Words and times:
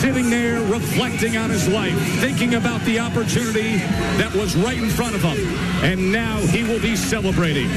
Sitting 0.00 0.30
there 0.30 0.62
reflecting 0.62 1.36
on 1.36 1.50
his 1.50 1.68
life, 1.68 1.94
thinking 2.20 2.54
about 2.54 2.80
the 2.86 2.98
opportunity 2.98 3.76
that 4.16 4.32
was 4.34 4.56
right 4.56 4.78
in 4.78 4.88
front 4.88 5.14
of 5.14 5.20
him. 5.20 5.36
And 5.84 6.10
now 6.10 6.38
he 6.38 6.62
will 6.62 6.80
be 6.80 6.96
celebrating. 6.96 7.68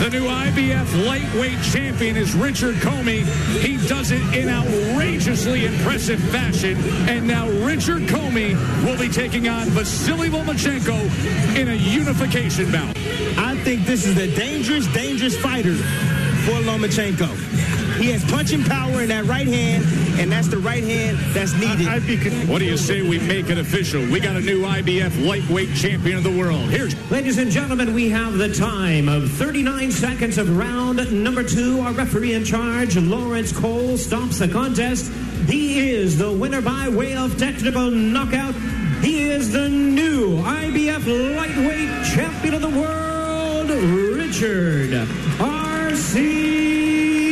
The 0.00 0.08
new 0.10 0.24
IBF 0.24 1.06
lightweight 1.06 1.62
champion 1.62 2.16
is 2.16 2.34
Richard 2.34 2.76
Commey. 2.76 3.24
He 3.60 3.76
does 3.86 4.10
it 4.10 4.22
in 4.34 4.48
outrageously 4.48 5.66
impressive 5.66 6.18
fashion. 6.30 6.78
And 7.08 7.28
now 7.28 7.48
Richard 7.64 8.08
Commey 8.08 8.54
will 8.84 8.98
be 8.98 9.10
taking 9.10 9.46
on 9.46 9.66
Vasily 9.68 10.30
Lomachenko 10.30 11.56
in 11.56 11.68
a 11.68 11.74
unification 11.74 12.72
bout. 12.72 12.96
I 13.36 13.54
think 13.64 13.84
this 13.84 14.06
is 14.06 14.16
a 14.16 14.34
dangerous, 14.34 14.86
dangerous 14.94 15.38
fighter 15.38 15.74
for 15.74 16.58
Lomachenko. 16.62 17.73
He 17.98 18.10
has 18.10 18.24
punching 18.24 18.64
power 18.64 19.02
in 19.02 19.08
that 19.08 19.24
right 19.24 19.46
hand, 19.46 19.84
and 20.18 20.30
that's 20.30 20.48
the 20.48 20.58
right 20.58 20.82
hand 20.82 21.16
that's 21.32 21.52
needed. 21.54 21.86
I, 21.86 21.96
I 21.96 22.46
what 22.46 22.58
do 22.58 22.64
you 22.64 22.76
say 22.76 23.02
we 23.02 23.18
make 23.20 23.48
it 23.50 23.58
official? 23.58 24.00
We 24.02 24.20
got 24.20 24.36
a 24.36 24.40
new 24.40 24.62
IBF 24.62 25.26
lightweight 25.26 25.74
champion 25.74 26.18
of 26.18 26.24
the 26.24 26.36
world. 26.36 26.70
Here's 26.70 26.94
Ladies 27.10 27.38
and 27.38 27.50
gentlemen, 27.50 27.94
we 27.94 28.08
have 28.08 28.34
the 28.34 28.52
time 28.52 29.08
of 29.08 29.30
39 29.30 29.92
seconds 29.92 30.38
of 30.38 30.56
round 30.56 31.12
number 31.12 31.44
two. 31.44 31.80
Our 31.80 31.92
referee 31.92 32.34
in 32.34 32.44
charge, 32.44 32.96
Lawrence 32.96 33.52
Cole, 33.52 33.96
stops 33.96 34.38
the 34.38 34.48
contest. 34.48 35.12
He 35.46 35.90
is 35.90 36.18
the 36.18 36.32
winner 36.32 36.60
by 36.60 36.88
way 36.88 37.14
of 37.14 37.38
technical 37.38 37.90
knockout. 37.90 38.54
He 39.02 39.22
is 39.22 39.52
the 39.52 39.68
new 39.68 40.38
IBF 40.38 41.36
lightweight 41.36 42.06
champion 42.06 42.54
of 42.54 42.62
the 42.62 42.70
world, 42.70 43.70
Richard 43.70 45.06
R.C. 45.38 47.23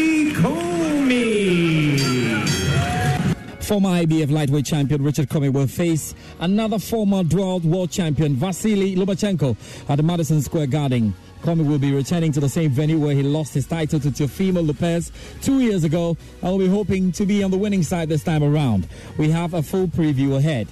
Commey. 1.12 1.98
Former 3.60 3.90
IBF 3.90 4.30
lightweight 4.30 4.66
champion 4.66 5.02
Richard 5.02 5.28
Commey 5.28 5.52
will 5.52 5.66
face 5.66 6.14
another 6.40 6.78
former 6.78 7.22
world 7.22 7.64
world 7.64 7.90
champion 7.90 8.34
Vasily 8.34 8.96
Lomachenko 8.96 9.56
at 9.88 9.96
the 9.96 10.02
Madison 10.02 10.42
Square 10.42 10.68
Garden. 10.68 11.14
Commey 11.42 11.64
will 11.66 11.78
be 11.78 11.92
returning 11.92 12.32
to 12.32 12.40
the 12.40 12.48
same 12.48 12.70
venue 12.70 12.98
where 12.98 13.14
he 13.14 13.22
lost 13.22 13.54
his 13.54 13.66
title 13.66 14.00
to 14.00 14.08
Teofimo 14.08 14.66
Lopez 14.66 15.12
two 15.42 15.60
years 15.60 15.84
ago 15.84 16.16
and 16.40 16.50
will 16.50 16.58
be 16.58 16.68
hoping 16.68 17.12
to 17.12 17.26
be 17.26 17.42
on 17.42 17.50
the 17.50 17.58
winning 17.58 17.82
side 17.82 18.08
this 18.08 18.24
time 18.24 18.42
around. 18.42 18.88
We 19.18 19.30
have 19.30 19.54
a 19.54 19.62
full 19.62 19.88
preview 19.88 20.36
ahead. 20.38 20.68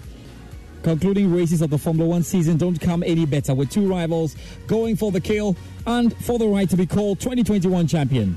Concluding 0.82 1.34
races 1.34 1.60
of 1.60 1.70
the 1.70 1.78
Formula 1.78 2.08
One 2.08 2.22
season 2.22 2.56
don't 2.56 2.80
come 2.80 3.02
any 3.02 3.26
better 3.26 3.54
with 3.54 3.70
two 3.70 3.86
rivals 3.86 4.36
going 4.66 4.96
for 4.96 5.12
the 5.12 5.20
kill 5.20 5.56
and 5.86 6.16
for 6.24 6.38
the 6.38 6.46
right 6.46 6.70
to 6.70 6.76
be 6.76 6.86
called 6.86 7.20
2021 7.20 7.86
champion. 7.86 8.36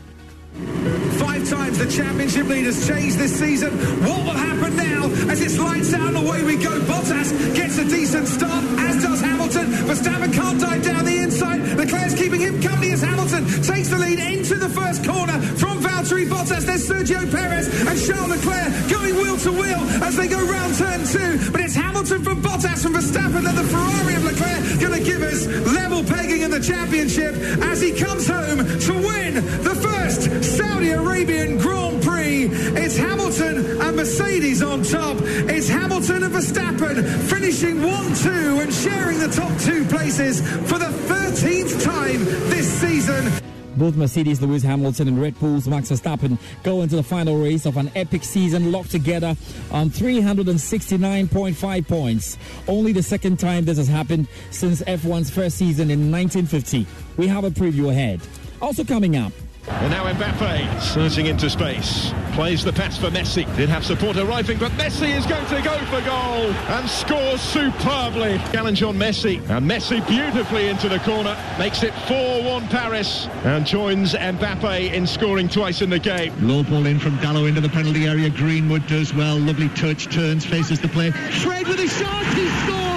Five 0.54 1.33
times 1.46 1.78
the 1.78 1.88
championship 1.88 2.48
leaders 2.48 2.88
changed 2.88 3.18
this 3.18 3.38
season. 3.38 3.72
What 4.04 4.24
will 4.24 4.38
happen 4.38 4.76
now 4.76 5.06
as 5.32 5.42
it's 5.42 5.58
lights 5.58 5.94
out 5.94 6.08
and 6.08 6.18
away 6.18 6.44
we 6.44 6.56
go? 6.56 6.80
Bottas 6.82 7.32
gets 7.56 7.78
a 7.78 7.86
decent 7.86 8.28
start, 8.28 8.64
as 8.80 9.04
does 9.04 9.22
Hamilton. 9.22 9.66
Verstappen 9.88 10.34
can't 10.34 10.60
dive 10.60 10.84
down 10.84 11.06
the 11.06 11.18
inside. 11.18 11.60
Leclerc's 11.78 12.16
keeping 12.16 12.40
him 12.40 12.62
company 12.62 12.92
as 12.92 13.02
Hamilton 13.02 13.46
takes 13.62 13.90
the 13.90 13.98
lead 13.98 14.20
into 14.20 14.56
the 14.56 14.70
first 14.70 15.04
corner 15.06 15.40
from 15.58 15.82
Valtteri 15.82 16.28
Bottas. 16.28 16.66
There's 16.66 16.88
Sergio 16.88 17.30
Perez 17.30 17.68
and 17.68 17.98
Charles 18.00 18.30
Leclerc 18.30 18.72
going 18.90 19.16
wheel 19.16 19.38
to 19.38 19.52
wheel 19.52 19.82
as 20.04 20.16
they 20.16 20.28
go 20.28 20.40
round 20.40 20.76
turn 20.78 21.04
two. 21.06 21.52
But 21.52 21.62
it's 21.62 21.76
Hamilton 21.76 22.24
from 22.24 22.42
Bottas 22.42 22.84
from 22.84 22.94
Verstappen 22.94 23.44
that 23.44 23.56
the 23.56 23.64
Ferrari 23.64 24.16
of 24.16 24.24
Leclerc 24.24 24.80
going 24.80 24.98
to 24.98 25.04
give 25.04 25.22
us 25.22 25.48
level 25.74 26.04
pegging 26.04 26.42
in 26.42 26.52
the 26.52 26.60
championship 26.60 27.36
as 27.64 27.82
he 27.82 27.92
comes 27.92 28.28
home 28.28 28.60
to 28.60 28.94
win 28.94 29.36
the 29.64 29.76
first 29.76 30.44
Saudi 30.44 30.92
Grand 31.34 32.04
Prix. 32.04 32.48
It's 32.80 32.96
Hamilton 32.96 33.82
and 33.82 33.96
Mercedes 33.96 34.62
on 34.62 34.84
top. 34.84 35.18
It's 35.22 35.68
Hamilton 35.68 36.24
and 36.24 36.34
Verstappen 36.34 37.04
finishing 37.28 37.78
1-2 37.78 38.62
and 38.62 38.72
sharing 38.74 39.20
the 39.20 39.30
top 39.30 39.58
two 39.60 39.84
places 39.86 40.42
for 40.70 40.78
the 40.78 40.86
13th 40.86 41.84
time 41.84 42.24
this 42.50 42.72
season. 42.72 43.32
Both 43.76 43.96
Mercedes, 43.96 44.40
Lewis 44.40 44.62
Hamilton, 44.62 45.08
and 45.08 45.20
Red 45.20 45.40
Bull's 45.40 45.68
Max 45.68 45.90
Verstappen 45.90 46.38
go 46.62 46.84
into 46.84 46.96
the 46.96 47.02
final 47.02 47.38
race 47.38 47.66
of 47.66 47.78
an 47.78 47.90
epic 47.96 48.24
season 48.24 48.72
locked 48.72 48.92
together 48.92 49.36
on 49.72 49.90
369.5 49.90 51.88
points. 51.88 52.38
Only 52.68 52.92
the 52.92 53.02
second 53.02 53.40
time 53.40 53.66
this 53.66 53.78
has 53.80 53.88
happened 53.88 54.28
since 54.52 54.84
F1's 54.84 55.32
first 55.32 55.58
season 55.58 55.90
in 55.90 56.12
1950. 56.12 56.86
We 57.18 57.28
have 57.28 57.44
a 57.44 57.50
preview 57.50 57.90
ahead. 57.90 58.22
Also 58.62 58.84
coming 58.84 59.18
up, 59.18 59.34
and 59.68 59.92
now 59.92 60.12
Mbappe 60.12 60.82
surging 60.82 61.28
into 61.28 61.50
space. 61.50 62.14
Plays 62.34 62.64
the 62.64 62.74
pass 62.74 62.98
for 62.98 63.10
Messi. 63.10 63.44
Did 63.56 63.70
have 63.70 63.86
support 63.86 64.18
arriving, 64.18 64.58
but 64.58 64.72
Messi 64.74 65.16
is 65.16 65.26
going 65.26 65.46
to 65.48 65.62
go 65.62 65.78
for 65.86 66.02
goal 66.02 66.52
and 66.74 66.90
scores 66.90 67.42
superbly. 67.42 68.38
Challenge 68.52 68.84
on 68.84 68.98
Messi. 68.98 69.38
And 69.50 69.70
Messi 69.70 70.06
beautifully 70.08 70.68
into 70.68 70.90
the 70.90 71.00
corner. 71.00 71.38
Makes 71.60 71.84
it 71.84 71.94
4-1 72.08 72.70
Paris 72.70 73.28
and 73.44 73.66
joins 73.66 74.14
Mbappe 74.14 74.92
in 74.94 75.06
scoring 75.06 75.48
twice 75.48 75.82
in 75.82 75.90
the 75.90 76.00
game. 76.00 76.34
Low 76.46 76.64
ball 76.64 76.86
in 76.86 77.00
from 77.00 77.20
Gallo 77.20 77.46
into 77.46 77.62
the 77.62 77.70
penalty 77.70 78.06
area. 78.06 78.30
Greenwood 78.30 78.86
does 78.88 79.14
well. 79.14 79.38
Lovely 79.38 79.70
touch. 79.70 80.14
Turns, 80.14 80.46
faces 80.46 80.80
the 80.80 80.88
play. 80.88 81.12
Fred 81.12 81.68
with 81.68 81.80
a 81.80 81.88
shot. 81.88 82.26
He 82.34 82.50
scored. 82.50 82.93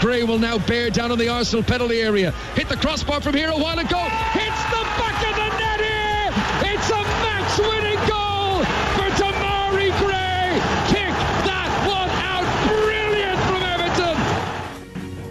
Gray 0.00 0.22
will 0.24 0.38
now 0.38 0.58
bear 0.58 0.90
down 0.90 1.10
on 1.10 1.18
the 1.18 1.28
Arsenal 1.28 1.62
penalty 1.62 2.00
area. 2.00 2.30
Hit 2.54 2.68
the 2.68 2.76
crossbar 2.76 3.20
from 3.20 3.34
here 3.34 3.50
a 3.50 3.56
while 3.56 3.78
ago. 3.78 3.98
Hits 4.32 4.62
the 4.70 4.82
back 4.98 5.26
of 5.26 5.34
the 5.34 5.48
net 5.58 5.80
here. 5.80 6.32
It's 6.72 6.90
a 6.90 7.02
match-winning 7.24 8.00
goal 8.06 8.62
for 8.94 9.08
Demarai 9.16 9.90
Gray. 9.98 10.60
Kick 10.88 11.14
that 11.46 11.70
one 11.88 12.10
out. 12.10 12.46
Brilliant 12.68 13.40
from 13.48 13.62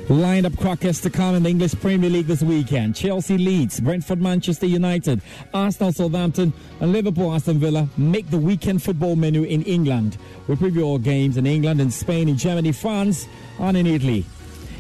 Everton. 0.10 0.22
Lined 0.22 0.46
up 0.46 0.58
crackers 0.58 1.00
to 1.02 1.10
come 1.10 1.36
in 1.36 1.44
the 1.44 1.50
English 1.50 1.76
Premier 1.76 2.10
League 2.10 2.28
this 2.28 2.42
weekend. 2.42 2.96
Chelsea 2.96 3.38
Leeds. 3.38 3.80
Brentford 3.80 4.22
Manchester 4.22 4.66
United, 4.66 5.22
Arsenal 5.54 5.94
Southampton, 5.94 6.54
and 6.82 6.92
Liverpool 6.92 7.34
Aston 7.34 7.60
Villa 7.60 7.88
make 7.98 8.30
the 8.30 8.38
weekend 8.38 8.82
football 8.82 9.16
menu 9.16 9.44
in 9.44 9.62
England. 9.64 10.18
We 10.48 10.56
preview 10.56 10.84
all 10.86 10.98
games 11.00 11.38
in 11.38 11.46
England 11.46 11.82
and 11.82 11.94
Spain, 11.94 12.28
in 12.28 12.38
Germany, 12.38 12.72
France, 12.72 13.28
and 13.60 13.78
in 13.78 13.88
Italy. 13.88 14.26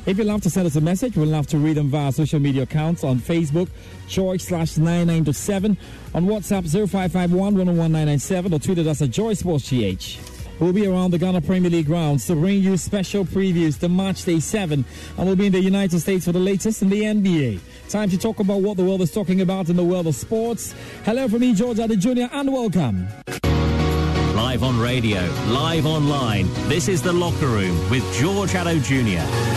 If 0.05 0.19
you'd 0.19 0.27
love 0.27 0.41
to 0.43 0.51
send 0.51 0.67
us 0.67 0.75
a 0.75 0.81
message, 0.81 1.17
we'll 1.17 1.27
love 1.27 1.47
to 1.47 1.57
read 1.57 1.77
them 1.77 1.89
via 1.89 2.11
social 2.11 2.39
media 2.39 2.63
accounts 2.63 3.03
on 3.03 3.17
Facebook, 3.17 3.67
Joy 4.07 4.37
slash 4.37 4.77
997, 4.77 5.75
on 6.13 6.25
WhatsApp 6.27 6.69
0551 6.69 7.55
101997, 7.55 8.53
or 8.53 8.59
tweeted 8.59 8.85
us 8.85 9.01
at 9.01 9.09
Joy 9.09 9.33
Sports 9.33 9.67
GH. 9.67 10.19
We'll 10.59 10.73
be 10.73 10.85
around 10.85 11.09
the 11.09 11.17
Ghana 11.17 11.41
Premier 11.41 11.71
League 11.71 11.87
grounds 11.87 12.27
to 12.27 12.35
bring 12.35 12.61
you 12.61 12.77
special 12.77 13.25
previews 13.25 13.79
to 13.79 13.89
Match 13.89 14.25
Day 14.25 14.39
7, 14.39 14.85
and 15.17 15.25
we'll 15.25 15.35
be 15.35 15.47
in 15.47 15.51
the 15.51 15.59
United 15.59 15.99
States 15.99 16.25
for 16.25 16.31
the 16.31 16.39
latest 16.39 16.83
in 16.83 16.89
the 16.89 17.01
NBA. 17.01 17.59
Time 17.89 18.09
to 18.11 18.17
talk 18.17 18.39
about 18.39 18.61
what 18.61 18.77
the 18.77 18.83
world 18.83 19.01
is 19.01 19.11
talking 19.11 19.41
about 19.41 19.69
in 19.69 19.75
the 19.75 19.83
world 19.83 20.05
of 20.05 20.13
sports. 20.13 20.75
Hello 21.03 21.27
from 21.27 21.39
me, 21.39 21.55
George 21.55 21.77
Addo 21.77 21.97
Jr., 21.97 22.31
and 22.31 22.53
welcome. 22.53 23.07
Live 24.35 24.61
on 24.61 24.79
radio, 24.79 25.21
live 25.47 25.87
online, 25.87 26.47
this 26.69 26.89
is 26.89 27.01
The 27.01 27.11
Locker 27.11 27.47
Room 27.47 27.89
with 27.89 28.03
George 28.13 28.51
Addo 28.51 28.81
Jr. 28.83 29.54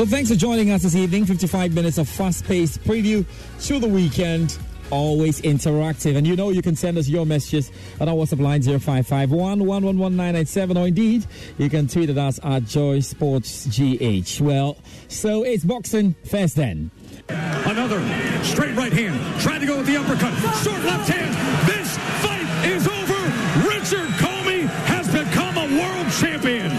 So 0.00 0.06
thanks 0.06 0.30
for 0.30 0.34
joining 0.34 0.70
us 0.70 0.80
this 0.80 0.94
evening. 0.94 1.26
55 1.26 1.74
minutes 1.74 1.98
of 1.98 2.08
fast-paced 2.08 2.82
preview 2.84 3.22
to 3.66 3.78
the 3.78 3.86
weekend. 3.86 4.56
Always 4.90 5.42
interactive. 5.42 6.16
And 6.16 6.26
you 6.26 6.36
know 6.36 6.48
you 6.48 6.62
can 6.62 6.74
send 6.74 6.96
us 6.96 7.06
your 7.06 7.26
messages 7.26 7.70
on 8.00 8.08
our 8.08 8.14
WhatsApp 8.14 8.40
line 8.40 8.62
0551 8.62 9.58
111987 9.58 10.76
or 10.78 10.86
indeed 10.86 11.26
you 11.58 11.68
can 11.68 11.86
tweet 11.86 12.08
at 12.08 12.16
us 12.16 12.40
at 12.42 12.64
Joy 12.64 13.00
Sports 13.00 13.66
GH. 13.66 14.40
Well, 14.40 14.78
so 15.08 15.42
it's 15.42 15.64
boxing 15.64 16.14
first 16.24 16.56
then. 16.56 16.90
Another 17.28 18.00
straight 18.42 18.74
right 18.76 18.94
hand. 18.94 19.42
Tried 19.42 19.58
to 19.58 19.66
go 19.66 19.76
with 19.76 19.86
the 19.86 19.98
uppercut. 19.98 20.32
Short 20.64 20.82
left 20.82 21.10
hand. 21.10 21.68
This 21.68 21.98
fight 22.24 22.66
is 22.66 22.88
over. 22.88 23.68
Richard 23.68 24.08
Commey 24.16 24.62
has 24.86 25.06
become 25.08 25.58
a 25.58 25.68
world 25.78 26.10
champion. 26.10 26.70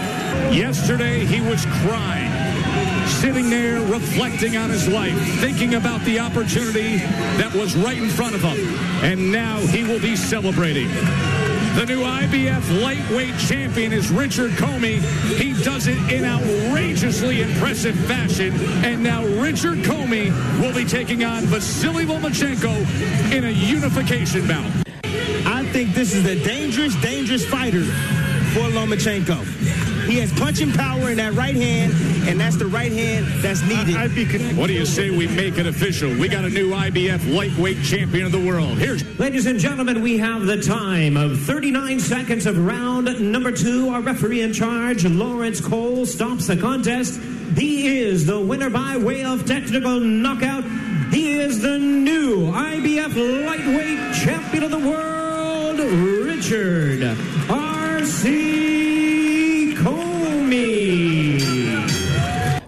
Yesterday 0.52 1.24
he 1.24 1.40
was 1.40 1.64
crying 1.86 2.71
sitting 3.20 3.50
there 3.50 3.80
reflecting 3.80 4.56
on 4.56 4.70
his 4.70 4.88
life, 4.88 5.16
thinking 5.40 5.74
about 5.74 6.00
the 6.02 6.18
opportunity 6.18 6.98
that 7.38 7.52
was 7.54 7.76
right 7.76 7.98
in 7.98 8.08
front 8.08 8.34
of 8.34 8.42
him. 8.42 8.58
And 9.02 9.30
now 9.30 9.58
he 9.58 9.84
will 9.84 10.00
be 10.00 10.16
celebrating. 10.16 10.88
The 11.74 11.86
new 11.86 12.02
IBF 12.02 12.82
lightweight 12.82 13.38
champion 13.38 13.92
is 13.92 14.10
Richard 14.10 14.52
Commey. 14.52 15.00
He 15.38 15.52
does 15.62 15.86
it 15.86 15.96
in 16.12 16.24
outrageously 16.24 17.40
impressive 17.40 17.96
fashion. 18.06 18.52
And 18.84 19.02
now 19.02 19.24
Richard 19.24 19.78
Commey 19.78 20.30
will 20.60 20.74
be 20.74 20.84
taking 20.84 21.24
on 21.24 21.44
Vasily 21.44 22.04
Lomachenko 22.04 23.32
in 23.32 23.44
a 23.44 23.50
unification 23.50 24.46
bout. 24.46 24.70
I 25.46 25.64
think 25.72 25.94
this 25.94 26.14
is 26.14 26.26
a 26.26 26.42
dangerous, 26.44 26.94
dangerous 26.96 27.46
fighter 27.46 27.84
for 28.52 28.68
Lomachenko. 28.68 29.44
He 30.06 30.18
has 30.18 30.32
punching 30.32 30.72
power 30.72 31.10
in 31.10 31.16
that 31.16 31.32
right 31.32 31.54
hand, 31.54 31.92
and 32.28 32.38
that's 32.38 32.56
the 32.56 32.66
right 32.66 32.92
hand 32.92 33.24
that's 33.42 33.62
needed. 33.62 33.96
I, 33.96 34.08
be, 34.08 34.26
what 34.54 34.66
do 34.66 34.74
you 34.74 34.84
say 34.84 35.10
we 35.10 35.26
make 35.26 35.56
it 35.56 35.66
official? 35.66 36.10
We 36.10 36.28
got 36.28 36.44
a 36.44 36.50
new 36.50 36.70
IBF 36.70 37.34
lightweight 37.34 37.82
champion 37.82 38.26
of 38.26 38.32
the 38.32 38.44
world. 38.44 38.78
Here's 38.78 39.02
Ladies 39.18 39.46
and 39.46 39.58
gentlemen, 39.58 40.02
we 40.02 40.18
have 40.18 40.44
the 40.44 40.60
time 40.60 41.16
of 41.16 41.40
39 41.40 42.00
seconds 42.00 42.44
of 42.44 42.58
round 42.58 43.20
number 43.20 43.52
two. 43.52 43.88
Our 43.88 44.02
referee 44.02 44.42
in 44.42 44.52
charge, 44.52 45.06
Lawrence 45.06 45.60
Cole, 45.60 46.04
stops 46.04 46.48
the 46.48 46.56
contest. 46.56 47.20
He 47.56 47.98
is 47.98 48.26
the 48.26 48.40
winner 48.40 48.68
by 48.68 48.98
way 48.98 49.24
of 49.24 49.46
technical 49.46 50.00
knockout. 50.00 50.64
He 51.10 51.34
is 51.34 51.62
the 51.62 51.78
new 51.78 52.50
IBF 52.52 53.46
lightweight 53.46 54.14
champion 54.16 54.64
of 54.64 54.70
the 54.70 54.78
world, 54.78 55.78
Richard 55.78 57.71
R.C. 58.02 59.74
Commey. 59.76 61.38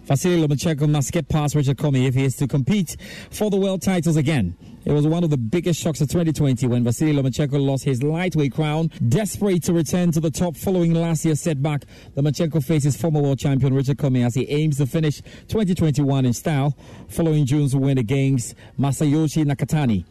Vasily 0.05 0.41
Lomachenko 0.41 0.89
must 0.89 1.11
get 1.11 1.29
past 1.29 1.57
Richard 1.57 1.77
Commey 1.77 2.07
if 2.07 2.15
he 2.15 2.25
is 2.25 2.37
to 2.37 2.47
compete 2.47 2.97
for 3.31 3.51
the 3.51 3.57
world 3.57 3.83
titles 3.83 4.17
again. 4.17 4.57
It 4.85 4.93
was 4.93 5.09
one 5.09 5.25
of 5.25 5.31
the 5.31 5.37
biggest 5.37 5.81
shocks 5.81 6.01
of 6.01 6.09
2020 6.09 6.69
when 6.69 6.85
Vasily 6.85 7.13
Lomachenko 7.15 7.59
lost 7.59 7.83
his 7.85 8.03
lightweight 8.03 8.53
crown. 8.53 8.93
Desperate 9.09 9.65
to 9.65 9.73
return 9.73 10.13
to 10.13 10.21
the 10.21 10.31
top 10.31 10.57
following 10.57 10.95
last 10.95 11.25
year's 11.25 11.41
setback, 11.41 11.85
Lomachenko 12.17 12.63
faces 12.63 12.97
former 12.97 13.21
world 13.21 13.41
champion 13.41 13.75
Richard 13.75 13.99
Commey 13.99 14.25
as 14.25 14.37
he 14.37 14.49
aims 14.51 14.77
to 14.77 14.87
finish 14.87 15.21
2021 15.49 16.27
in 16.27 16.33
style 16.33 16.77
following 17.09 17.45
June's 17.45 17.75
win 17.75 17.99
against 17.99 18.55
Masayoshi 18.79 19.45
Nakatani. 19.45 20.05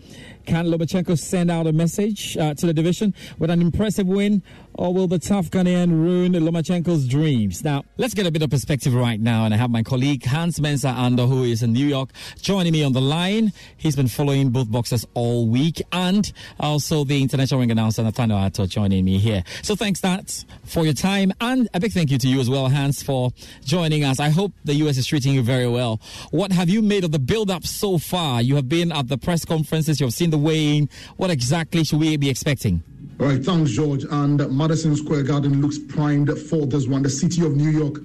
Can 0.46 0.66
Lomachenko 0.66 1.18
send 1.18 1.50
out 1.50 1.68
a 1.68 1.72
message 1.72 2.38
uh, 2.38 2.54
to 2.56 2.66
the 2.66 2.74
division 2.74 3.14
with 3.40 3.50
an 3.50 3.62
impressive 3.62 4.08
win, 4.08 4.44
or 4.76 4.94
will 4.94 5.08
the 5.08 5.20
tough 5.20 5.50
Ghanaian 5.50 5.92
ruin 5.92 6.34
Lomachenko's 6.34 7.08
dreams? 7.08 7.64
Now, 7.64 7.84
let's 7.98 8.14
get 8.14 8.28
a 8.28 8.32
bit 8.32 8.42
of 8.42 8.50
perspective 8.50 8.94
right 8.94 9.20
now, 9.20 9.46
and 9.46 9.54
I 9.54 9.58
have 9.58 9.70
my 9.70 9.84
colleague 9.84 10.26
Hans 10.26 10.60
Mensah 10.60 10.96
Ando, 10.96 11.28
who 11.28 11.44
is 11.44 11.64
in 11.64 11.74
New 11.74 11.86
York, 11.86 12.10
joining 12.42 12.74
me 12.74 12.84
on 12.84 12.94
the 12.94 13.02
line. 13.02 13.54
He's 13.78 13.96
been 13.96 14.08
following 14.08 14.50
both 14.50 14.70
boxers 14.72 15.06
all 15.14 15.48
week, 15.48 15.82
and 15.92 16.32
also 16.60 17.04
the 17.04 17.22
international 17.22 17.60
ring 17.60 17.72
announcer 17.72 18.04
Nathaniel 18.04 18.40
Ato 18.40 18.66
joining 18.66 19.06
me 19.06 19.20
here. 19.20 19.44
So 19.62 19.76
thanks, 19.76 20.04
Nat, 20.04 20.44
for 20.66 20.84
your 20.84 20.94
time, 20.94 21.32
and 21.40 21.70
a 21.74 21.80
big 21.80 21.94
thank 21.94 22.12
you 22.12 22.18
to 22.18 22.28
you 22.28 22.40
as 22.40 22.50
well, 22.50 22.68
Hans, 22.70 23.02
for 23.02 23.32
joining 23.64 24.04
us. 24.04 24.20
I 24.20 24.30
hope 24.30 24.52
the 24.66 24.74
US 24.76 24.98
is 24.98 25.08
treating 25.08 25.34
you 25.34 25.42
very 25.42 25.68
well. 25.68 26.02
What 26.32 26.52
have 26.52 26.70
you 26.70 26.82
made 26.82 27.04
of 27.04 27.12
the 27.12 27.20
build-up 27.20 27.66
so 27.66 27.98
far? 27.98 28.42
You 28.42 28.56
have 28.56 28.68
been 28.68 28.92
at 28.92 29.08
the 29.08 29.18
press 29.18 29.46
conferences, 29.46 30.00
you 30.00 30.06
have 30.06 30.14
seen 30.14 30.33
the 30.34 30.38
weighing. 30.38 30.90
What 31.18 31.30
exactly 31.30 31.84
should 31.84 32.00
we 32.00 32.18
be 32.18 32.30
expecting? 32.30 32.84
All 33.20 33.28
right, 33.28 33.44
thanks, 33.44 33.72
George. 33.72 34.04
And 34.10 34.38
Madison 34.52 34.96
Square 34.96 35.24
Garden 35.24 35.62
looks 35.62 35.78
primed 35.78 36.30
for 36.50 36.66
this 36.66 36.88
one. 36.88 37.04
The 37.04 37.10
city 37.10 37.46
of 37.46 37.56
New 37.56 37.70
York 37.70 38.02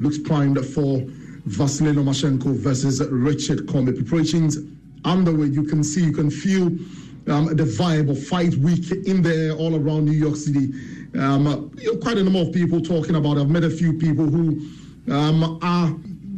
looks 0.00 0.18
primed 0.18 0.58
for 0.64 1.02
Vasily 1.44 1.92
Lomachenko 1.92 2.56
versus 2.56 3.00
Richard 3.10 3.66
Commey. 3.66 3.94
Preparations 3.94 4.58
underway. 5.04 5.48
You 5.48 5.64
can 5.64 5.84
see, 5.84 6.04
you 6.04 6.12
can 6.12 6.30
feel 6.30 6.66
um, 7.32 7.54
the 7.54 7.64
vibe 7.78 8.10
of 8.10 8.26
fight 8.26 8.54
week 8.56 8.90
in 9.06 9.20
there 9.20 9.52
all 9.52 9.76
around 9.76 10.06
New 10.06 10.12
York 10.12 10.36
City. 10.36 10.72
Um, 11.18 11.70
you 11.76 11.92
know, 11.92 11.98
quite 12.00 12.16
a 12.16 12.24
number 12.24 12.40
of 12.40 12.52
people 12.52 12.80
talking 12.80 13.14
about. 13.14 13.36
It. 13.36 13.42
I've 13.42 13.50
met 13.50 13.64
a 13.64 13.70
few 13.70 13.92
people 13.92 14.26
who 14.26 14.66
um, 15.12 15.58
are, 15.62 15.88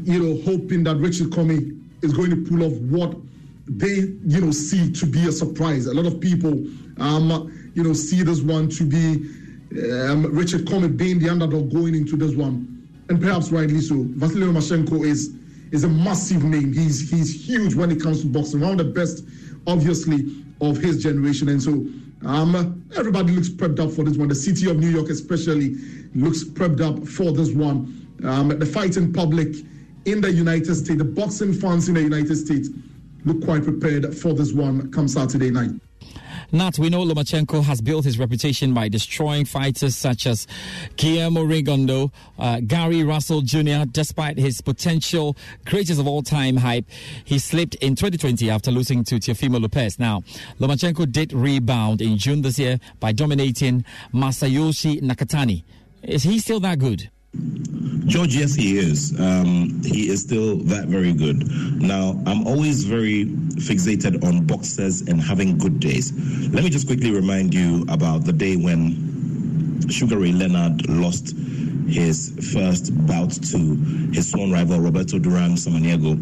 you 0.02 0.18
know, 0.22 0.42
hoping 0.42 0.82
that 0.84 0.96
Richard 0.96 1.30
Commey 1.30 1.80
is 2.02 2.12
going 2.12 2.30
to 2.30 2.44
pull 2.48 2.64
off 2.64 2.72
what 2.90 3.16
they, 3.68 4.14
you 4.24 4.40
know, 4.40 4.50
see 4.50 4.90
to 4.92 5.06
be 5.06 5.28
a 5.28 5.32
surprise. 5.32 5.86
A 5.86 5.94
lot 5.94 6.06
of 6.06 6.20
people, 6.20 6.64
um, 6.98 7.70
you 7.74 7.82
know, 7.82 7.92
see 7.92 8.22
this 8.22 8.40
one 8.40 8.68
to 8.70 8.84
be 8.84 9.28
um, 10.02 10.26
Richard 10.34 10.64
Commey 10.66 10.96
being 10.96 11.18
the 11.18 11.28
underdog 11.28 11.72
going 11.72 11.94
into 11.94 12.16
this 12.16 12.34
one, 12.34 12.88
and 13.08 13.20
perhaps 13.20 13.50
rightly 13.50 13.80
so. 13.80 14.04
Vasily 14.16 14.46
Lomachenko 14.46 15.04
is 15.04 15.34
is 15.70 15.84
a 15.84 15.88
massive 15.88 16.44
name. 16.44 16.72
He's 16.72 17.10
he's 17.10 17.46
huge 17.46 17.74
when 17.74 17.90
it 17.90 18.02
comes 18.02 18.22
to 18.22 18.28
boxing. 18.28 18.60
One 18.60 18.72
of 18.72 18.78
the 18.78 18.84
best, 18.84 19.24
obviously, 19.66 20.44
of 20.60 20.78
his 20.78 21.02
generation, 21.02 21.48
and 21.48 21.62
so. 21.62 21.86
Um, 22.26 22.84
everybody 22.96 23.32
looks 23.32 23.48
prepped 23.48 23.78
up 23.78 23.92
for 23.92 24.02
this 24.02 24.16
one. 24.16 24.26
The 24.26 24.34
city 24.34 24.68
of 24.68 24.76
New 24.76 24.88
York, 24.88 25.08
especially, 25.08 25.76
looks 26.16 26.42
prepped 26.42 26.80
up 26.80 27.06
for 27.06 27.30
this 27.30 27.52
one. 27.52 28.08
Um, 28.24 28.48
the 28.48 28.66
fighting 28.66 29.12
public 29.12 29.54
in 30.04 30.20
the 30.20 30.32
United 30.32 30.74
States, 30.74 30.98
the 30.98 31.04
boxing 31.04 31.52
fans 31.52 31.88
in 31.88 31.94
the 31.94 32.02
United 32.02 32.34
States, 32.34 32.70
look 33.28 33.44
quite 33.44 33.62
prepared 33.62 34.16
for 34.16 34.32
this 34.34 34.52
one 34.52 34.90
come 34.90 35.06
Saturday 35.06 35.50
night. 35.50 35.70
Nat, 36.50 36.78
we 36.78 36.88
know 36.88 37.04
Lomachenko 37.04 37.62
has 37.64 37.82
built 37.82 38.06
his 38.06 38.18
reputation 38.18 38.72
by 38.72 38.88
destroying 38.88 39.44
fighters 39.44 39.94
such 39.94 40.26
as 40.26 40.46
Guillermo 40.96 41.44
Rigondeaux, 41.44 42.10
uh, 42.38 42.60
Gary 42.66 43.04
Russell 43.04 43.42
Jr. 43.42 43.84
Despite 43.90 44.38
his 44.38 44.62
potential 44.62 45.36
greatest 45.66 46.00
of 46.00 46.08
all 46.08 46.22
time 46.22 46.56
hype, 46.56 46.86
he 47.22 47.38
slipped 47.38 47.74
in 47.76 47.94
2020 47.96 48.48
after 48.48 48.70
losing 48.70 49.04
to 49.04 49.16
Teofimo 49.16 49.60
Lopez. 49.60 49.98
Now, 49.98 50.22
Lomachenko 50.58 51.12
did 51.12 51.34
rebound 51.34 52.00
in 52.00 52.16
June 52.16 52.40
this 52.40 52.58
year 52.58 52.78
by 52.98 53.12
dominating 53.12 53.84
Masayoshi 54.14 55.02
Nakatani. 55.02 55.64
Is 56.02 56.22
he 56.22 56.38
still 56.38 56.60
that 56.60 56.78
good? 56.78 57.10
George, 58.06 58.34
yes, 58.34 58.54
he 58.54 58.78
is. 58.78 59.18
Um, 59.20 59.82
he 59.84 60.08
is 60.08 60.22
still 60.22 60.56
that 60.64 60.86
very 60.86 61.12
good. 61.12 61.46
Now, 61.80 62.20
I'm 62.26 62.46
always 62.46 62.84
very 62.84 63.26
fixated 63.26 64.24
on 64.24 64.46
boxers 64.46 65.02
and 65.02 65.20
having 65.20 65.58
good 65.58 65.78
days. 65.78 66.12
Let 66.50 66.64
me 66.64 66.70
just 66.70 66.86
quickly 66.86 67.10
remind 67.10 67.52
you 67.52 67.84
about 67.90 68.24
the 68.24 68.32
day 68.32 68.56
when 68.56 69.88
Sugar 69.90 70.18
Ray 70.18 70.32
Leonard 70.32 70.88
lost 70.88 71.34
his 71.86 72.34
first 72.52 72.94
bout 73.06 73.30
to 73.30 73.76
his 74.12 74.30
sworn 74.30 74.52
rival 74.52 74.80
Roberto 74.80 75.18
Duran 75.18 75.52
Samaniego 75.52 76.12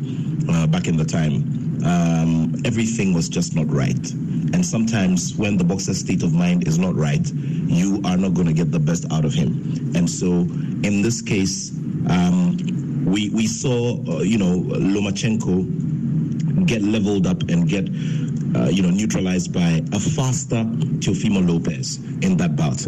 uh, 0.49 0.67
back 0.67 0.87
in 0.89 0.97
the 0.97 1.05
time. 1.05 1.66
Um, 1.87 2.55
everything 2.65 3.15
was 3.15 3.29
just 3.29 3.55
not 3.55 3.71
right. 3.71 4.13
And 4.53 4.65
sometimes 4.65 5.35
when 5.37 5.57
the 5.57 5.65
boxer's 5.65 6.01
state 6.01 6.23
of 6.23 6.33
mind 6.33 6.67
is 6.67 6.79
not 6.79 6.95
right, 6.95 7.27
you 7.33 8.01
are 8.05 8.17
not 8.17 8.35
going 8.35 8.47
to 8.47 8.53
get 8.53 8.73
the 8.73 8.79
best 8.79 9.11
out 9.13 9.25
of 9.25 9.33
him. 9.33 9.93
And 9.95 10.11
so 10.11 10.27
in 10.27 11.03
this 11.03 11.23
case, 11.23 11.71
um, 12.09 13.05
we, 13.05 13.31
we 13.31 13.47
saw, 13.47 13.99
uh, 14.09 14.23
you 14.23 14.39
know, 14.39 14.61
Lomachenko 14.61 16.67
get 16.67 16.83
leveled 16.83 17.27
up 17.27 17.43
and 17.49 17.69
get 17.69 17.89
uh, 18.57 18.69
you 18.69 18.83
know, 18.83 18.91
neutralized 18.91 19.53
by 19.53 19.83
a 19.93 20.01
faster 20.01 20.65
Teofimo 21.03 21.47
Lopez 21.47 21.97
in 22.23 22.37
that 22.39 22.57
bout. 22.57 22.87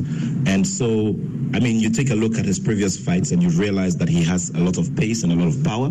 And 0.49 0.67
so, 0.67 1.11
I 1.55 1.61
mean, 1.61 1.79
you 1.79 1.91
take 1.91 2.11
a 2.11 2.15
look 2.15 2.39
at 2.39 2.45
his 2.45 2.59
previous 2.59 2.97
fights 2.99 3.33
and 3.33 3.43
you 3.43 3.51
realize 3.51 3.97
that 3.99 4.09
he 4.09 4.25
has 4.25 4.51
a 4.51 4.59
lot 4.59 4.79
of 4.79 4.95
pace 4.97 5.23
and 5.23 5.33
a 5.33 5.37
lot 5.37 5.49
of 5.49 5.63
power. 5.65 5.87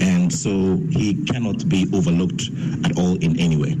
And 0.00 0.32
so 0.32 0.76
he 0.90 1.24
cannot 1.24 1.68
be 1.68 1.88
overlooked 1.92 2.50
at 2.84 2.98
all 2.98 3.16
in 3.16 3.38
any 3.38 3.56
way. 3.56 3.76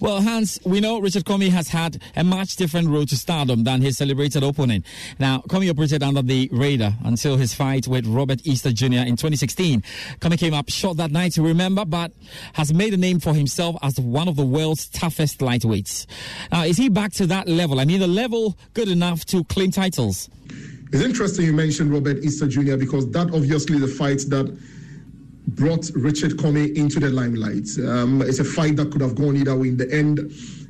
Well, 0.00 0.20
Hans, 0.20 0.58
we 0.64 0.80
know 0.80 0.98
Richard 0.98 1.24
Commey 1.24 1.50
has 1.50 1.68
had 1.68 2.02
a 2.16 2.24
much 2.24 2.56
different 2.56 2.88
road 2.88 3.08
to 3.08 3.16
stardom 3.16 3.64
than 3.64 3.80
his 3.80 3.98
celebrated 3.98 4.42
opponent. 4.42 4.84
Now, 5.18 5.42
Commey 5.48 5.70
operated 5.70 6.02
under 6.02 6.22
the 6.22 6.48
radar 6.52 6.94
until 7.04 7.36
his 7.36 7.54
fight 7.54 7.86
with 7.86 8.06
Robert 8.06 8.40
Easter 8.44 8.72
Jr. 8.72 9.04
in 9.06 9.16
2016. 9.16 9.82
Commey 10.20 10.38
came 10.38 10.54
up 10.54 10.68
short 10.68 10.96
that 10.96 11.10
night, 11.10 11.36
you 11.36 11.46
remember, 11.46 11.84
but 11.84 12.12
has 12.54 12.72
made 12.72 12.94
a 12.94 12.96
name 12.96 13.20
for 13.20 13.34
himself 13.34 13.76
as 13.82 13.98
one 14.00 14.28
of 14.28 14.36
the 14.36 14.44
world's 14.44 14.88
toughest 14.88 15.40
lightweights. 15.40 16.06
Now, 16.50 16.64
is 16.64 16.76
he 16.76 16.88
back 16.88 17.12
to 17.14 17.26
that 17.26 17.48
level? 17.48 17.80
I 17.80 17.84
mean, 17.84 18.00
the 18.00 18.06
level 18.06 18.56
good 18.74 18.88
enough 18.88 19.24
to 19.26 19.44
claim 19.44 19.70
titles? 19.70 20.28
It's 20.92 21.02
interesting 21.02 21.46
you 21.46 21.52
mentioned 21.52 21.92
Robert 21.92 22.18
Easter 22.18 22.46
Jr. 22.46 22.76
because 22.76 23.10
that 23.10 23.34
obviously 23.34 23.78
the 23.78 23.88
fight 23.88 24.18
that 24.28 24.56
brought 25.48 25.90
Richard 25.94 26.32
Commey 26.38 26.76
into 26.76 27.00
the 27.00 27.10
limelight. 27.10 27.68
Um, 27.86 28.22
it's 28.22 28.38
a 28.38 28.44
fight 28.44 28.76
that 28.76 28.90
could 28.90 29.00
have 29.00 29.14
gone 29.14 29.36
either 29.36 29.56
way. 29.56 29.68
In 29.68 29.76
the 29.76 29.92
end, 29.92 30.18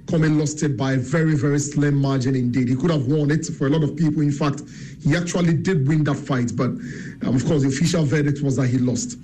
Commey 0.06 0.28
lost 0.38 0.62
it 0.62 0.76
by 0.76 0.94
a 0.94 0.96
very, 0.98 1.34
very 1.34 1.58
slim 1.58 1.94
margin 1.94 2.34
indeed. 2.34 2.68
He 2.68 2.76
could 2.76 2.90
have 2.90 3.06
won 3.06 3.30
it 3.30 3.46
for 3.46 3.66
a 3.66 3.70
lot 3.70 3.82
of 3.82 3.96
people. 3.96 4.22
In 4.22 4.32
fact, 4.32 4.62
he 5.02 5.16
actually 5.16 5.54
did 5.54 5.86
win 5.88 6.04
that 6.04 6.16
fight, 6.16 6.52
but 6.54 6.70
um, 6.70 7.34
of 7.36 7.44
course, 7.46 7.62
the 7.62 7.68
official 7.68 8.04
verdict 8.04 8.42
was 8.42 8.56
that 8.56 8.68
he 8.68 8.78
lost. 8.78 9.18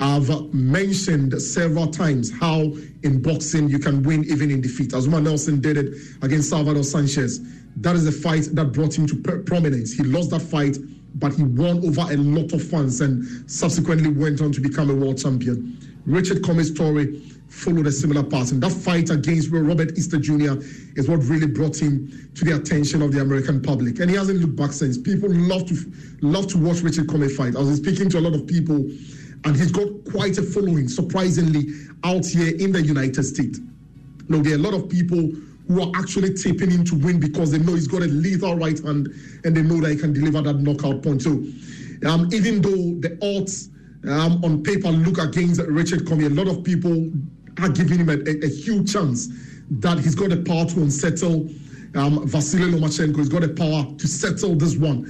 I've 0.00 0.30
mentioned 0.54 1.40
several 1.40 1.86
times 1.86 2.32
how 2.40 2.72
in 3.02 3.20
boxing 3.20 3.68
you 3.68 3.78
can 3.78 4.02
win 4.02 4.24
even 4.24 4.50
in 4.50 4.60
defeat. 4.60 4.92
Azumah 4.92 5.22
Nelson 5.22 5.60
did 5.60 5.76
it 5.76 5.94
against 6.22 6.48
Salvador 6.48 6.82
Sanchez. 6.82 7.40
That 7.76 7.94
is 7.94 8.04
the 8.04 8.12
fight 8.12 8.48
that 8.52 8.72
brought 8.72 8.96
him 8.96 9.06
to 9.08 9.42
prominence. 9.44 9.92
He 9.92 10.02
lost 10.02 10.30
that 10.30 10.40
fight 10.42 10.76
but 11.16 11.34
he 11.34 11.42
won 11.42 11.84
over 11.84 12.12
a 12.12 12.16
lot 12.16 12.52
of 12.52 12.62
fans 12.62 13.00
and 13.00 13.50
subsequently 13.50 14.10
went 14.10 14.40
on 14.40 14.52
to 14.52 14.60
become 14.60 14.90
a 14.90 14.94
world 14.94 15.18
champion. 15.18 15.78
Richard 16.06 16.42
Commey's 16.42 16.70
story 16.72 17.20
followed 17.48 17.86
a 17.86 17.92
similar 17.92 18.22
path, 18.22 18.50
and 18.50 18.62
That 18.62 18.72
fight 18.72 19.10
against 19.10 19.50
Robert 19.50 19.96
Easter 19.98 20.18
Jr. 20.18 20.54
is 20.96 21.08
what 21.08 21.18
really 21.24 21.46
brought 21.46 21.80
him 21.80 22.30
to 22.34 22.44
the 22.44 22.56
attention 22.56 23.02
of 23.02 23.12
the 23.12 23.20
American 23.20 23.60
public, 23.60 24.00
and 24.00 24.10
he 24.10 24.16
hasn't 24.16 24.40
looked 24.40 24.56
back 24.56 24.72
since. 24.72 24.96
People 24.96 25.28
love 25.30 25.66
to 25.66 25.76
love 26.22 26.46
to 26.48 26.58
watch 26.58 26.80
Richard 26.80 27.08
Commey 27.08 27.30
fight. 27.30 27.54
I 27.54 27.60
was 27.60 27.76
speaking 27.76 28.08
to 28.10 28.18
a 28.18 28.20
lot 28.22 28.34
of 28.34 28.46
people, 28.46 28.76
and 29.44 29.56
he's 29.56 29.70
got 29.70 29.88
quite 30.10 30.38
a 30.38 30.42
following, 30.42 30.88
surprisingly, 30.88 31.66
out 32.04 32.24
here 32.24 32.56
in 32.56 32.72
the 32.72 32.82
United 32.82 33.22
States. 33.22 33.60
Now, 34.28 34.40
there 34.40 34.54
are 34.54 34.56
a 34.56 34.58
lot 34.58 34.74
of 34.74 34.88
people 34.88 35.30
who 35.68 35.82
are 35.82 35.92
actually 35.94 36.34
tipping 36.34 36.70
him 36.70 36.84
to 36.84 36.94
win 36.96 37.20
because 37.20 37.50
they 37.50 37.58
know 37.58 37.74
he's 37.74 37.88
got 37.88 38.02
a 38.02 38.06
lethal 38.06 38.56
right 38.56 38.78
hand 38.82 39.08
and 39.44 39.56
they 39.56 39.62
know 39.62 39.80
that 39.80 39.90
he 39.90 39.96
can 39.96 40.12
deliver 40.12 40.42
that 40.42 40.58
knockout 40.58 41.02
point. 41.02 41.22
So, 41.22 41.30
um, 42.06 42.28
even 42.32 42.60
though 42.60 42.98
the 43.00 43.18
odds 43.22 43.70
um, 44.08 44.44
on 44.44 44.62
paper 44.62 44.88
look 44.88 45.18
against 45.18 45.60
Richard 45.62 46.04
Commey, 46.06 46.26
a 46.26 46.30
lot 46.30 46.48
of 46.48 46.64
people 46.64 47.10
are 47.60 47.68
giving 47.68 47.98
him 47.98 48.08
a, 48.08 48.14
a, 48.14 48.46
a 48.46 48.48
huge 48.48 48.92
chance 48.92 49.28
that 49.70 49.98
he's 49.98 50.14
got 50.14 50.30
the 50.30 50.42
power 50.42 50.66
to 50.66 50.82
unsettle 50.82 51.48
um, 51.94 52.26
Vasily 52.26 52.70
Lomachenko. 52.70 53.16
He's 53.18 53.28
got 53.28 53.42
the 53.42 53.48
power 53.50 53.86
to 53.96 54.08
settle 54.08 54.56
this 54.56 54.76
one 54.76 55.06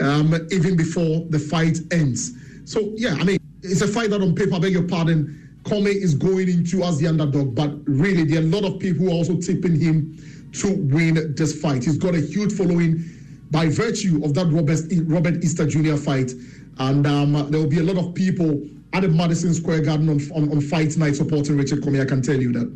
um, 0.00 0.34
even 0.50 0.76
before 0.76 1.24
the 1.30 1.38
fight 1.38 1.78
ends. 1.90 2.32
So, 2.64 2.92
yeah, 2.96 3.14
I 3.14 3.24
mean, 3.24 3.38
it's 3.62 3.80
a 3.80 3.88
fight 3.88 4.10
that 4.10 4.20
on 4.20 4.34
paper, 4.34 4.54
I 4.54 4.58
beg 4.58 4.72
your 4.72 4.86
pardon, 4.86 5.45
Commey 5.66 5.90
is 5.90 6.14
going 6.14 6.48
into 6.48 6.82
as 6.84 6.98
the 6.98 7.08
underdog, 7.08 7.54
but 7.54 7.70
really 7.86 8.24
there 8.24 8.38
are 8.40 8.44
a 8.44 8.46
lot 8.46 8.64
of 8.64 8.78
people 8.78 9.06
who 9.06 9.10
are 9.10 9.14
also 9.14 9.36
tipping 9.36 9.78
him 9.78 10.16
to 10.52 10.74
win 10.74 11.34
this 11.36 11.60
fight. 11.60 11.84
He's 11.84 11.98
got 11.98 12.14
a 12.14 12.20
huge 12.20 12.52
following 12.52 13.04
by 13.50 13.68
virtue 13.68 14.24
of 14.24 14.34
that 14.34 14.46
Robert, 14.46 14.80
Robert 15.06 15.44
Easter 15.44 15.66
Jr. 15.66 15.96
fight, 15.96 16.32
and 16.78 17.06
um, 17.06 17.32
there 17.50 17.60
will 17.60 17.68
be 17.68 17.78
a 17.78 17.82
lot 17.82 17.98
of 17.98 18.14
people 18.14 18.62
at 18.92 19.00
the 19.02 19.08
Madison 19.08 19.52
Square 19.52 19.82
Garden 19.82 20.08
on, 20.08 20.20
on, 20.32 20.50
on 20.50 20.60
fight 20.60 20.96
night 20.96 21.16
supporting 21.16 21.56
Richard 21.56 21.82
Commey. 21.82 22.00
I 22.00 22.04
can 22.04 22.22
tell 22.22 22.40
you 22.40 22.52
that. 22.52 22.72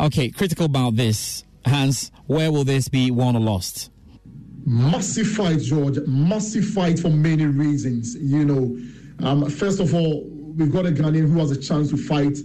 Okay, 0.00 0.30
critical 0.30 0.66
about 0.66 0.96
this, 0.96 1.44
Hans. 1.64 2.10
Where 2.26 2.52
will 2.52 2.64
this 2.64 2.88
be 2.88 3.10
won 3.10 3.36
or 3.36 3.40
lost? 3.40 3.90
Massive 4.66 5.26
fight, 5.26 5.60
George. 5.60 5.98
Massive 6.06 6.64
fight 6.64 6.98
for 6.98 7.10
many 7.10 7.46
reasons. 7.46 8.14
You 8.16 8.44
know, 8.44 9.26
um, 9.26 9.48
first 9.50 9.80
of 9.80 9.94
all, 9.94 10.30
we've 10.56 10.72
got 10.72 10.86
a 10.86 10.90
Ghanaian 10.90 11.30
who 11.30 11.38
has 11.38 11.50
a 11.50 11.60
chance 11.60 11.90
to 11.90 11.96
fight 11.96 12.38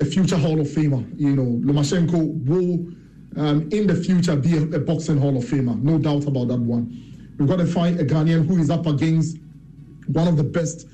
a 0.00 0.04
future 0.04 0.36
Hall 0.36 0.60
of 0.60 0.66
Famer. 0.66 1.08
You 1.18 1.36
know, 1.36 1.72
Lomachenko 1.72 2.44
will, 2.44 2.92
um, 3.40 3.68
in 3.70 3.86
the 3.86 3.94
future, 3.94 4.36
be 4.36 4.56
a, 4.56 4.62
a, 4.62 4.78
boxing 4.78 5.18
Hall 5.18 5.36
of 5.36 5.44
Famer. 5.44 5.80
No 5.80 5.98
doubt 5.98 6.26
about 6.26 6.48
that 6.48 6.60
one. 6.60 7.02
We've 7.38 7.48
got 7.48 7.58
to 7.58 7.66
fight 7.66 8.00
a 8.00 8.04
Ghanaian 8.04 8.46
who 8.46 8.58
is 8.58 8.70
up 8.70 8.86
against 8.86 9.38
one 10.08 10.28
of 10.28 10.36
the 10.36 10.44
best 10.44 10.86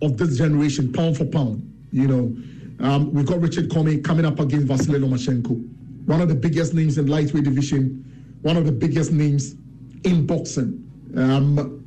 of 0.00 0.16
this 0.16 0.38
generation, 0.38 0.92
pound 0.92 1.16
for 1.16 1.24
pound. 1.24 1.68
You 1.92 2.08
know, 2.08 2.86
um, 2.86 3.12
we've 3.12 3.26
got 3.26 3.40
Richard 3.40 3.68
Commey 3.68 4.02
coming 4.02 4.24
up 4.24 4.40
against 4.40 4.66
Vasily 4.66 4.98
Lomachenko, 4.98 6.06
one 6.06 6.20
of 6.20 6.28
the 6.28 6.34
biggest 6.34 6.74
names 6.74 6.98
in 6.98 7.06
lightweight 7.06 7.44
division, 7.44 8.38
one 8.42 8.56
of 8.56 8.66
the 8.66 8.72
biggest 8.72 9.12
names 9.12 9.54
in 10.04 10.26
boxing. 10.26 10.78
Um, 11.16 11.78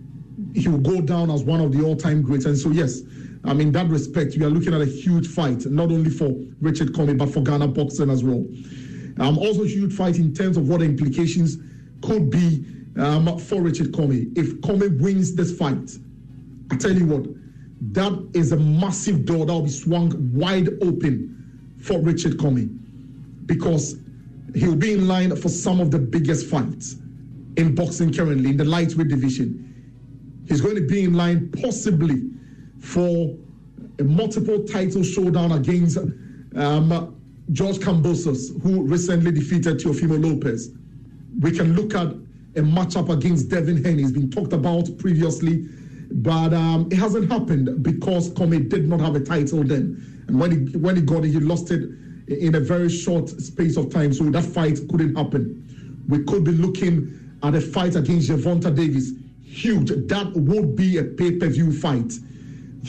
he 0.53 0.67
will 0.69 0.77
go 0.77 1.01
down 1.01 1.29
as 1.31 1.43
one 1.43 1.59
of 1.59 1.73
the 1.73 1.83
all-time 1.83 2.21
greats. 2.21 2.45
And 2.45 2.57
so, 2.57 2.69
yes, 2.69 3.01
I 3.47 3.53
mean, 3.53 3.71
that 3.73 3.87
respect, 3.87 4.35
we 4.37 4.43
are 4.43 4.49
looking 4.49 4.73
at 4.73 4.81
a 4.81 4.85
huge 4.85 5.27
fight, 5.27 5.65
not 5.67 5.91
only 5.91 6.09
for 6.09 6.35
Richard 6.61 6.93
Commey, 6.93 7.17
but 7.17 7.31
for 7.31 7.41
Ghana 7.41 7.67
boxing 7.69 8.09
as 8.09 8.23
well. 8.23 8.45
Um, 9.19 9.37
also, 9.37 9.63
a 9.63 9.67
huge 9.67 9.93
fight 9.93 10.17
in 10.17 10.33
terms 10.33 10.57
of 10.57 10.67
what 10.67 10.79
the 10.79 10.85
implications 10.85 11.57
could 12.01 12.29
be 12.29 12.65
um, 12.99 13.37
for 13.37 13.61
Richard 13.61 13.91
Commey. 13.93 14.35
If 14.37 14.61
Commey 14.61 14.99
wins 14.99 15.35
this 15.35 15.55
fight, 15.57 15.91
I 16.71 16.75
tell 16.75 16.93
you 16.93 17.05
what, 17.05 17.25
that 17.93 18.29
is 18.33 18.51
a 18.51 18.57
massive 18.57 19.25
door 19.25 19.45
that 19.45 19.53
will 19.53 19.63
be 19.63 19.69
swung 19.69 20.31
wide 20.33 20.69
open 20.81 21.75
for 21.79 22.01
Richard 22.01 22.37
Commey 22.37 22.69
because 23.45 23.97
he'll 24.55 24.75
be 24.75 24.93
in 24.93 25.07
line 25.07 25.35
for 25.35 25.49
some 25.49 25.79
of 25.79 25.91
the 25.91 25.99
biggest 25.99 26.47
fights 26.47 26.95
in 27.57 27.75
boxing 27.75 28.11
currently 28.11 28.49
in 28.49 28.57
the 28.57 28.65
lightweight 28.65 29.09
division. 29.09 29.61
He's 30.47 30.61
going 30.61 30.75
to 30.75 30.87
be 30.87 31.03
in 31.03 31.13
line 31.13 31.51
possibly 31.61 32.31
for 32.79 33.35
a 33.99 34.03
multiple 34.03 34.63
title 34.63 35.03
showdown 35.03 35.53
against 35.53 35.97
um, 36.55 37.15
George 37.51 37.77
Kambosos, 37.77 38.61
who 38.61 38.83
recently 38.83 39.31
defeated 39.31 39.79
Teofimo 39.79 40.21
Lopez. 40.21 40.71
We 41.39 41.51
can 41.51 41.75
look 41.75 41.93
at 41.95 42.07
a 42.07 42.61
matchup 42.61 43.09
against 43.09 43.49
Devin 43.49 43.83
Haney. 43.83 44.03
It's 44.03 44.11
been 44.11 44.31
talked 44.31 44.53
about 44.53 44.97
previously, 44.97 45.67
but 46.11 46.53
um, 46.53 46.87
it 46.91 46.97
hasn't 46.97 47.31
happened 47.31 47.83
because 47.83 48.29
Commey 48.31 48.67
did 48.69 48.87
not 48.87 48.99
have 49.01 49.15
a 49.15 49.19
title 49.19 49.63
then. 49.63 50.23
And 50.27 50.39
when 50.39 50.51
he 50.51 50.77
when 50.77 50.95
he 50.95 51.01
got 51.01 51.25
it, 51.25 51.31
he 51.31 51.39
lost 51.39 51.71
it 51.71 51.89
in 52.27 52.55
a 52.55 52.59
very 52.59 52.89
short 52.89 53.29
space 53.29 53.77
of 53.77 53.91
time. 53.91 54.13
So 54.13 54.23
that 54.25 54.43
fight 54.43 54.79
couldn't 54.89 55.15
happen. 55.15 56.03
We 56.07 56.23
could 56.23 56.43
be 56.43 56.51
looking 56.51 57.37
at 57.43 57.53
a 57.53 57.61
fight 57.61 57.95
against 57.95 58.29
Gervonta 58.29 58.75
Davis. 58.75 59.11
Huge. 59.43 59.89
That 60.07 60.31
would 60.33 60.75
be 60.75 60.97
a 60.97 61.03
pay-per-view 61.03 61.73
fight 61.79 62.13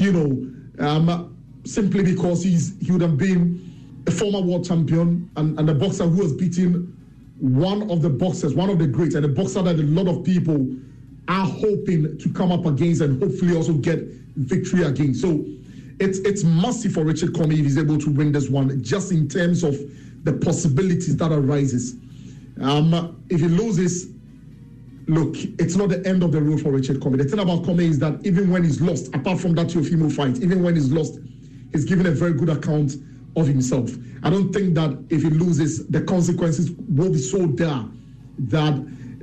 you 0.00 0.12
know, 0.12 0.87
um, 0.87 1.37
simply 1.65 2.03
because 2.03 2.43
he's 2.43 2.79
he 2.81 2.93
would 2.93 3.00
have 3.00 3.17
been 3.17 4.03
a 4.07 4.11
former 4.11 4.41
world 4.41 4.65
champion 4.65 5.29
and, 5.37 5.59
and 5.59 5.69
a 5.69 5.75
boxer 5.75 6.05
who 6.05 6.23
has 6.23 6.33
beaten 6.33 6.93
one 7.38 7.91
of 7.91 8.03
the 8.03 8.09
boxers, 8.11 8.55
one 8.55 8.71
of 8.71 8.79
the 8.79 8.87
greats, 8.87 9.15
and 9.15 9.25
a 9.25 9.29
boxer 9.29 9.62
that 9.62 9.76
a 9.76 9.83
lot 9.83 10.09
of 10.09 10.25
people 10.25 10.69
are 11.29 11.47
hoping 11.47 12.17
to 12.19 12.33
come 12.33 12.53
up 12.53 12.67
against 12.67 13.00
and 13.00 13.21
hopefully 13.21 13.57
also 13.57 13.73
get 13.75 14.00
victory 14.37 14.85
against. 14.85 15.21
So 15.21 15.45
it's 15.99 16.19
it's 16.21 16.45
massive 16.45 16.93
for 16.93 17.05
Richard 17.05 17.33
Commey 17.33 17.59
if 17.59 17.65
he's 17.65 17.79
able 17.79 17.99
to 17.99 18.11
win 18.11 18.33
this 18.33 18.49
one, 18.49 18.83
just 18.83 19.12
in 19.12 19.29
terms 19.29 19.65
of 19.65 19.76
the 20.25 20.35
possibilities 20.35 21.17
that 21.17 21.33
arises. 21.33 21.95
Um, 22.61 23.23
if 23.29 23.41
he 23.41 23.49
loses, 23.49 24.09
look, 25.07 25.37
it's 25.59 25.77
not 25.77 25.89
the 25.89 26.05
end 26.07 26.23
of 26.23 26.33
the 26.33 26.41
road 26.41 26.61
for 26.61 26.71
Richard 26.73 27.01
Commey. 27.01 27.19
The 27.19 27.25
thing 27.25 27.39
about 27.39 27.63
Commey 27.63 27.85
is 27.85 27.99
that 28.01 28.25
even 28.25 28.51
when 28.51 28.65
he's 28.65 28.81
lost, 28.81 29.15
apart 29.15 29.41
from 29.41 29.55
that 29.55 29.69
Teofimo 29.69 30.13
fight, 30.13 30.43
even 30.43 30.63
when 30.63 30.75
he's 30.75 30.91
lost, 30.93 31.19
he's 31.73 31.85
given 31.85 32.07
a 32.07 32.11
very 32.11 32.33
good 32.33 32.49
account 32.49 32.95
of 33.37 33.47
himself. 33.47 33.91
I 34.23 34.31
don't 34.31 34.53
think 34.53 34.75
that 34.75 34.99
if 35.11 35.23
he 35.23 35.31
loses, 35.31 35.87
the 35.89 36.01
consequences 36.03 36.71
will 36.89 37.13
be 37.13 37.19
so 37.19 37.47
dire 37.47 37.85
that 38.39 38.75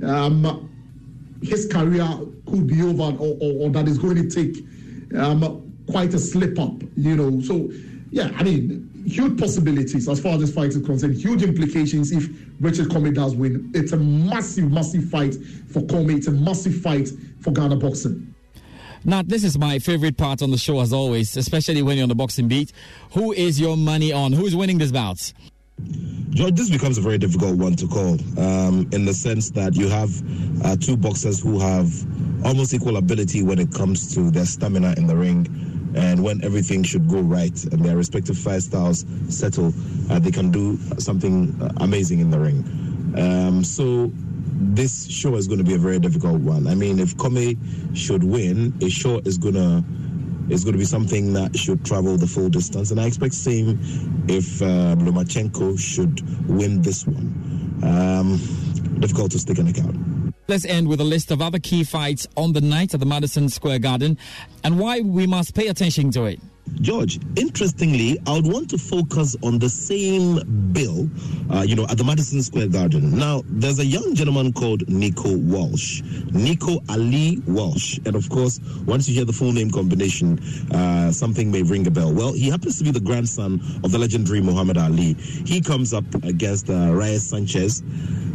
um, 0.02 0.70
his 1.42 1.66
career 1.66 2.08
could 2.46 2.66
be 2.66 2.82
over 2.82 3.16
or, 3.18 3.36
or, 3.40 3.66
or 3.66 3.70
that 3.70 3.88
is 3.88 3.98
going 3.98 4.16
to 4.16 4.30
take 4.30 4.64
um, 5.18 5.72
quite 5.90 6.14
a 6.14 6.18
slip 6.18 6.58
up, 6.58 6.82
you 6.96 7.16
know. 7.16 7.40
So 7.40 7.70
yeah, 8.10 8.30
I 8.36 8.42
mean, 8.42 8.90
huge 9.04 9.38
possibilities 9.38 10.08
as 10.08 10.20
far 10.20 10.34
as 10.34 10.40
this 10.40 10.54
fight 10.54 10.70
is 10.70 10.84
concerned, 10.84 11.16
huge 11.16 11.42
implications 11.42 12.12
if 12.12 12.28
Richard 12.60 12.88
Commey 12.88 13.14
does 13.14 13.34
win. 13.34 13.70
It's 13.74 13.92
a 13.92 13.96
massive, 13.96 14.70
massive 14.70 15.04
fight 15.10 15.34
for 15.70 15.80
Commey. 15.82 16.16
It's 16.16 16.26
a 16.26 16.32
massive 16.32 16.76
fight 16.80 17.08
for 17.40 17.52
Ghana 17.52 17.76
boxing. 17.76 18.34
Now, 19.06 19.22
this 19.22 19.44
is 19.44 19.58
my 19.58 19.78
favorite 19.78 20.16
part 20.16 20.40
on 20.40 20.50
the 20.50 20.56
show, 20.56 20.80
as 20.80 20.92
always, 20.92 21.36
especially 21.36 21.82
when 21.82 21.98
you're 21.98 22.04
on 22.04 22.08
the 22.08 22.14
boxing 22.14 22.48
beat. 22.48 22.72
Who 23.12 23.32
is 23.32 23.60
your 23.60 23.76
money 23.76 24.12
on? 24.12 24.32
Who 24.32 24.46
is 24.46 24.56
winning 24.56 24.78
this 24.78 24.92
bout? 24.92 25.32
George, 26.30 26.54
this 26.54 26.70
becomes 26.70 26.96
a 26.98 27.00
very 27.00 27.18
difficult 27.18 27.56
one 27.56 27.76
to 27.76 27.86
call 27.86 28.14
um, 28.38 28.88
in 28.92 29.04
the 29.04 29.12
sense 29.12 29.50
that 29.50 29.76
you 29.76 29.88
have 29.88 30.10
uh, 30.64 30.76
two 30.76 30.96
boxers 30.96 31.40
who 31.40 31.58
have 31.58 31.92
almost 32.44 32.72
equal 32.72 32.96
ability 32.96 33.42
when 33.42 33.58
it 33.58 33.72
comes 33.72 34.14
to 34.14 34.30
their 34.30 34.46
stamina 34.46 34.94
in 34.96 35.06
the 35.06 35.16
ring. 35.16 35.46
And 35.94 36.22
when 36.22 36.42
everything 36.44 36.82
should 36.82 37.08
go 37.08 37.20
right 37.20 37.64
and 37.64 37.84
their 37.84 37.96
respective 37.96 38.36
fight 38.36 38.62
styles 38.62 39.04
settle, 39.28 39.72
uh, 40.10 40.18
they 40.18 40.30
can 40.30 40.50
do 40.50 40.76
something 40.98 41.56
uh, 41.60 41.72
amazing 41.80 42.20
in 42.20 42.30
the 42.30 42.38
ring. 42.38 42.64
Um, 43.16 43.62
so 43.62 44.10
this 44.74 45.06
show 45.06 45.36
is 45.36 45.46
going 45.46 45.58
to 45.58 45.64
be 45.64 45.74
a 45.74 45.78
very 45.78 45.98
difficult 45.98 46.40
one. 46.40 46.66
I 46.66 46.74
mean, 46.74 46.98
if 46.98 47.16
Commey 47.16 47.58
should 47.96 48.24
win, 48.24 48.74
it 48.80 48.90
sure 48.90 49.20
is 49.24 49.38
going 49.38 49.54
to 49.54 49.84
is 50.50 50.62
going 50.62 50.74
to 50.74 50.78
be 50.78 50.84
something 50.84 51.32
that 51.32 51.56
should 51.56 51.84
travel 51.86 52.18
the 52.18 52.26
full 52.26 52.50
distance. 52.50 52.90
And 52.90 53.00
I 53.00 53.06
expect 53.06 53.32
same 53.32 53.78
if 54.28 54.60
uh, 54.60 54.94
Lomachenko 54.96 55.78
should 55.78 56.20
win 56.48 56.82
this 56.82 57.06
one. 57.06 57.80
Um, 57.82 58.36
difficult 59.00 59.30
to 59.32 59.38
stick 59.38 59.58
an 59.58 59.68
account. 59.68 60.13
Let's 60.46 60.66
end 60.66 60.88
with 60.88 61.00
a 61.00 61.04
list 61.04 61.30
of 61.30 61.40
other 61.40 61.58
key 61.58 61.84
fights 61.84 62.26
on 62.36 62.52
the 62.52 62.60
night 62.60 62.92
at 62.92 63.00
the 63.00 63.06
Madison 63.06 63.48
Square 63.48 63.78
Garden 63.78 64.18
and 64.62 64.78
why 64.78 65.00
we 65.00 65.26
must 65.26 65.54
pay 65.54 65.68
attention 65.68 66.10
to 66.12 66.24
it. 66.24 66.40
George, 66.80 67.18
interestingly, 67.36 68.18
I 68.26 68.32
would 68.32 68.46
want 68.46 68.70
to 68.70 68.78
focus 68.78 69.36
on 69.42 69.58
the 69.58 69.68
same 69.68 70.72
bill, 70.72 71.08
uh, 71.50 71.62
you 71.62 71.76
know, 71.76 71.86
at 71.88 71.98
the 71.98 72.04
Madison 72.04 72.42
Square 72.42 72.68
Garden. 72.68 73.16
Now, 73.16 73.42
there's 73.46 73.78
a 73.78 73.84
young 73.86 74.14
gentleman 74.14 74.52
called 74.52 74.88
Nico 74.88 75.36
Walsh, 75.36 76.02
Nico 76.32 76.80
Ali 76.88 77.40
Walsh. 77.46 77.98
And 78.04 78.16
of 78.16 78.28
course, 78.28 78.60
once 78.86 79.08
you 79.08 79.14
hear 79.14 79.24
the 79.24 79.32
full 79.32 79.52
name 79.52 79.70
combination, 79.70 80.38
uh, 80.72 81.12
something 81.12 81.50
may 81.50 81.62
ring 81.62 81.86
a 81.86 81.90
bell. 81.90 82.12
Well, 82.12 82.32
he 82.32 82.50
happens 82.50 82.78
to 82.78 82.84
be 82.84 82.90
the 82.90 83.00
grandson 83.00 83.60
of 83.82 83.92
the 83.92 83.98
legendary 83.98 84.40
Muhammad 84.40 84.76
Ali. 84.76 85.14
He 85.14 85.60
comes 85.60 85.94
up 85.94 86.04
against 86.24 86.68
uh, 86.70 86.92
Reyes 86.92 87.28
Sanchez, 87.28 87.82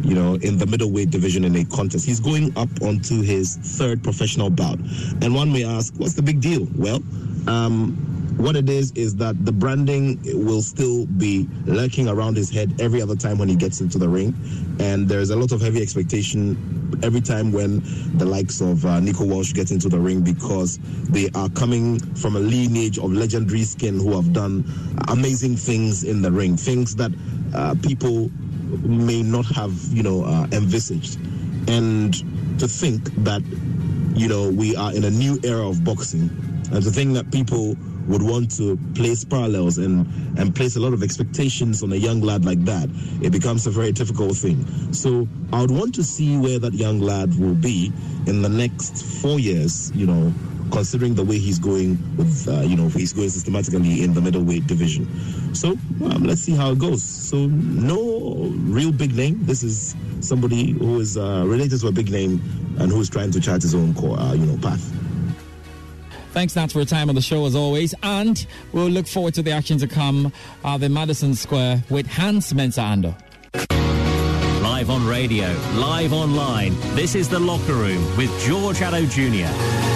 you 0.02 0.14
know, 0.14 0.34
in 0.36 0.56
the 0.56 0.66
middleweight 0.66 1.10
division 1.10 1.44
in 1.44 1.54
a 1.56 1.64
contest. 1.64 2.06
He's 2.06 2.20
going 2.20 2.56
up 2.56 2.70
onto 2.82 3.22
his 3.22 3.56
third 3.56 4.02
professional 4.02 4.50
bout. 4.50 4.78
And 5.20 5.34
one 5.34 5.52
may 5.52 5.64
ask, 5.64 5.94
what's 5.96 6.14
the 6.14 6.22
big 6.22 6.40
deal? 6.40 6.66
Well, 6.74 7.02
um, 7.46 7.96
what 8.36 8.56
it 8.56 8.70
is 8.70 8.92
is 8.92 9.16
that 9.16 9.44
the 9.44 9.52
branding 9.52 10.18
will 10.46 10.62
still 10.62 11.06
be 11.06 11.46
lurking 11.66 12.08
around 12.08 12.36
his 12.36 12.50
head 12.50 12.80
every 12.80 13.02
other 13.02 13.16
time 13.16 13.38
when 13.38 13.48
he 13.48 13.56
gets 13.56 13.80
into 13.80 13.98
the 13.98 14.08
ring, 14.08 14.34
and 14.80 15.08
there's 15.08 15.30
a 15.30 15.36
lot 15.36 15.52
of 15.52 15.60
heavy 15.60 15.82
expectation 15.82 16.56
every 17.02 17.20
time 17.20 17.52
when 17.52 17.82
the 18.18 18.24
likes 18.24 18.60
of 18.60 18.84
uh, 18.84 19.00
Nico 19.00 19.24
Walsh 19.24 19.52
get 19.52 19.70
into 19.70 19.88
the 19.88 19.98
ring 19.98 20.22
because 20.22 20.78
they 21.10 21.28
are 21.34 21.48
coming 21.50 21.98
from 22.16 22.36
a 22.36 22.40
lineage 22.40 22.98
of 22.98 23.12
legendary 23.12 23.62
skin 23.62 23.98
who 23.98 24.14
have 24.14 24.32
done 24.32 24.64
amazing 25.08 25.56
things 25.56 26.04
in 26.04 26.22
the 26.22 26.30
ring, 26.30 26.56
things 26.56 26.94
that 26.96 27.10
uh, 27.54 27.74
people 27.82 28.30
may 28.82 29.22
not 29.22 29.44
have, 29.46 29.72
you 29.92 30.02
know, 30.02 30.24
uh, 30.24 30.46
envisaged, 30.52 31.18
and 31.68 32.14
to 32.58 32.68
think 32.68 33.04
that 33.24 33.42
you 34.14 34.28
know 34.28 34.50
we 34.50 34.76
are 34.76 34.94
in 34.94 35.04
a 35.04 35.10
new 35.10 35.38
era 35.44 35.68
of 35.68 35.84
boxing, 35.84 36.28
and 36.72 36.82
to 36.82 36.90
think 36.90 37.14
that 37.14 37.30
people 37.32 37.76
would 38.06 38.22
want 38.22 38.56
to 38.56 38.76
place 38.94 39.24
parallels 39.24 39.78
and, 39.78 40.06
and 40.38 40.54
place 40.54 40.76
a 40.76 40.80
lot 40.80 40.92
of 40.92 41.02
expectations 41.02 41.82
on 41.82 41.92
a 41.92 41.96
young 41.96 42.20
lad 42.20 42.44
like 42.44 42.64
that, 42.64 42.88
it 43.22 43.30
becomes 43.30 43.66
a 43.66 43.70
very 43.70 43.92
difficult 43.92 44.36
thing. 44.36 44.92
So 44.92 45.28
I 45.52 45.60
would 45.60 45.70
want 45.70 45.94
to 45.96 46.04
see 46.04 46.36
where 46.36 46.58
that 46.58 46.74
young 46.74 47.00
lad 47.00 47.38
will 47.38 47.54
be 47.54 47.92
in 48.26 48.42
the 48.42 48.48
next 48.48 49.04
four 49.20 49.38
years, 49.38 49.92
you 49.94 50.06
know, 50.06 50.32
considering 50.72 51.14
the 51.14 51.24
way 51.24 51.38
he's 51.38 51.58
going 51.58 51.98
with, 52.16 52.48
uh, 52.48 52.60
you 52.60 52.76
know, 52.76 52.88
he's 52.88 53.12
going 53.12 53.28
systematically 53.28 54.02
in 54.02 54.14
the 54.14 54.20
middleweight 54.20 54.66
division. 54.66 55.06
So 55.54 55.70
um, 56.04 56.24
let's 56.24 56.40
see 56.40 56.54
how 56.54 56.72
it 56.72 56.78
goes. 56.78 57.02
So 57.02 57.46
no 57.46 58.50
real 58.66 58.92
big 58.92 59.14
name. 59.14 59.44
This 59.44 59.62
is 59.62 59.94
somebody 60.20 60.72
who 60.72 61.00
is 61.00 61.16
uh, 61.16 61.44
related 61.46 61.80
to 61.80 61.88
a 61.88 61.92
big 61.92 62.10
name 62.10 62.40
and 62.78 62.90
who 62.90 63.00
is 63.00 63.10
trying 63.10 63.30
to 63.32 63.40
chart 63.40 63.62
his 63.62 63.74
own, 63.74 63.96
uh, 63.96 64.32
you 64.32 64.46
know, 64.46 64.56
path. 64.58 65.09
Thanks, 66.32 66.54
Nat, 66.54 66.70
for 66.70 66.78
your 66.78 66.86
time 66.86 67.08
on 67.08 67.14
the 67.14 67.20
show 67.20 67.44
as 67.46 67.54
always. 67.56 67.94
And 68.02 68.46
we'll 68.72 68.88
look 68.88 69.06
forward 69.06 69.34
to 69.34 69.42
the 69.42 69.50
action 69.50 69.78
to 69.78 69.88
come 69.88 70.32
at 70.64 70.78
the 70.78 70.88
Madison 70.88 71.34
Square 71.34 71.84
with 71.90 72.06
Hans 72.06 72.52
Mensah 72.52 73.14
Ando. 73.14 73.14
Live 74.62 74.90
on 74.90 75.06
radio, 75.06 75.52
live 75.74 76.12
online. 76.12 76.74
This 76.94 77.14
is 77.14 77.28
The 77.28 77.38
Locker 77.38 77.74
Room 77.74 78.16
with 78.16 78.30
George 78.46 78.78
Addo 78.78 79.10
Jr. 79.10 79.89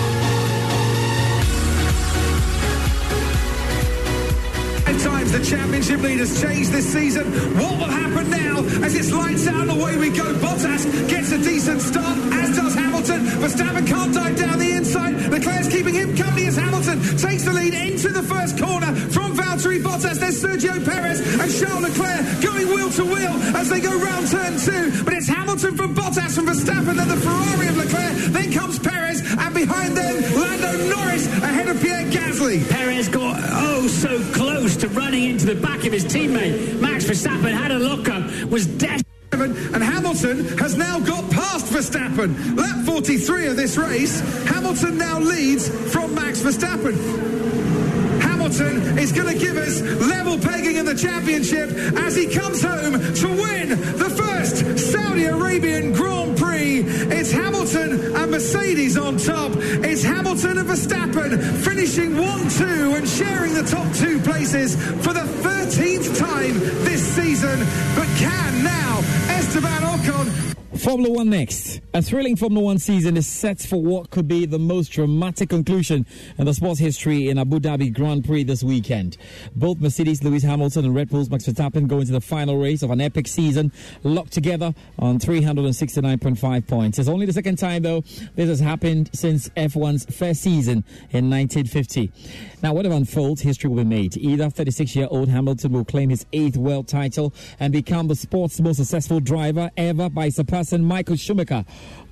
the 5.35 5.45
championship 5.45 6.01
leaders 6.01 6.41
changed 6.41 6.71
this 6.71 6.87
season. 6.93 7.27
What 7.59 7.73
will 7.73 7.91
happen 7.91 8.31
now 8.31 8.63
as 8.87 8.95
it's 8.95 9.11
lights 9.11 9.49
out 9.49 9.63
and 9.63 9.71
away 9.71 9.97
we 9.97 10.11
go? 10.11 10.33
Bottas 10.35 10.87
gets 11.09 11.33
a 11.33 11.39
decent 11.39 11.83
start, 11.83 12.17
as 12.35 12.57
does 12.57 12.75
Hamilton. 12.75 13.21
Verstappen 13.43 13.85
can't 13.85 14.15
dive 14.15 14.37
down 14.37 14.59
the 14.61 14.71
inside. 14.71 15.15
Leclerc's 15.33 15.69
keeping 15.69 15.95
him 15.95 16.17
company 16.17 16.47
as 16.47 16.57
Hamilton 16.57 17.01
takes 17.19 17.43
the 17.43 17.53
lead 17.53 17.75
into 17.75 18.11
the 18.11 18.23
first 18.23 18.57
corner 18.63 18.95
from 19.11 19.35
Valtteri 19.35 19.83
Bottas. 19.83 20.21
There's 20.21 20.41
Sergio 20.41 20.85
Perez 20.85 21.19
and 21.19 21.51
Charles 21.51 21.83
Leclerc 21.83 22.23
going 22.41 22.69
wheel 22.69 22.91
to 22.91 23.05
wheel 23.05 23.35
as 23.59 23.69
they 23.71 23.81
go 23.81 23.91
round 23.91 24.31
turn 24.31 24.57
two. 24.59 25.03
But 25.03 25.15
it's 25.15 25.27
Hamilton 25.27 25.77
from 25.77 25.97
Bottas 25.97 26.37
from 26.37 26.47
Verstappen, 26.47 26.95
then 26.95 27.09
the 27.09 27.17
Ferrari 27.17 27.67
of 27.67 27.77
Leclerc. 27.77 28.15
Then 28.31 28.53
comes 28.53 28.79
Perez, 28.79 29.21
and 29.21 29.53
behind 29.53 29.97
them, 29.97 30.15
Lando 30.39 30.95
Norris 30.95 31.24
ahead 31.55 31.69
of 31.69 31.81
Pierre 31.81 32.05
Gasly. 32.11 32.69
Perez 32.69 33.09
got 33.09 33.41
oh 33.51 33.87
so 33.87 34.21
close 34.33 34.77
to 34.79 34.89
running 34.89 35.31
into 35.31 35.47
the 35.47 35.55
back 35.55 35.85
of 35.87 35.93
his 35.93 36.05
teammate. 36.05 36.81
Max 36.81 37.05
Verstappen 37.05 37.53
had 37.53 37.71
a 37.71 37.79
look 37.79 38.09
up, 38.09 38.25
was 38.51 38.67
dead. 38.67 39.03
And 39.33 39.83
Hamilton 39.83 40.45
has 40.59 40.77
now 40.77 41.01
got 41.01 41.29
past 41.31 41.67
Verstappen. 41.67 42.57
Lap 42.57 42.87
43 42.87 43.49
of 43.49 43.57
this 43.57 43.77
race, 43.77 44.21
Hamilton 44.47 44.97
now 44.97 45.19
leads 45.19 45.69
from 45.93 46.15
Max 46.15 46.41
Verstappen. 46.41 47.54
Hamilton 48.55 48.99
is 48.99 49.11
going 49.11 49.27
to 49.27 49.45
give 49.45 49.57
us 49.57 49.81
level 49.81 50.39
pegging 50.39 50.77
in 50.77 50.85
the 50.85 50.95
championship 50.95 51.71
as 51.99 52.15
he 52.15 52.29
comes 52.29 52.63
home 52.63 52.93
to 52.93 53.29
win 53.29 53.69
the 53.71 54.11
first 54.17 54.93
Saudi 54.93 55.25
Arabian 55.25 55.93
Grand 55.93 56.39
Prix. 56.39 56.85
It's 56.87 57.33
Hamilton 57.33 58.15
and 58.15 58.31
Mercedes 58.31 58.97
on 58.97 59.17
top. 59.17 59.53
It's 59.57 60.05
Hamilton 60.05 60.59
and 60.59 60.69
Verstappen 60.69 61.65
finishing 61.65 62.13
1-2 62.13 62.97
and 62.97 63.09
sharing 63.09 63.55
the 63.55 63.65
top 63.65 63.93
two 63.95 64.21
places 64.21 64.77
for 65.05 65.13
the 65.13 65.27
13th 65.43 66.17
time 66.17 66.61
this 66.85 67.03
season. 67.03 67.59
But 67.97 68.07
can 68.19 68.63
now 68.63 69.01
Esteban 69.31 69.83
Ocon 69.83 70.55
Formula 70.79 71.09
One 71.09 71.31
next. 71.31 71.81
A 71.95 72.03
thrilling 72.03 72.35
Formula 72.35 72.63
One 72.65 72.79
season 72.79 73.17
is 73.17 73.29
set 73.29 73.61
for 73.61 73.81
what 73.81 74.11
could 74.11 74.27
be 74.27 74.45
the 74.45 74.59
most 74.59 74.89
dramatic 74.89 75.49
conclusion 75.49 76.05
in 76.37 76.47
the 76.47 76.53
sports 76.53 76.81
history 76.81 77.29
in 77.29 77.39
Abu 77.39 77.61
Dhabi 77.61 77.95
Grand 77.95 78.25
Prix 78.25 78.43
this 78.43 78.65
weekend. 78.65 79.17
Both 79.55 79.79
Mercedes 79.79 80.25
Lewis 80.25 80.43
Hamilton 80.43 80.87
and 80.87 80.95
Red 80.95 81.11
Bull's 81.11 81.31
Max 81.31 81.47
Verstappen 81.47 81.87
go 81.87 82.01
into 82.01 82.11
the 82.11 82.21
final 82.21 82.59
race 82.59 82.83
of 82.83 82.91
an 82.91 83.01
epic 83.01 83.29
season, 83.29 83.71
locked 84.03 84.33
together 84.33 84.75
on 84.99 85.21
369.5 85.21 86.67
points. 86.67 86.99
It's 86.99 87.09
only 87.09 87.27
the 87.27 87.33
second 87.33 87.57
time, 87.57 87.83
though, 87.83 88.03
this 88.35 88.49
has 88.49 88.59
happened 88.59 89.11
since 89.15 89.49
F1's 89.51 90.07
first 90.15 90.43
season 90.43 90.85
in 91.11 91.31
1950. 91.31 92.11
Now, 92.63 92.75
whatever 92.75 92.95
unfolds, 92.95 93.43
history 93.43 93.71
will 93.71 93.85
be 93.85 93.85
made. 93.85 94.17
Either 94.17 94.51
36 94.51 94.97
year 94.97 95.07
old 95.09 95.29
Hamilton 95.29 95.73
will 95.73 95.85
claim 95.85 96.11
his 96.11 96.27
eighth 96.33 96.57
world 96.57 96.89
title 96.89 97.33
and 97.61 97.73
become 97.73 98.09
the 98.09 98.17
sport's 98.17 98.61
most 98.61 98.79
successful 98.79 99.21
driver 99.21 99.71
ever 99.77 100.11
by 100.11 100.31
surpassing 100.31 100.64
Michael 100.73 101.17
Schumacher, 101.17 101.65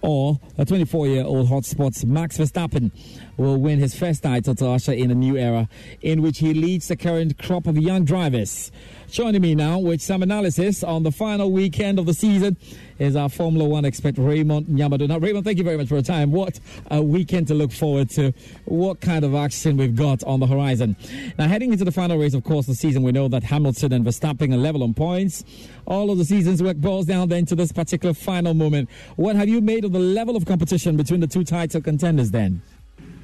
or 0.03 0.39
a 0.59 0.65
24 0.65 1.07
year 1.07 1.25
old 1.25 1.49
hotspots 1.49 2.05
Max 2.05 2.37
Verstappen 2.37 2.91
will 3.37 3.57
win 3.57 3.79
his 3.79 3.95
first 3.95 4.23
title 4.23 4.55
to 4.55 4.69
usher 4.69 4.93
in 4.93 5.11
a 5.11 5.15
new 5.15 5.37
era 5.37 5.69
in 6.03 6.21
which 6.21 6.39
he 6.39 6.53
leads 6.53 6.89
the 6.89 6.97
current 6.97 7.39
crop 7.39 7.67
of 7.67 7.77
young 7.79 8.05
drivers. 8.05 8.71
Joining 9.11 9.43
me 9.43 9.55
now 9.55 9.79
with 9.79 10.01
some 10.01 10.23
analysis 10.23 10.83
on 10.83 11.03
the 11.03 11.13
final 11.13 11.53
weekend 11.53 11.99
of 11.99 12.07
the 12.07 12.15
season 12.15 12.57
is 12.99 13.15
our 13.15 13.29
Formula 13.29 13.69
One 13.69 13.85
expert 13.85 14.17
Raymond 14.17 14.69
Nyamado. 14.69 15.07
Now, 15.07 15.19
Raymond, 15.19 15.45
thank 15.45 15.59
you 15.59 15.65
very 15.65 15.77
much 15.77 15.89
for 15.89 15.97
your 15.97 16.03
time. 16.03 16.31
What 16.31 16.61
a 16.91 17.03
weekend 17.03 17.49
to 17.49 17.55
look 17.55 17.73
forward 17.73 18.09
to. 18.11 18.33
What 18.65 19.01
kind 19.01 19.25
of 19.25 19.35
action 19.35 19.77
we've 19.77 19.97
got 19.97 20.23
on 20.25 20.41
the 20.41 20.47
horizon. 20.47 20.97
Now, 21.39 21.47
heading 21.47 21.73
into 21.73 21.85
the 21.85 21.93
final 21.93 22.17
race, 22.17 22.33
of 22.33 22.45
course, 22.45 22.67
the 22.67 22.75
season, 22.75 23.03
we 23.03 23.13
know 23.13 23.29
that 23.29 23.43
Hamilton 23.43 23.93
and 23.93 24.05
Verstappen 24.05 24.55
are 24.55 24.57
level 24.57 24.83
on 24.83 24.95
points. 24.95 25.45
All 25.87 26.11
of 26.11 26.17
the 26.17 26.25
season's 26.25 26.63
work 26.63 26.77
boils 26.79 27.07
down 27.07 27.29
then 27.29 27.45
to 27.47 27.55
this 27.55 27.73
particular 27.73 28.15
final 28.15 28.55
moment. 28.55 28.89
What 29.17 29.37
have 29.37 29.49
you 29.49 29.61
made 29.61 29.85
of 29.85 29.92
the 29.93 29.99
level 29.99 30.37
of 30.37 30.47
competition 30.47 30.97
between 30.97 31.21
the 31.21 31.27
two 31.27 31.45
title 31.45 31.81
contenders 31.81 32.31
then? 32.31 32.63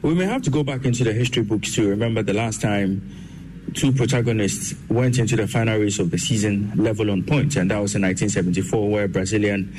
We 0.02 0.14
may 0.14 0.24
have 0.26 0.42
to 0.42 0.50
go 0.50 0.62
back 0.62 0.84
into 0.84 1.02
the 1.02 1.12
history 1.12 1.42
books 1.42 1.74
to 1.74 1.88
remember 1.88 2.22
the 2.22 2.34
last 2.34 2.60
time 2.60 3.02
two 3.74 3.92
protagonists 3.92 4.74
went 4.88 5.18
into 5.18 5.36
the 5.36 5.46
final 5.46 5.78
race 5.78 5.98
of 5.98 6.10
the 6.10 6.18
season 6.18 6.72
level 6.76 7.10
on 7.10 7.22
points, 7.24 7.56
and 7.56 7.70
that 7.70 7.80
was 7.80 7.94
in 7.94 8.02
1974, 8.02 8.88
where 8.90 9.08
Brazilian 9.08 9.74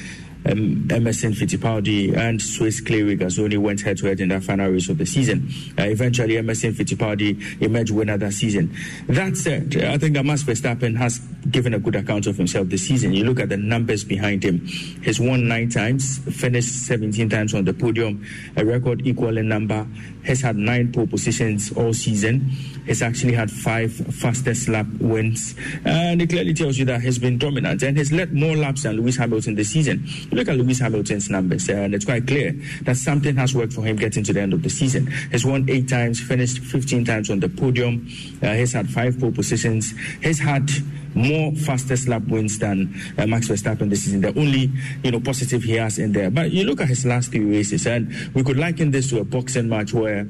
um, 0.45 0.87
Emerson 0.89 1.33
Fittipaldi 1.33 2.15
and 2.15 2.41
Swiss 2.41 2.81
Clay 2.81 3.01
Regazzoni 3.01 3.57
went 3.57 3.81
head 3.81 3.97
to 3.97 4.07
head 4.07 4.19
in 4.19 4.29
that 4.29 4.43
final 4.43 4.69
race 4.69 4.89
of 4.89 4.97
the 4.97 5.05
season. 5.05 5.49
Uh, 5.77 5.83
eventually, 5.83 6.37
Emerson 6.37 6.73
Fittipaldi 6.73 7.61
emerged 7.61 7.91
winner 7.91 8.17
that 8.17 8.33
season. 8.33 8.73
That 9.07 9.35
said, 9.37 9.75
I 9.83 9.97
think 9.97 10.23
Max 10.23 10.43
Verstappen 10.43 10.95
has 10.97 11.19
given 11.51 11.73
a 11.73 11.79
good 11.79 11.95
account 11.95 12.27
of 12.27 12.37
himself 12.37 12.69
this 12.69 12.87
season. 12.87 13.13
You 13.13 13.25
look 13.25 13.39
at 13.39 13.49
the 13.49 13.57
numbers 13.57 14.03
behind 14.03 14.43
him. 14.43 14.65
He's 14.65 15.19
won 15.19 15.47
nine 15.47 15.69
times, 15.69 16.19
finished 16.19 16.85
17 16.85 17.29
times 17.29 17.53
on 17.53 17.65
the 17.65 17.73
podium, 17.73 18.25
a 18.55 18.65
record 18.65 19.05
equaling 19.05 19.47
number. 19.47 19.85
Has 20.23 20.41
had 20.41 20.57
nine 20.57 20.91
pole 20.91 21.07
positions 21.07 21.71
all 21.71 21.93
season. 21.93 22.51
He's 22.85 23.01
actually 23.01 23.33
had 23.33 23.51
five 23.51 23.93
fastest 23.93 24.67
lap 24.67 24.87
wins. 24.99 25.55
And 25.85 26.21
it 26.21 26.29
clearly 26.29 26.53
tells 26.53 26.77
you 26.77 26.85
that 26.85 27.01
he's 27.01 27.19
been 27.19 27.37
dominant 27.37 27.83
and 27.83 27.97
he's 27.97 28.11
led 28.11 28.33
more 28.33 28.55
laps 28.55 28.83
than 28.83 28.97
Lewis 28.97 29.17
Hamilton 29.17 29.55
this 29.55 29.69
season. 29.69 30.07
Look 30.31 30.47
at 30.47 30.57
Lewis 30.57 30.79
Hamilton's 30.79 31.29
numbers, 31.29 31.69
and 31.69 31.93
it's 31.93 32.05
quite 32.05 32.27
clear 32.27 32.53
that 32.83 32.97
something 32.97 33.35
has 33.35 33.53
worked 33.53 33.73
for 33.73 33.83
him 33.83 33.95
getting 33.95 34.23
to 34.23 34.33
the 34.33 34.41
end 34.41 34.53
of 34.53 34.63
the 34.63 34.69
season. 34.69 35.11
He's 35.31 35.45
won 35.45 35.69
eight 35.69 35.87
times, 35.87 36.19
finished 36.19 36.59
15 36.59 37.05
times 37.05 37.29
on 37.29 37.39
the 37.39 37.49
podium. 37.49 38.07
Uh, 38.41 38.53
he's 38.53 38.73
had 38.73 38.89
five 38.89 39.19
pole 39.19 39.31
positions. 39.31 39.93
He's 40.21 40.39
had 40.39 40.69
more 41.15 41.51
fastest 41.53 42.07
lap 42.07 42.23
wins 42.27 42.59
than 42.59 42.93
uh, 43.17 43.25
Max 43.25 43.47
Verstappen 43.47 43.89
this 43.89 44.03
season. 44.03 44.21
The 44.21 44.37
only 44.39 44.71
you 45.03 45.11
know 45.11 45.19
positive 45.19 45.63
he 45.63 45.73
has 45.73 45.99
in 45.99 46.13
there. 46.13 46.29
But 46.29 46.51
you 46.51 46.63
look 46.63 46.81
at 46.81 46.87
his 46.87 47.05
last 47.05 47.31
three 47.31 47.45
races, 47.45 47.87
and 47.87 48.13
we 48.33 48.43
could 48.43 48.57
liken 48.57 48.91
this 48.91 49.09
to 49.09 49.19
a 49.19 49.23
boxing 49.23 49.69
match 49.69 49.93
where 49.93 50.27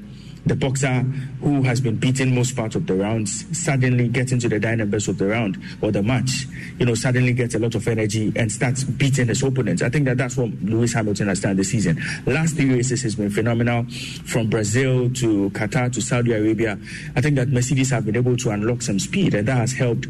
the 0.50 0.56
boxer 0.56 1.02
who 1.42 1.62
has 1.64 1.80
been 1.80 1.96
beaten 1.96 2.36
most 2.36 2.56
part 2.56 2.76
of 2.76 2.86
the 2.88 2.96
rounds 2.96 3.46
suddenly 3.58 4.08
gets 4.08 4.32
into 4.32 4.50
the 4.50 4.60
dynamics 4.60 5.08
of 5.08 5.18
the 5.18 5.28
round 5.28 5.58
or 5.82 5.92
the 5.92 6.04
match, 6.04 6.48
you 6.78 6.86
know, 6.86 6.96
suddenly 6.96 7.34
gets 7.34 7.56
a 7.56 7.60
lot 7.60 7.76
of 7.76 7.88
energy 7.88 8.34
and 8.36 8.52
starts 8.52 8.84
beating 8.84 9.28
his 9.28 9.44
opponents. 9.44 9.82
I 9.82 9.90
think 9.90 10.06
that 10.06 10.18
that's 10.18 10.36
what 10.36 10.50
Lewis 10.62 10.94
Hamilton 10.94 11.28
has 11.28 11.40
done 11.40 11.56
this 11.56 11.70
season. 11.72 12.02
Last 12.26 12.56
three 12.56 12.74
races 12.74 13.04
has 13.04 13.16
been 13.16 13.30
phenomenal 13.30 13.86
from 14.26 14.50
Brazil 14.50 15.10
to 15.12 15.50
Qatar 15.52 15.94
to 15.94 16.02
Saudi 16.02 16.34
Arabia. 16.34 16.78
I 17.16 17.22
think 17.22 17.36
that 17.36 17.50
Mercedes 17.50 17.92
have 17.92 18.06
been 18.06 18.16
able 18.16 18.36
to 18.38 18.50
unlock 18.50 18.82
some 18.82 19.00
speed 19.00 19.36
and 19.36 19.48
that 19.48 19.58
has 19.58 19.72
helped 19.72 20.08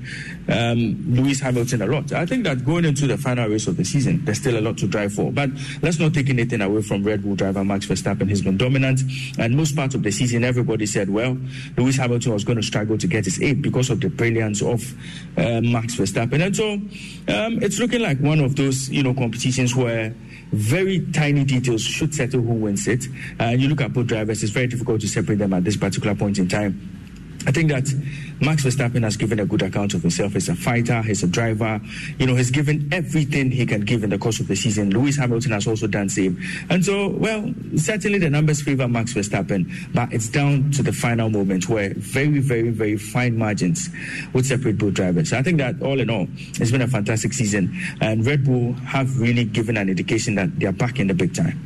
um, 0.47 1.15
Lewis 1.15 1.39
Hamilton 1.41 1.81
a 1.81 1.87
lot. 1.87 2.11
I 2.13 2.25
think 2.25 2.45
that 2.45 2.63
going 2.65 2.85
into 2.85 3.07
the 3.07 3.17
final 3.17 3.49
race 3.49 3.67
of 3.67 3.77
the 3.77 3.83
season, 3.83 4.23
there's 4.23 4.39
still 4.39 4.57
a 4.57 4.61
lot 4.61 4.77
to 4.77 4.87
drive 4.87 5.13
for. 5.13 5.31
But 5.31 5.49
let's 5.81 5.99
not 5.99 6.13
take 6.13 6.29
anything 6.29 6.61
away 6.61 6.81
from 6.81 7.03
Red 7.03 7.23
Bull 7.23 7.35
driver 7.35 7.63
Max 7.63 7.85
Verstappen. 7.85 8.29
He's 8.29 8.41
been 8.41 8.57
dominant 8.57 9.01
and 9.37 9.55
most 9.55 9.75
parts 9.75 9.95
of 9.95 10.03
the 10.03 10.11
season, 10.11 10.28
everybody 10.33 10.85
said, 10.85 11.09
well, 11.09 11.37
Lewis 11.77 11.97
Hamilton 11.97 12.33
was 12.33 12.43
going 12.43 12.57
to 12.57 12.63
struggle 12.63 12.97
to 12.97 13.07
get 13.07 13.25
his 13.25 13.41
eight 13.41 13.61
because 13.61 13.89
of 13.89 13.99
the 14.01 14.09
brilliance 14.09 14.61
of 14.61 14.93
uh, 15.37 15.61
Max 15.61 15.95
Verstappen. 15.95 16.45
And 16.45 16.55
so 16.55 16.73
um, 16.73 17.61
it's 17.61 17.79
looking 17.79 18.01
like 18.01 18.19
one 18.19 18.39
of 18.39 18.55
those, 18.55 18.89
you 18.89 19.03
know, 19.03 19.13
competitions 19.13 19.75
where 19.75 20.13
very 20.51 21.05
tiny 21.11 21.43
details 21.43 21.81
should 21.81 22.13
settle 22.13 22.41
who 22.41 22.53
wins 22.53 22.87
it. 22.87 23.05
And 23.39 23.59
uh, 23.59 23.61
you 23.61 23.69
look 23.69 23.81
at 23.81 23.93
both 23.93 24.07
drivers, 24.07 24.43
it's 24.43 24.51
very 24.51 24.67
difficult 24.67 25.01
to 25.01 25.07
separate 25.07 25.37
them 25.37 25.53
at 25.53 25.63
this 25.63 25.77
particular 25.77 26.15
point 26.15 26.39
in 26.39 26.47
time. 26.47 26.98
I 27.49 27.51
think 27.51 27.71
that 27.71 27.91
Max 28.41 28.63
Verstappen 28.63 29.01
has 29.01 29.17
given 29.17 29.39
a 29.39 29.45
good 29.45 29.63
account 29.63 29.95
of 29.95 30.03
himself. 30.03 30.33
He's 30.33 30.49
a 30.49 30.55
fighter, 30.55 31.01
he's 31.01 31.23
a 31.23 31.27
driver. 31.27 31.81
You 32.19 32.27
know, 32.27 32.35
he's 32.35 32.51
given 32.51 32.87
everything 32.93 33.49
he 33.49 33.65
can 33.65 33.81
give 33.81 34.03
in 34.03 34.11
the 34.11 34.19
course 34.19 34.39
of 34.39 34.47
the 34.47 34.55
season. 34.55 34.91
Lewis 34.91 35.17
Hamilton 35.17 35.53
has 35.53 35.65
also 35.65 35.87
done 35.87 36.09
same. 36.09 36.39
And 36.69 36.85
so, 36.85 37.09
well, 37.09 37.51
certainly 37.75 38.19
the 38.19 38.29
numbers 38.29 38.61
favor 38.61 38.87
Max 38.87 39.15
Verstappen, 39.15 39.67
but 39.95 40.13
it's 40.13 40.27
down 40.27 40.69
to 40.73 40.83
the 40.83 40.93
final 40.93 41.31
moment 41.31 41.67
where 41.67 41.91
very, 41.95 42.37
very, 42.37 42.69
very 42.69 42.97
fine 42.97 43.35
margins 43.35 43.89
would 44.33 44.45
separate 44.45 44.77
both 44.77 44.93
drivers. 44.93 45.31
So 45.31 45.39
I 45.39 45.41
think 45.41 45.57
that 45.57 45.81
all 45.81 45.99
in 45.99 46.11
all, 46.11 46.27
it's 46.37 46.69
been 46.69 46.83
a 46.83 46.87
fantastic 46.87 47.33
season. 47.33 47.75
And 47.99 48.23
Red 48.27 48.45
Bull 48.45 48.73
have 48.73 49.19
really 49.19 49.45
given 49.45 49.75
an 49.75 49.89
indication 49.89 50.35
that 50.35 50.59
they're 50.59 50.71
back 50.71 50.99
in 50.99 51.07
the 51.07 51.15
big 51.15 51.33
time. 51.33 51.59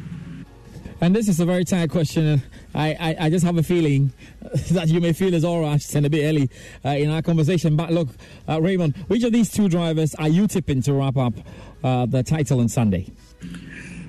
And 1.01 1.13
this 1.13 1.27
is 1.27 1.41
a 1.41 1.45
very 1.45 1.65
tight 1.65 1.89
question. 1.89 2.41
I, 2.73 2.89
I, 2.99 3.15
I, 3.25 3.29
just 3.29 3.45
have 3.45 3.57
a 3.57 3.63
feeling 3.63 4.11
that 4.71 4.87
you 4.87 4.99
may 4.99 5.13
feel 5.13 5.35
as 5.35 5.43
all 5.43 5.61
right 5.61 5.95
and 5.95 6.05
a 6.05 6.09
bit 6.09 6.25
early 6.25 6.49
uh, 6.83 6.89
in 6.89 7.09
our 7.09 7.21
conversation. 7.21 7.75
But 7.75 7.91
look, 7.91 8.09
uh, 8.47 8.61
Raymond, 8.61 8.95
which 9.07 9.23
of 9.23 9.31
these 9.31 9.51
two 9.51 9.69
drivers 9.69 10.15
are 10.15 10.29
you 10.29 10.47
tipping 10.47 10.81
to 10.83 10.93
wrap 10.93 11.17
up 11.17 11.33
uh, 11.83 12.05
the 12.05 12.23
title 12.23 12.59
on 12.59 12.69
Sunday? 12.69 13.07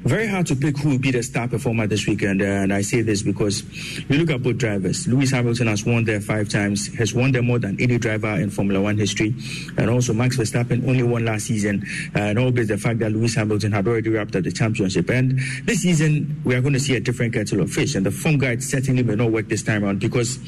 Very 0.04 0.26
hard 0.26 0.46
to 0.46 0.54
pick 0.54 0.76
who 0.78 0.90
will 0.90 0.98
be 0.98 1.10
the 1.10 1.22
star 1.22 1.48
performer 1.48 1.86
this 1.86 2.06
weekend. 2.06 2.42
And 2.42 2.72
I 2.72 2.82
say 2.82 3.00
this 3.00 3.22
because 3.22 3.62
you 4.08 4.18
look 4.18 4.30
at 4.30 4.42
both 4.42 4.58
drivers. 4.58 5.08
Lewis 5.08 5.30
Hamilton 5.30 5.66
has 5.68 5.84
won 5.84 6.04
there 6.04 6.20
five 6.20 6.48
times, 6.48 6.94
has 6.96 7.14
won 7.14 7.32
there 7.32 7.42
more 7.42 7.58
than 7.58 7.80
any 7.80 7.98
driver 7.98 8.34
in 8.34 8.50
Formula 8.50 8.80
One 8.82 8.98
history. 8.98 9.34
And 9.78 9.88
also 9.88 10.12
Max 10.12 10.36
Verstappen 10.36 10.86
only 10.86 11.02
won 11.02 11.24
last 11.24 11.46
season. 11.46 11.86
And 12.14 12.38
all 12.38 12.50
based 12.50 12.68
the 12.68 12.78
fact 12.78 12.98
that 12.98 13.12
Lewis 13.12 13.34
Hamilton 13.34 13.72
had 13.72 13.88
already 13.88 14.10
wrapped 14.10 14.36
up 14.36 14.44
the 14.44 14.52
championship. 14.52 15.08
And 15.08 15.40
this 15.64 15.80
season, 15.80 16.40
we 16.44 16.54
are 16.54 16.60
going 16.60 16.74
to 16.74 16.80
see 16.80 16.96
a 16.96 17.00
different 17.00 17.32
kettle 17.32 17.60
of 17.62 17.70
fish. 17.70 17.94
And 17.94 18.04
the 18.04 18.10
form 18.10 18.38
guide 18.38 18.62
certainly 18.62 19.02
may 19.02 19.14
not 19.14 19.32
work 19.32 19.48
this 19.48 19.62
time 19.62 19.84
around 19.84 20.00
because 20.00 20.38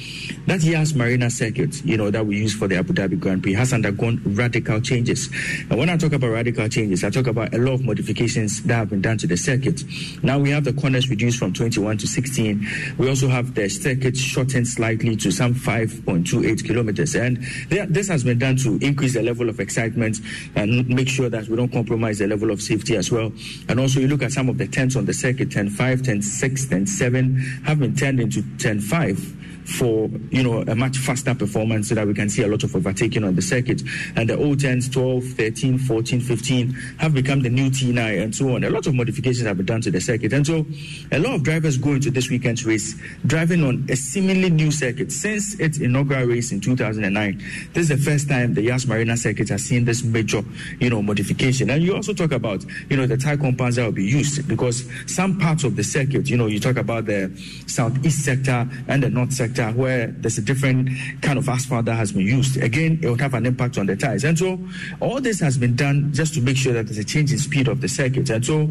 that 0.46 0.62
Yas 0.62 0.94
Marina 0.94 1.30
circuit, 1.30 1.82
you 1.84 1.96
know, 1.96 2.10
that 2.10 2.26
we 2.26 2.36
use 2.36 2.54
for 2.54 2.68
the 2.68 2.76
Abu 2.76 2.92
Dhabi 2.92 3.18
Grand 3.18 3.42
Prix 3.42 3.54
has 3.54 3.72
undergone 3.72 4.20
radical 4.24 4.80
changes. 4.80 5.30
And 5.70 5.78
when 5.78 5.88
I 5.88 5.96
talk 5.96 6.12
about 6.12 6.28
radical 6.28 6.68
changes, 6.68 7.04
I 7.04 7.10
talk 7.10 7.26
about 7.26 7.54
a 7.54 7.58
lot 7.58 7.74
of 7.74 7.84
modifications 7.84 8.62
that 8.64 8.74
have 8.74 8.90
been 8.90 9.00
done 9.00 9.16
to 9.18 9.26
the 9.26 9.36
circuit. 9.46 9.82
Now 10.22 10.38
we 10.38 10.50
have 10.50 10.64
the 10.64 10.72
corners 10.72 11.08
reduced 11.08 11.38
from 11.38 11.52
21 11.52 11.98
to 11.98 12.06
16. 12.06 12.66
We 12.98 13.08
also 13.08 13.28
have 13.28 13.54
the 13.54 13.68
circuit 13.68 14.16
shortened 14.16 14.66
slightly 14.66 15.16
to 15.16 15.30
some 15.30 15.54
5.28 15.54 16.64
kilometers. 16.66 17.14
And 17.14 17.38
this 17.68 18.08
has 18.08 18.24
been 18.24 18.38
done 18.38 18.56
to 18.58 18.78
increase 18.82 19.14
the 19.14 19.22
level 19.22 19.48
of 19.48 19.60
excitement 19.60 20.18
and 20.56 20.88
make 20.88 21.08
sure 21.08 21.28
that 21.30 21.48
we 21.48 21.56
don't 21.56 21.72
compromise 21.72 22.18
the 22.18 22.26
level 22.26 22.50
of 22.50 22.60
safety 22.60 22.96
as 22.96 23.10
well. 23.10 23.32
And 23.68 23.78
also, 23.78 24.00
you 24.00 24.08
look 24.08 24.22
at 24.22 24.32
some 24.32 24.48
of 24.48 24.58
the 24.58 24.66
tents 24.66 24.96
on 24.96 25.04
the 25.04 25.14
circuit 25.14 25.50
10 25.52 25.70
5, 25.70 26.02
10 26.02 26.22
6, 26.22 26.66
10 26.66 26.86
7 26.86 27.36
have 27.64 27.78
been 27.78 27.94
turned 27.94 28.20
into 28.20 28.42
10 28.58 28.80
5 28.80 29.45
for 29.66 30.08
you 30.30 30.42
know 30.42 30.62
a 30.62 30.74
much 30.74 30.96
faster 30.98 31.34
performance 31.34 31.88
so 31.88 31.94
that 31.94 32.06
we 32.06 32.14
can 32.14 32.28
see 32.28 32.42
a 32.42 32.46
lot 32.46 32.62
of 32.62 32.74
overtaking 32.74 33.24
on 33.24 33.34
the 33.34 33.42
circuit. 33.42 33.82
And 34.14 34.28
the 34.28 34.36
old 34.36 34.58
10s, 34.58 34.92
12, 34.92 35.24
13, 35.24 35.78
14, 35.78 36.20
15 36.20 36.72
have 36.98 37.14
become 37.14 37.42
the 37.42 37.50
new 37.50 37.70
T9 37.70 38.22
and 38.22 38.34
so 38.34 38.54
on. 38.54 38.64
A 38.64 38.70
lot 38.70 38.86
of 38.86 38.94
modifications 38.94 39.46
have 39.46 39.56
been 39.56 39.66
done 39.66 39.80
to 39.82 39.90
the 39.90 40.00
circuit. 40.00 40.32
And 40.32 40.46
so 40.46 40.64
a 41.12 41.18
lot 41.18 41.34
of 41.34 41.42
drivers 41.42 41.76
go 41.76 41.92
into 41.92 42.10
this 42.10 42.30
weekend's 42.30 42.64
race 42.64 42.94
driving 43.26 43.64
on 43.64 43.86
a 43.90 43.96
seemingly 43.96 44.50
new 44.50 44.70
circuit. 44.70 45.12
Since 45.12 45.58
its 45.60 45.78
inaugural 45.78 46.26
race 46.26 46.52
in 46.52 46.60
2009, 46.60 47.42
this 47.72 47.82
is 47.82 47.88
the 47.88 47.96
first 47.96 48.28
time 48.28 48.54
the 48.54 48.62
Yas 48.62 48.86
Marina 48.86 49.16
circuit 49.16 49.48
has 49.48 49.64
seen 49.64 49.84
this 49.84 50.04
major, 50.04 50.42
you 50.80 50.90
know, 50.90 51.02
modification. 51.02 51.70
And 51.70 51.82
you 51.82 51.94
also 51.94 52.12
talk 52.12 52.32
about, 52.32 52.64
you 52.88 52.96
know, 52.96 53.06
the 53.06 53.16
tire 53.16 53.36
compounds 53.36 53.76
that 53.76 53.84
will 53.84 53.92
be 53.92 54.04
used 54.04 54.46
because 54.48 54.88
some 55.06 55.38
parts 55.38 55.64
of 55.64 55.76
the 55.76 55.84
circuit, 55.84 56.28
you 56.28 56.36
know, 56.36 56.46
you 56.46 56.60
talk 56.60 56.76
about 56.76 57.06
the 57.06 57.30
southeast 57.66 58.24
sector 58.24 58.68
and 58.88 59.02
the 59.02 59.10
north 59.10 59.32
sector 59.32 59.55
sector 59.56 59.76
where 59.76 60.08
there's 60.08 60.38
a 60.38 60.42
different 60.42 60.90
kind 61.22 61.38
of 61.38 61.48
asphalt 61.48 61.84
that 61.86 61.94
has 61.94 62.12
been 62.12 62.26
used, 62.26 62.56
again, 62.62 62.98
it 63.02 63.08
would 63.08 63.20
have 63.20 63.34
an 63.34 63.46
impact 63.46 63.78
on 63.78 63.86
the 63.86 63.96
tires. 63.96 64.24
And 64.24 64.38
so 64.38 64.58
all 65.00 65.20
this 65.20 65.40
has 65.40 65.58
been 65.58 65.76
done 65.76 66.12
just 66.12 66.34
to 66.34 66.40
make 66.40 66.56
sure 66.56 66.72
that 66.72 66.86
there's 66.86 66.98
a 66.98 67.04
change 67.04 67.32
in 67.32 67.38
speed 67.38 67.68
of 67.68 67.80
the 67.80 67.88
circuit. 67.88 68.30
And 68.30 68.44
so 68.44 68.68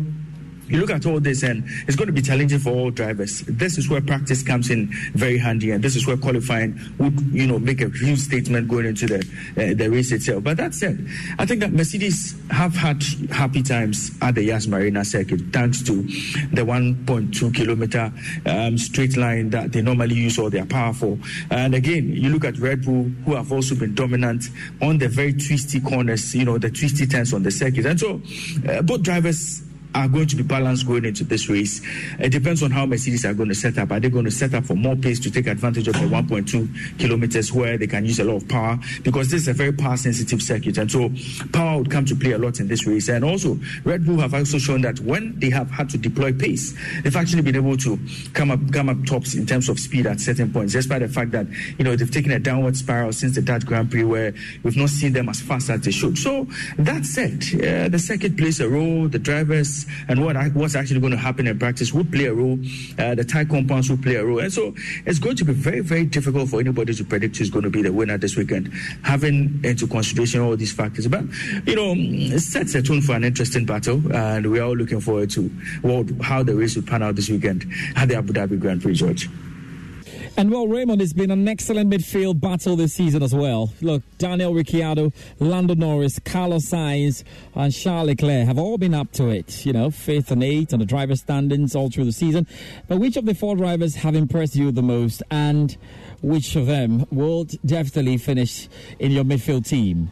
you 0.68 0.80
look 0.80 0.90
at 0.90 1.06
all 1.06 1.20
this 1.20 1.44
and 1.44 1.64
it's 1.88 1.96
going 1.96 2.08
to 2.08 2.14
be 2.14 2.22
challenging 2.22 2.60
for 2.60 2.72
all 2.72 2.92
drivers. 2.92 3.42
This 3.42 3.78
is 3.78 3.90
where 3.90 4.02
practice 4.02 4.44
comes 4.44 4.70
in 4.70 4.90
very 5.14 5.38
handy, 5.38 5.72
and 5.72 5.84
this 5.84 5.96
is 5.96 6.08
where 6.08 6.18
qualifying 6.18 6.80
would, 6.98 7.20
you 7.32 7.48
know, 7.48 7.60
make 7.60 7.82
a 7.82 7.90
huge 7.90 8.20
statement 8.20 8.68
going 8.68 8.86
into 8.86 9.06
the 9.06 9.20
uh, 9.58 9.74
the 9.76 9.90
race 9.90 10.12
itself. 10.12 10.44
But 10.44 10.58
that 10.58 10.74
said, 10.74 11.06
I 11.38 11.46
think 11.46 11.62
that 11.62 11.72
Mercedes 11.74 12.36
have 12.52 12.76
had 12.76 13.04
happy 13.32 13.62
times 13.62 14.12
at 14.22 14.36
the 14.36 14.44
Yas 14.44 14.68
Marina 14.68 15.06
circuit 15.06 15.42
thanks 15.52 15.82
to 15.84 16.02
the 16.54 16.64
1.2 16.64 17.54
kilometer 17.54 18.12
um, 18.46 18.78
straight 18.78 19.18
line 19.18 19.50
that 19.52 19.72
they 19.72 19.82
normally 19.82 20.16
use 20.16 20.38
all 20.40 20.50
their 20.50 20.66
power 20.66 20.94
for. 20.94 21.18
And 21.50 21.76
again, 21.76 22.10
you 22.10 22.30
look 22.30 22.46
at 22.46 22.58
Red 22.58 22.86
Bull, 22.86 23.04
who 23.26 23.36
have 23.36 23.52
also 23.52 23.76
been 23.76 23.96
dominant 23.96 24.46
on 24.82 24.98
the 24.98 25.08
very 25.08 25.34
twisty 25.34 25.80
corners, 25.80 26.34
you 26.36 26.46
know, 26.46 26.58
the 26.58 26.70
twisty 26.70 27.06
turns 27.06 27.34
on 27.34 27.44
the 27.44 27.52
circuit. 27.52 27.86
And 27.86 28.00
so 28.00 28.22
uh, 28.70 28.82
both 28.82 29.02
drivers 29.02 29.62
are 29.96 30.08
going 30.10 30.28
to 30.28 30.36
be 30.36 30.44
balanced 30.44 30.86
going 30.86 31.06
into 31.06 31.24
this 31.24 31.50
race. 31.50 31.82
It 32.20 32.30
depends 32.30 32.62
on 32.62 32.70
how 32.70 32.86
Mercedes 32.86 33.26
are 33.26 33.34
going 33.34 33.50
to 33.50 33.56
set 33.56 33.78
up. 33.78 33.92
Are 33.92 34.00
they 34.00 34.10
going 34.10 34.26
to 34.26 34.32
set 34.32 34.54
up 34.54 34.66
for 34.66 34.76
more 34.76 34.96
pace 34.96 35.20
to 35.22 35.32
take 35.32 35.48
advantage 35.48 35.88
of 35.88 35.94
the 35.94 36.02
1.2 36.02 37.00
kilometers 37.00 37.54
where 37.54 37.78
they 37.78 37.88
can 37.88 38.06
use 38.06 38.20
a 38.20 38.26
lot 38.26 38.36
of 38.36 38.48
power? 38.50 38.78
Because 39.04 39.32
this 39.32 39.44
is 39.44 39.48
a 39.48 39.54
very 39.54 39.72
power 39.72 39.96
sensitive 39.96 40.42
circuit. 40.42 40.78
And 40.78 40.92
so 40.92 41.10
power 41.54 41.78
would 41.78 41.90
come 41.90 42.06
to 42.06 42.16
play 42.16 42.34
a 42.34 42.38
lot 42.38 42.60
in 42.60 42.68
this 42.68 42.86
race. 42.86 43.08
And 43.08 43.24
also, 43.24 43.58
Red 43.86 44.06
Bull 44.06 44.20
have 44.20 44.34
also 44.34 44.58
shown 44.58 44.82
that 44.82 45.00
when 45.00 45.40
they 45.40 45.50
have 45.50 45.72
had 45.72 45.90
to 45.92 45.98
deploy 45.98 46.34
pace, 46.34 46.76
they've 47.04 47.16
actually 47.16 47.42
been 47.42 47.56
able 47.56 47.78
to 47.78 47.98
come 48.34 48.52
up 48.52 48.60
come 48.74 48.90
up 48.90 49.06
tops 49.06 49.34
in 49.36 49.46
terms 49.46 49.70
of 49.70 49.80
speed 49.80 50.06
at 50.06 50.20
certain 50.20 50.52
points, 50.52 50.74
despite 50.74 51.02
the 51.02 51.08
fact 51.08 51.32
that, 51.32 51.48
you 51.78 51.86
know, 51.86 51.96
they've 51.96 52.12
taken 52.12 52.32
a 52.32 52.40
downward 52.40 52.76
spiral 52.76 53.14
since 53.14 53.36
the 53.36 53.42
Dutch 53.42 53.66
Grand 53.66 53.90
Prix 53.90 54.04
where 54.04 54.34
we've 54.64 54.76
not 54.76 54.90
seen 54.90 55.14
them 55.14 55.30
as 55.30 55.40
fast 55.40 55.70
as 55.70 55.82
they 55.82 55.92
should. 55.92 56.18
So 56.18 56.48
that 56.78 57.06
said, 57.06 57.44
uh, 57.56 57.88
the 57.88 58.00
circuit 58.00 58.36
plays 58.36 58.60
a 58.60 58.68
role, 58.68 59.08
the 59.08 59.20
drivers 59.20 59.85
and 60.08 60.24
what 60.24 60.36
what's 60.54 60.76
actually 60.76 61.00
going 61.00 61.12
to 61.12 61.18
happen 61.18 61.48
in 61.48 61.58
practice 61.58 61.94
would 61.94 62.12
play 62.12 62.26
a 62.26 62.34
role. 62.34 62.60
Uh, 63.00 63.16
the 63.16 63.24
tight 63.24 63.50
compounds 63.50 63.90
will 63.90 63.98
play 63.98 64.16
a 64.16 64.26
role, 64.26 64.40
and 64.40 64.52
so 64.52 64.74
it's 65.06 65.20
going 65.20 65.36
to 65.36 65.46
be 65.46 65.54
very 65.54 65.82
very 65.82 66.06
difficult 66.06 66.50
for 66.50 66.60
anybody 66.60 66.94
to 66.94 67.04
predict 67.04 67.38
who's 67.38 67.50
going 67.50 67.64
to 67.64 67.70
be 67.70 67.82
the 67.82 67.92
winner 67.92 68.18
this 68.18 68.36
weekend, 68.36 68.72
having 69.04 69.60
into 69.64 69.88
consideration 69.88 70.42
all 70.42 70.56
these 70.56 70.72
factors. 70.74 71.08
But 71.08 71.24
you 71.66 71.76
know, 71.76 71.94
it 71.96 72.40
sets 72.40 72.76
a 72.76 72.82
tone 72.82 73.02
for 73.02 73.16
an 73.16 73.24
interesting 73.24 73.66
battle, 73.66 74.02
and 74.14 74.50
we 74.50 74.60
are 74.60 74.64
all 74.64 74.76
looking 74.76 75.00
forward 75.00 75.30
to 75.32 75.50
well, 75.84 76.06
how 76.22 76.44
the 76.44 76.56
race 76.56 76.76
will 76.76 76.84
pan 76.84 77.04
out 77.04 77.16
this 77.16 77.30
weekend 77.30 77.66
at 77.96 78.08
the 78.08 78.16
Abu 78.16 78.34
Dhabi 78.34 78.60
Grand 78.60 78.82
Prix, 78.82 78.94
George. 78.94 79.30
And 80.38 80.52
well, 80.52 80.68
Raymond, 80.68 81.02
it's 81.02 81.14
been 81.14 81.32
an 81.32 81.48
excellent 81.48 81.90
midfield 81.90 82.42
battle 82.42 82.76
this 82.76 82.94
season 82.94 83.24
as 83.24 83.34
well. 83.34 83.72
Look, 83.80 84.04
Daniel 84.18 84.54
Ricciardo, 84.54 85.14
Lando 85.40 85.76
Norris, 85.76 86.20
Carlos 86.20 86.70
Sainz, 86.70 87.24
and 87.54 87.74
Charles 87.74 88.08
Leclerc 88.08 88.46
have 88.46 88.60
all 88.60 88.78
been 88.78 88.94
up 88.94 89.14
to 89.14 89.30
it. 89.30 89.66
You 89.66 89.72
know, 89.72 89.90
fifth 89.92 90.32
and 90.32 90.44
eighth 90.44 90.74
on 90.74 90.80
the 90.80 90.86
driver 90.86 91.16
standings 91.16 91.74
all 91.74 91.90
through 91.90 92.04
the 92.04 92.12
season. 92.12 92.48
But 92.90 92.98
which 92.98 93.16
of 93.16 93.26
the 93.26 93.34
four 93.34 93.56
drivers 93.56 93.96
have 93.96 94.14
impressed 94.14 94.58
you 94.58 94.74
the 94.74 94.82
most, 94.82 95.24
and 95.32 95.78
which 96.22 96.58
of 96.58 96.66
them 96.66 97.06
will 97.12 97.46
definitely 97.66 98.18
finish 98.18 98.68
in 99.00 99.12
your 99.12 99.24
midfield 99.24 99.66
team? 99.66 100.12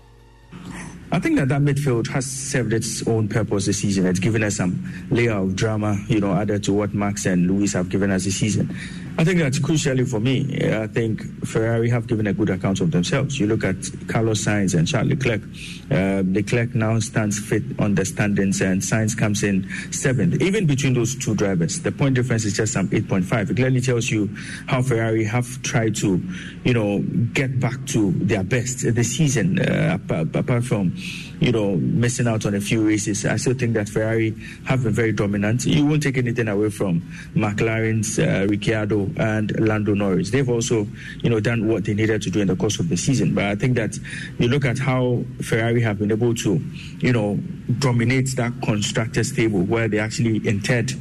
I 1.12 1.20
think 1.20 1.36
that 1.36 1.50
that 1.50 1.62
midfield 1.62 2.08
has 2.08 2.26
served 2.26 2.72
its 2.72 3.06
own 3.08 3.28
purpose 3.28 3.66
this 3.66 3.80
season. 3.80 4.06
It's 4.06 4.20
given 4.20 4.42
us 4.42 4.56
some 4.56 5.08
layer 5.12 5.34
of 5.34 5.56
drama, 5.56 6.02
you 6.08 6.22
know, 6.22 6.34
added 6.34 6.64
to 6.64 6.74
what 6.74 6.94
Max 6.94 7.26
and 7.26 7.46
Lewis 7.46 7.74
have 7.74 7.90
given 7.90 8.10
us 8.10 8.24
this 8.24 8.38
season. 8.38 8.76
I 9.16 9.24
think 9.24 9.40
that's 9.40 9.60
crucially 9.60 10.10
for 10.10 10.20
me. 10.20 10.60
I 10.74 10.88
think 10.88 11.22
Ferrari 11.46 11.88
have 11.90 12.08
given 12.08 12.26
a 12.26 12.34
good 12.34 12.50
account 12.50 12.82
of 12.82 12.90
themselves. 12.90 13.40
You 13.40 13.46
look 13.46 13.64
at 13.64 13.76
Carlos 14.08 14.44
Sainz 14.44 14.78
and 14.78 14.88
Charles 14.88 15.10
Leclerc. 15.10 15.42
Uh, 15.92 16.24
Leclerc 16.26 16.74
now 16.74 16.98
stands 17.00 17.38
fifth 17.38 17.80
on 17.80 17.94
the 17.94 18.06
standings, 18.06 18.62
and 18.62 18.82
Sainz 18.82 19.16
comes 19.16 19.44
in 19.44 19.70
seventh. 19.92 20.42
Even 20.42 20.66
between 20.66 20.96
those 20.96 21.16
two 21.16 21.36
drivers, 21.36 21.82
the 21.82 21.92
point 21.92 22.16
difference 22.16 22.44
is 22.44 22.58
just 22.58 22.74
some 22.74 22.90
8.5. 22.90 23.52
It 23.52 23.56
clearly 23.56 23.82
tells 23.82 24.10
you 24.10 24.30
how 24.68 24.82
Ferrari 24.82 25.24
have 25.26 25.62
tried 25.62 25.96
to, 25.98 26.20
you 26.64 26.74
know, 26.74 27.00
get 27.34 27.60
back 27.60 27.86
to 27.88 28.12
their 28.14 28.44
best 28.44 28.84
this 28.96 29.16
season. 29.16 29.60
Uh, 29.60 30.00
apart 30.34 30.64
from 30.64 30.96
you 31.44 31.52
know, 31.52 31.76
missing 31.76 32.26
out 32.26 32.46
on 32.46 32.56
a 32.56 32.62
few 32.62 32.88
races. 32.88 33.26
I 33.26 33.36
still 33.36 33.54
think 33.54 33.74
that 33.74 33.90
Ferrari 33.90 34.34
have 34.66 34.84
been 34.84 34.94
very 34.94 35.12
dominant. 35.12 35.66
You 35.66 35.86
won't 35.86 36.02
take 36.02 36.18
anything 36.18 36.48
away 36.48 36.70
from 36.70 37.02
McLaren's 37.36 38.18
uh, 38.18 38.48
Ricciardo 38.50 39.10
and 39.18 39.60
Lando 39.60 39.94
Norris. 39.94 40.32
They've 40.32 40.48
also, 40.50 40.88
you 41.22 41.30
know, 41.30 41.42
done 41.42 41.68
what 41.68 41.84
they 41.84 41.94
needed 41.94 42.22
to 42.22 42.30
do 42.30 42.40
in 42.40 42.48
the 42.48 42.56
course 42.56 42.80
of 42.80 42.88
the 42.88 42.96
season. 42.96 43.36
But 43.36 43.44
I 43.44 43.56
think 43.56 43.76
that 43.76 43.98
you 44.40 44.48
look 44.48 44.64
at 44.64 44.80
how 44.80 45.26
Ferrari 45.42 45.82
have 45.82 46.00
been 46.00 46.12
able 46.12 46.34
to, 46.34 46.64
you 47.00 47.12
know, 47.12 47.36
dominate 47.80 48.30
that 48.38 48.54
constructors 48.64 49.34
table 49.34 49.62
where 49.64 49.90
they 49.90 50.00
actually 50.00 50.42
entered 50.48 50.94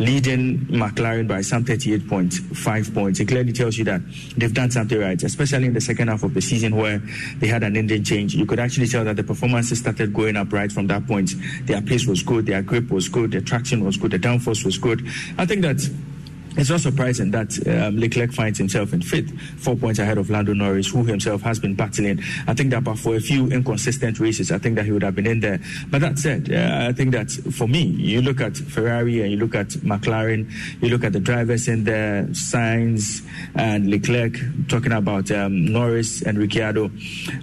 leading 0.00 0.58
McLaren 0.66 1.28
by 1.28 1.42
some 1.42 1.62
38.5 1.62 2.94
points. 2.94 3.20
It 3.20 3.28
clearly 3.28 3.52
tells 3.52 3.76
you 3.76 3.84
that 3.84 4.00
they've 4.36 4.52
done 4.52 4.70
something 4.70 4.98
right, 4.98 5.22
especially 5.22 5.66
in 5.66 5.74
the 5.74 5.80
second 5.80 6.08
half 6.08 6.22
of 6.22 6.32
the 6.32 6.40
season 6.40 6.74
where 6.74 7.02
they 7.36 7.46
had 7.46 7.62
an 7.62 7.76
engine 7.76 8.02
change. 8.02 8.34
You 8.34 8.46
could 8.46 8.58
actually 8.58 8.86
tell 8.86 9.04
that 9.04 9.16
the 9.16 9.24
performances 9.24 9.78
started 9.78 10.14
going 10.14 10.36
up 10.36 10.52
right 10.52 10.72
from 10.72 10.86
that 10.86 11.06
point. 11.06 11.32
Their 11.64 11.82
pace 11.82 12.06
was 12.06 12.22
good, 12.22 12.46
their 12.46 12.62
grip 12.62 12.90
was 12.90 13.10
good, 13.10 13.30
their 13.30 13.42
traction 13.42 13.84
was 13.84 13.98
good, 13.98 14.12
the 14.12 14.18
downforce 14.18 14.64
was 14.64 14.78
good. 14.78 15.06
I 15.36 15.44
think 15.44 15.60
that 15.62 15.86
it's 16.56 16.70
not 16.70 16.80
surprising 16.80 17.30
that 17.30 17.66
um, 17.66 17.98
Leclerc 17.98 18.32
finds 18.32 18.58
himself 18.58 18.92
in 18.92 19.02
fifth, 19.02 19.38
four 19.58 19.76
points 19.76 19.98
ahead 19.98 20.18
of 20.18 20.30
Lando 20.30 20.52
Norris, 20.52 20.88
who 20.88 21.04
himself 21.04 21.42
has 21.42 21.58
been 21.58 21.74
battling. 21.74 22.20
I 22.46 22.54
think 22.54 22.70
that, 22.70 22.84
for 22.98 23.16
a 23.16 23.20
few 23.20 23.46
inconsistent 23.48 24.18
races, 24.18 24.50
I 24.50 24.58
think 24.58 24.76
that 24.76 24.84
he 24.84 24.92
would 24.92 25.02
have 25.02 25.14
been 25.14 25.26
in 25.26 25.40
there. 25.40 25.60
But 25.88 26.00
that 26.00 26.18
said, 26.18 26.52
uh, 26.52 26.88
I 26.88 26.92
think 26.92 27.12
that 27.12 27.30
for 27.30 27.68
me, 27.68 27.82
you 27.82 28.20
look 28.20 28.40
at 28.40 28.56
Ferrari 28.56 29.22
and 29.22 29.30
you 29.30 29.38
look 29.38 29.54
at 29.54 29.68
McLaren, 29.68 30.50
you 30.82 30.88
look 30.88 31.04
at 31.04 31.12
the 31.12 31.20
drivers 31.20 31.68
in 31.68 31.84
there, 31.84 32.24
Sainz 32.30 33.24
and 33.54 33.88
Leclerc, 33.88 34.36
talking 34.68 34.92
about 34.92 35.30
um, 35.30 35.66
Norris 35.66 36.22
and 36.22 36.36
Ricciardo. 36.38 36.90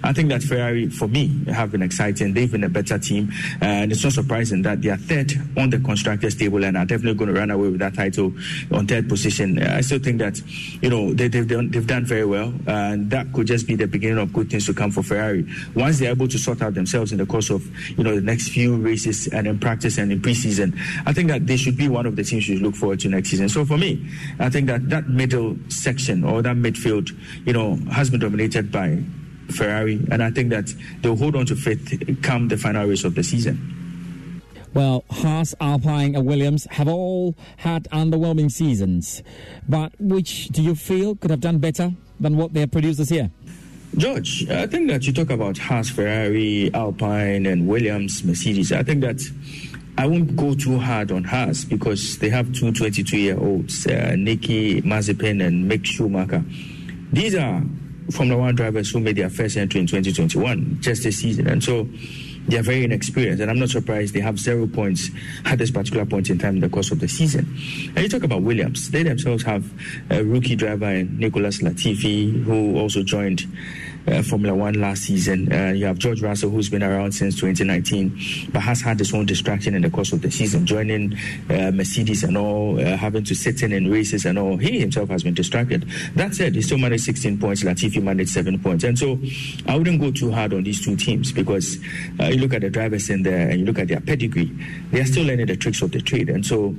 I 0.04 0.12
think 0.12 0.28
that 0.28 0.42
Ferrari, 0.42 0.88
for 0.90 1.08
me, 1.08 1.44
have 1.46 1.72
been 1.72 1.82
exciting. 1.82 2.34
They've 2.34 2.50
been 2.50 2.64
a 2.64 2.68
better 2.68 2.98
team, 2.98 3.32
and 3.60 3.90
it's 3.90 4.04
not 4.04 4.12
surprising 4.12 4.62
that 4.62 4.82
they 4.82 4.90
are 4.90 4.96
third 4.96 5.32
on 5.56 5.70
the 5.70 5.78
constructors 5.80 6.34
table 6.34 6.64
and 6.64 6.76
are 6.76 6.84
definitely 6.84 7.14
going 7.14 7.32
to 7.32 7.40
run 7.40 7.50
away 7.50 7.68
with 7.68 7.80
that 7.80 7.94
title 7.94 8.32
on 8.70 8.86
third 8.98 9.08
position. 9.08 9.62
Uh, 9.62 9.76
I 9.76 9.80
still 9.80 9.98
think 9.98 10.18
that, 10.18 10.40
you 10.82 10.90
know, 10.90 11.12
they, 11.14 11.24
have 11.36 11.48
done, 11.48 11.70
they've 11.70 11.86
done 11.86 12.04
very 12.04 12.24
well, 12.24 12.52
and 12.66 13.10
that 13.10 13.32
could 13.32 13.46
just 13.46 13.66
be 13.66 13.76
the 13.76 13.86
beginning 13.86 14.18
of 14.18 14.32
good 14.32 14.50
things 14.50 14.66
to 14.66 14.74
come 14.74 14.90
for 14.90 15.02
Ferrari. 15.02 15.46
Once 15.74 15.98
they're 15.98 16.10
able 16.10 16.28
to 16.28 16.38
sort 16.38 16.62
out 16.62 16.74
themselves 16.74 17.12
in 17.12 17.18
the 17.18 17.26
course 17.26 17.50
of, 17.50 17.64
you 17.96 18.04
know, 18.04 18.14
the 18.14 18.20
next 18.20 18.50
few 18.50 18.76
races 18.76 19.28
and 19.28 19.46
in 19.46 19.58
practice 19.58 19.98
and 19.98 20.12
in 20.12 20.20
preseason, 20.20 20.78
I 21.06 21.12
think 21.12 21.28
that 21.28 21.46
they 21.46 21.56
should 21.56 21.76
be 21.76 21.88
one 21.88 22.06
of 22.06 22.16
the 22.16 22.24
teams 22.24 22.48
you 22.48 22.58
look 22.58 22.74
forward 22.74 23.00
to 23.00 23.08
next 23.08 23.30
season. 23.30 23.48
So 23.48 23.64
for 23.64 23.78
me, 23.78 24.08
I 24.38 24.50
think 24.50 24.66
that 24.66 24.88
that 24.90 25.08
middle 25.08 25.56
section 25.68 26.24
or 26.24 26.42
that 26.42 26.56
midfield, 26.56 27.10
you 27.46 27.52
know, 27.52 27.76
has 27.90 28.10
been 28.10 28.20
dominated 28.20 28.72
by 28.72 29.02
Ferrari, 29.50 30.04
and 30.10 30.22
I 30.22 30.30
think 30.30 30.50
that 30.50 30.72
they'll 31.00 31.16
hold 31.16 31.34
on 31.36 31.46
to 31.46 31.56
faith 31.56 32.22
come 32.22 32.48
the 32.48 32.56
final 32.56 32.86
race 32.86 33.04
of 33.04 33.14
the 33.14 33.22
season. 33.22 33.74
Well, 34.74 35.04
Haas, 35.10 35.54
Alpine, 35.60 36.14
and 36.14 36.26
Williams 36.26 36.66
have 36.70 36.88
all 36.88 37.34
had 37.56 37.84
underwhelming 37.90 38.50
seasons. 38.50 39.22
But 39.68 39.92
which 39.98 40.48
do 40.48 40.62
you 40.62 40.74
feel 40.74 41.16
could 41.16 41.30
have 41.30 41.40
done 41.40 41.58
better 41.58 41.92
than 42.20 42.36
what 42.36 42.52
they 42.52 42.60
have 42.60 42.70
produced 42.70 42.98
this 42.98 43.10
year? 43.10 43.30
George, 43.96 44.48
I 44.50 44.66
think 44.66 44.88
that 44.90 45.06
you 45.06 45.12
talk 45.12 45.30
about 45.30 45.56
Haas, 45.56 45.88
Ferrari, 45.88 46.70
Alpine, 46.74 47.46
and 47.46 47.66
Williams, 47.66 48.22
Mercedes. 48.22 48.70
I 48.70 48.82
think 48.82 49.00
that 49.00 49.20
I 49.96 50.06
won't 50.06 50.36
go 50.36 50.54
too 50.54 50.78
hard 50.78 51.10
on 51.10 51.24
Haas 51.24 51.64
because 51.64 52.18
they 52.18 52.28
have 52.28 52.52
two 52.52 52.70
22 52.72 53.16
year 53.18 53.38
olds, 53.38 53.86
uh, 53.86 54.14
Nicky 54.16 54.82
Mazepin 54.82 55.44
and 55.44 55.70
Mick 55.70 55.84
Schumacher. 55.84 56.44
These 57.12 57.34
are 57.34 57.62
Formula 58.12 58.40
One 58.40 58.54
drivers 58.54 58.90
who 58.90 59.00
made 59.00 59.16
their 59.16 59.30
first 59.30 59.56
entry 59.56 59.80
in 59.80 59.86
2021, 59.86 60.78
just 60.80 61.02
this 61.02 61.18
season. 61.18 61.48
And 61.48 61.64
so 61.64 61.88
they 62.48 62.58
are 62.58 62.62
very 62.62 62.84
inexperienced, 62.84 63.40
and 63.40 63.50
I'm 63.50 63.58
not 63.58 63.68
surprised 63.68 64.14
they 64.14 64.20
have 64.20 64.38
zero 64.38 64.66
points 64.66 65.10
at 65.44 65.58
this 65.58 65.70
particular 65.70 66.06
point 66.06 66.30
in 66.30 66.38
time 66.38 66.56
in 66.56 66.60
the 66.60 66.68
course 66.68 66.90
of 66.90 67.00
the 67.00 67.08
season. 67.08 67.46
And 67.94 67.98
you 67.98 68.08
talk 68.08 68.22
about 68.22 68.42
Williams, 68.42 68.90
they 68.90 69.02
themselves 69.02 69.42
have 69.44 69.70
a 70.10 70.24
rookie 70.24 70.56
driver 70.56 70.90
in 70.90 71.18
Nicholas 71.18 71.62
Latifi, 71.62 72.42
who 72.44 72.78
also 72.78 73.02
joined 73.02 73.44
uh, 74.06 74.22
Formula 74.22 74.54
One 74.54 74.74
last 74.74 75.02
season. 75.02 75.52
Uh, 75.52 75.72
you 75.72 75.86
have 75.86 75.98
George 75.98 76.22
Russell, 76.22 76.50
who's 76.50 76.68
been 76.68 76.82
around 76.82 77.12
since 77.12 77.34
2019, 77.40 78.50
but 78.52 78.60
has 78.60 78.80
had 78.80 78.98
his 78.98 79.12
own 79.12 79.26
distraction 79.26 79.74
in 79.74 79.82
the 79.82 79.90
course 79.90 80.12
of 80.12 80.22
the 80.22 80.30
season, 80.30 80.66
joining 80.66 81.14
uh, 81.50 81.70
Mercedes 81.72 82.24
and 82.24 82.36
all, 82.36 82.78
uh, 82.80 82.96
having 82.96 83.24
to 83.24 83.34
sit 83.34 83.62
in 83.62 83.72
in 83.72 83.90
races 83.90 84.24
and 84.24 84.38
all. 84.38 84.56
He 84.56 84.80
himself 84.80 85.08
has 85.10 85.22
been 85.22 85.34
distracted. 85.34 85.88
That 86.14 86.34
said, 86.34 86.54
he 86.54 86.62
still 86.62 86.78
managed 86.78 87.04
16 87.04 87.38
points. 87.38 87.62
Latifi 87.62 88.02
managed 88.02 88.30
seven 88.30 88.58
points, 88.58 88.84
and 88.84 88.98
so 88.98 89.18
I 89.66 89.76
wouldn't 89.76 90.00
go 90.00 90.10
too 90.10 90.30
hard 90.30 90.54
on 90.54 90.62
these 90.62 90.84
two 90.84 90.96
teams 90.96 91.32
because 91.32 91.78
uh, 92.20 92.26
you 92.26 92.38
look 92.38 92.54
at 92.54 92.62
the 92.62 92.70
drivers 92.70 93.10
in 93.10 93.22
there 93.22 93.48
and 93.48 93.60
you 93.60 93.66
look 93.66 93.78
at 93.78 93.88
their 93.88 94.00
pedigree. 94.00 94.50
They 94.90 95.00
are 95.00 95.06
still 95.06 95.24
learning 95.24 95.46
the 95.46 95.56
tricks 95.56 95.82
of 95.82 95.90
the 95.90 96.00
trade, 96.00 96.28
and 96.28 96.44
so 96.44 96.74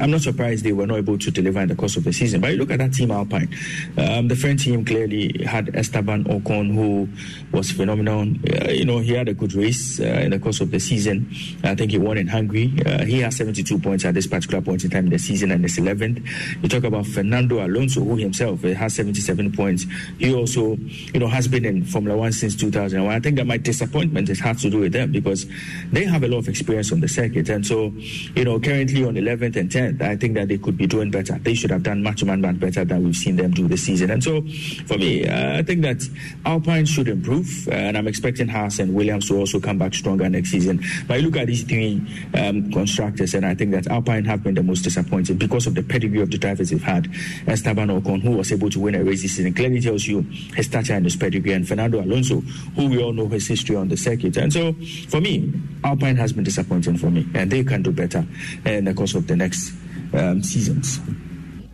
I'm 0.00 0.10
not 0.10 0.20
surprised 0.22 0.64
they 0.64 0.72
were 0.72 0.86
not 0.86 0.98
able 0.98 1.18
to 1.18 1.30
deliver 1.30 1.60
in 1.60 1.68
the 1.68 1.74
course 1.74 1.96
of 1.96 2.04
the 2.04 2.12
season. 2.12 2.40
But 2.40 2.52
you 2.52 2.58
look 2.58 2.70
at 2.70 2.78
that 2.78 2.92
team 2.92 3.10
Alpine. 3.10 3.48
Um, 3.96 4.28
the 4.28 4.36
French 4.36 4.64
team 4.64 4.84
clearly 4.84 5.44
had 5.44 5.74
Esteban 5.74 6.24
Ocon, 6.24 6.74
who 6.74 7.08
was 7.52 7.70
phenomenal. 7.70 8.22
Uh, 8.22 8.70
you 8.70 8.84
know, 8.84 8.98
he 8.98 9.12
had 9.12 9.28
a 9.28 9.34
good 9.34 9.54
race 9.54 10.00
uh, 10.00 10.04
in 10.04 10.30
the 10.30 10.38
course 10.38 10.60
of 10.60 10.70
the 10.70 10.78
season. 10.78 11.28
I 11.64 11.74
think 11.74 11.90
he 11.90 11.98
won 11.98 12.18
in 12.18 12.26
Hungary. 12.26 12.72
Uh, 12.84 13.04
he 13.04 13.20
has 13.20 13.36
72 13.36 13.78
points 13.78 14.04
at 14.04 14.14
this 14.14 14.26
particular 14.26 14.62
point 14.62 14.84
in 14.84 14.90
time 14.90 15.06
in 15.06 15.10
the 15.10 15.18
season 15.18 15.50
and 15.50 15.64
is 15.64 15.78
11th. 15.78 16.26
You 16.62 16.68
talk 16.68 16.84
about 16.84 17.06
Fernando 17.06 17.64
Alonso, 17.64 18.02
who 18.02 18.16
himself 18.16 18.64
uh, 18.64 18.68
has 18.68 18.94
77 18.94 19.52
points. 19.52 19.86
He 20.18 20.34
also, 20.34 20.76
you 21.12 21.20
know, 21.20 21.28
has 21.28 21.48
been 21.48 21.64
in 21.64 21.84
Formula 21.84 22.16
One 22.16 22.32
since 22.32 22.54
2001. 22.56 23.14
I 23.14 23.20
think 23.20 23.36
that 23.36 23.46
my 23.46 23.56
disappointment 23.56 24.28
has 24.28 24.38
had 24.38 24.58
to 24.58 24.70
do 24.70 24.80
with 24.80 24.92
them 24.92 25.12
because 25.12 25.46
they 25.90 26.04
have 26.04 26.22
a 26.22 26.28
lot 26.28 26.38
of 26.38 26.48
experience 26.48 26.92
on 26.92 27.00
the 27.00 27.08
circuit. 27.08 27.48
And 27.48 27.66
so, 27.66 27.92
you 28.34 28.44
know, 28.44 28.60
currently 28.60 29.04
on 29.04 29.14
11th 29.14 29.56
and 29.56 29.70
10th, 29.70 29.87
I 30.00 30.16
think 30.16 30.34
that 30.34 30.48
they 30.48 30.58
could 30.58 30.76
be 30.76 30.86
doing 30.86 31.10
better. 31.10 31.38
They 31.38 31.54
should 31.54 31.70
have 31.70 31.82
done 31.82 32.02
much, 32.02 32.24
much, 32.24 32.38
much 32.38 32.58
better 32.58 32.84
than 32.84 33.04
we've 33.04 33.14
seen 33.14 33.36
them 33.36 33.50
do 33.52 33.68
this 33.68 33.84
season. 33.84 34.10
And 34.10 34.22
so, 34.22 34.42
for 34.86 34.98
me, 34.98 35.26
uh, 35.26 35.58
I 35.58 35.62
think 35.62 35.82
that 35.82 36.02
Alpine 36.44 36.86
should 36.86 37.08
improve, 37.08 37.68
uh, 37.68 37.72
and 37.72 37.96
I'm 37.96 38.06
expecting 38.06 38.48
Haas 38.48 38.78
and 38.78 38.94
Williams 38.94 39.28
to 39.28 39.36
also 39.36 39.60
come 39.60 39.78
back 39.78 39.94
stronger 39.94 40.28
next 40.28 40.50
season. 40.50 40.82
But 41.06 41.18
I 41.18 41.20
look 41.20 41.36
at 41.36 41.46
these 41.46 41.62
three 41.64 42.00
um, 42.34 42.70
constructors, 42.72 43.34
and 43.34 43.44
I 43.44 43.54
think 43.54 43.72
that 43.72 43.86
Alpine 43.88 44.24
have 44.24 44.42
been 44.42 44.54
the 44.54 44.62
most 44.62 44.82
disappointing 44.82 45.36
because 45.36 45.66
of 45.66 45.74
the 45.74 45.82
pedigree 45.82 46.20
of 46.20 46.30
the 46.30 46.38
drivers 46.38 46.70
they've 46.70 46.82
had. 46.82 47.08
Esteban 47.46 47.88
Ocon, 47.88 48.22
who 48.22 48.32
was 48.32 48.52
able 48.52 48.70
to 48.70 48.80
win 48.80 48.94
a 48.94 49.04
race 49.04 49.22
this 49.22 49.36
season, 49.36 49.54
clearly 49.54 49.80
tells 49.80 50.06
you 50.06 50.22
his 50.54 50.66
stature 50.66 50.94
and 50.94 51.04
his 51.04 51.16
pedigree, 51.16 51.52
and 51.52 51.66
Fernando 51.66 52.00
Alonso, 52.02 52.40
who 52.76 52.88
we 52.88 53.02
all 53.02 53.12
know 53.12 53.28
his 53.28 53.46
history 53.46 53.76
on 53.76 53.88
the 53.88 53.96
circuit. 53.96 54.36
And 54.36 54.52
so, 54.52 54.72
for 55.08 55.20
me, 55.20 55.52
Alpine 55.84 56.16
has 56.16 56.32
been 56.32 56.44
disappointing 56.44 56.96
for 56.98 57.10
me, 57.10 57.26
and 57.34 57.50
they 57.50 57.64
can 57.64 57.82
do 57.82 57.92
better 57.92 58.26
in 58.64 58.84
the 58.84 58.94
course 58.94 59.14
of 59.14 59.26
the 59.26 59.36
next 59.36 59.72
um, 60.12 60.42
seasons. 60.42 61.00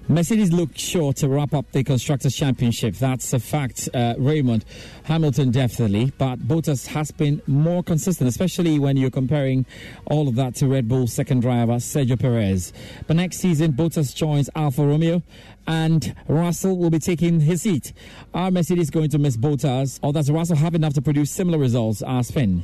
Mercedes 0.06 0.52
look 0.52 0.76
sure 0.76 1.14
to 1.14 1.28
wrap 1.28 1.54
up 1.54 1.72
the 1.72 1.82
Constructors' 1.82 2.36
Championship. 2.36 2.94
That's 2.96 3.32
a 3.32 3.38
fact, 3.38 3.88
uh, 3.94 4.14
Raymond. 4.18 4.66
Hamilton 5.04 5.50
definitely, 5.50 6.12
but 6.18 6.40
Bottas 6.40 6.88
has 6.88 7.10
been 7.10 7.40
more 7.46 7.82
consistent, 7.82 8.28
especially 8.28 8.78
when 8.78 8.98
you're 8.98 9.10
comparing 9.10 9.64
all 10.04 10.28
of 10.28 10.34
that 10.34 10.56
to 10.56 10.68
Red 10.68 10.88
Bull's 10.88 11.14
second 11.14 11.40
driver 11.40 11.76
Sergio 11.76 12.20
Perez. 12.20 12.74
But 13.06 13.16
next 13.16 13.38
season, 13.38 13.72
Bottas 13.72 14.14
joins 14.14 14.50
Alfa 14.54 14.86
Romeo 14.86 15.22
and 15.66 16.14
Russell 16.28 16.76
will 16.76 16.90
be 16.90 16.98
taking 16.98 17.40
his 17.40 17.62
seat. 17.62 17.94
Are 18.34 18.50
Mercedes 18.50 18.90
going 18.90 19.08
to 19.08 19.18
miss 19.18 19.38
Bottas, 19.38 19.98
or 20.02 20.12
does 20.12 20.30
Russell 20.30 20.56
have 20.56 20.74
enough 20.74 20.92
to 20.94 21.02
produce 21.02 21.30
similar 21.30 21.56
results 21.56 22.02
as 22.06 22.30
Finn? 22.30 22.62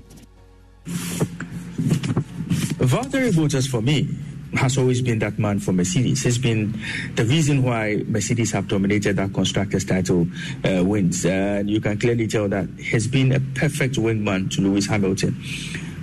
Valtteri 2.84 3.32
Bottas 3.32 3.66
for 3.66 3.80
me 3.80 4.08
has 4.54 4.76
always 4.78 5.00
been 5.02 5.18
that 5.20 5.38
man 5.38 5.60
for 5.60 5.72
Mercedes. 5.72 6.22
He's 6.22 6.38
been 6.38 6.78
the 7.14 7.24
reason 7.24 7.62
why 7.62 8.02
Mercedes 8.06 8.50
have 8.52 8.68
dominated 8.68 9.16
that 9.16 9.32
constructors 9.32 9.84
title 9.84 10.26
uh, 10.64 10.84
wins. 10.84 11.24
And 11.24 11.68
uh, 11.68 11.72
you 11.72 11.80
can 11.80 11.98
clearly 11.98 12.26
tell 12.26 12.48
that 12.48 12.68
he's 12.78 13.06
been 13.06 13.32
a 13.32 13.40
perfect 13.54 13.96
wingman 13.96 14.50
to 14.52 14.62
Lewis 14.62 14.86
Hamilton. 14.86 15.32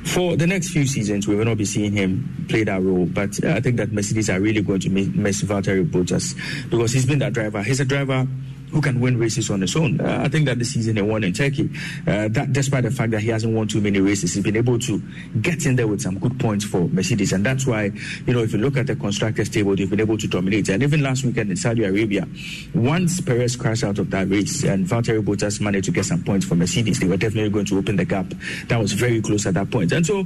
For 0.05 0.37
the 0.37 0.47
next 0.47 0.69
few 0.69 0.85
seasons, 0.85 1.27
we 1.27 1.35
will 1.35 1.45
not 1.45 1.57
be 1.57 1.65
seeing 1.65 1.91
him 1.91 2.45
play 2.47 2.63
that 2.63 2.81
role, 2.81 3.05
but 3.05 3.43
uh, 3.43 3.49
I 3.49 3.59
think 3.59 3.75
that 3.77 3.91
Mercedes 3.91 4.29
are 4.29 4.39
really 4.39 4.61
going 4.61 4.79
to 4.81 4.89
miss 4.89 5.43
Valtteri 5.43 5.85
Bottas 5.85 6.33
because 6.69 6.93
he's 6.93 7.05
been 7.05 7.19
that 7.19 7.33
driver. 7.33 7.61
He's 7.61 7.81
a 7.81 7.85
driver 7.85 8.25
who 8.71 8.81
can 8.81 8.99
win 8.99 9.17
races 9.17 9.49
on 9.49 9.61
his 9.61 9.75
own. 9.75 9.99
Uh, 9.99 10.21
I 10.23 10.27
think 10.27 10.45
that 10.45 10.59
this 10.59 10.73
season 10.73 10.95
he 10.97 11.01
won 11.01 11.23
in 11.23 11.33
Turkey. 11.33 11.69
Uh, 12.05 12.27
that 12.29 12.53
despite 12.53 12.83
the 12.83 12.91
fact 12.91 13.11
that 13.11 13.21
he 13.21 13.29
hasn't 13.29 13.53
won 13.53 13.67
too 13.67 13.81
many 13.81 13.99
races, 13.99 14.33
he's 14.33 14.43
been 14.43 14.57
able 14.57 14.77
to 14.79 15.01
get 15.41 15.65
in 15.65 15.75
there 15.75 15.87
with 15.87 16.01
some 16.01 16.19
good 16.19 16.39
points 16.39 16.65
for 16.65 16.87
Mercedes, 16.89 17.31
and 17.33 17.45
that's 17.45 17.65
why 17.65 17.91
you 18.25 18.33
know 18.33 18.41
if 18.41 18.53
you 18.53 18.59
look 18.59 18.77
at 18.77 18.87
the 18.87 18.95
constructors 18.95 19.49
table, 19.49 19.75
they've 19.75 19.89
been 19.89 19.99
able 19.99 20.17
to 20.17 20.27
dominate. 20.27 20.69
And 20.69 20.83
even 20.83 21.01
last 21.01 21.23
weekend 21.23 21.49
in 21.49 21.55
Saudi 21.55 21.83
Arabia, 21.83 22.27
once 22.73 23.21
Perez 23.21 23.55
crashed 23.55 23.83
out 23.83 23.99
of 23.99 24.09
that 24.11 24.29
race 24.29 24.63
and 24.63 24.85
Valtteri 24.85 25.23
Bottas 25.23 25.61
managed 25.61 25.85
to 25.85 25.91
get 25.91 26.05
some 26.05 26.23
points 26.23 26.45
for 26.45 26.55
Mercedes, 26.55 26.99
they 26.99 27.07
were 27.07 27.17
definitely 27.17 27.49
going 27.49 27.65
to 27.65 27.77
open 27.77 27.95
the 27.95 28.05
gap. 28.05 28.33
That 28.67 28.79
was 28.79 28.93
very 28.93 29.21
close 29.21 29.45
at 29.45 29.53
that 29.53 29.71
point. 29.71 29.91
And 29.91 30.05
so 30.05 30.19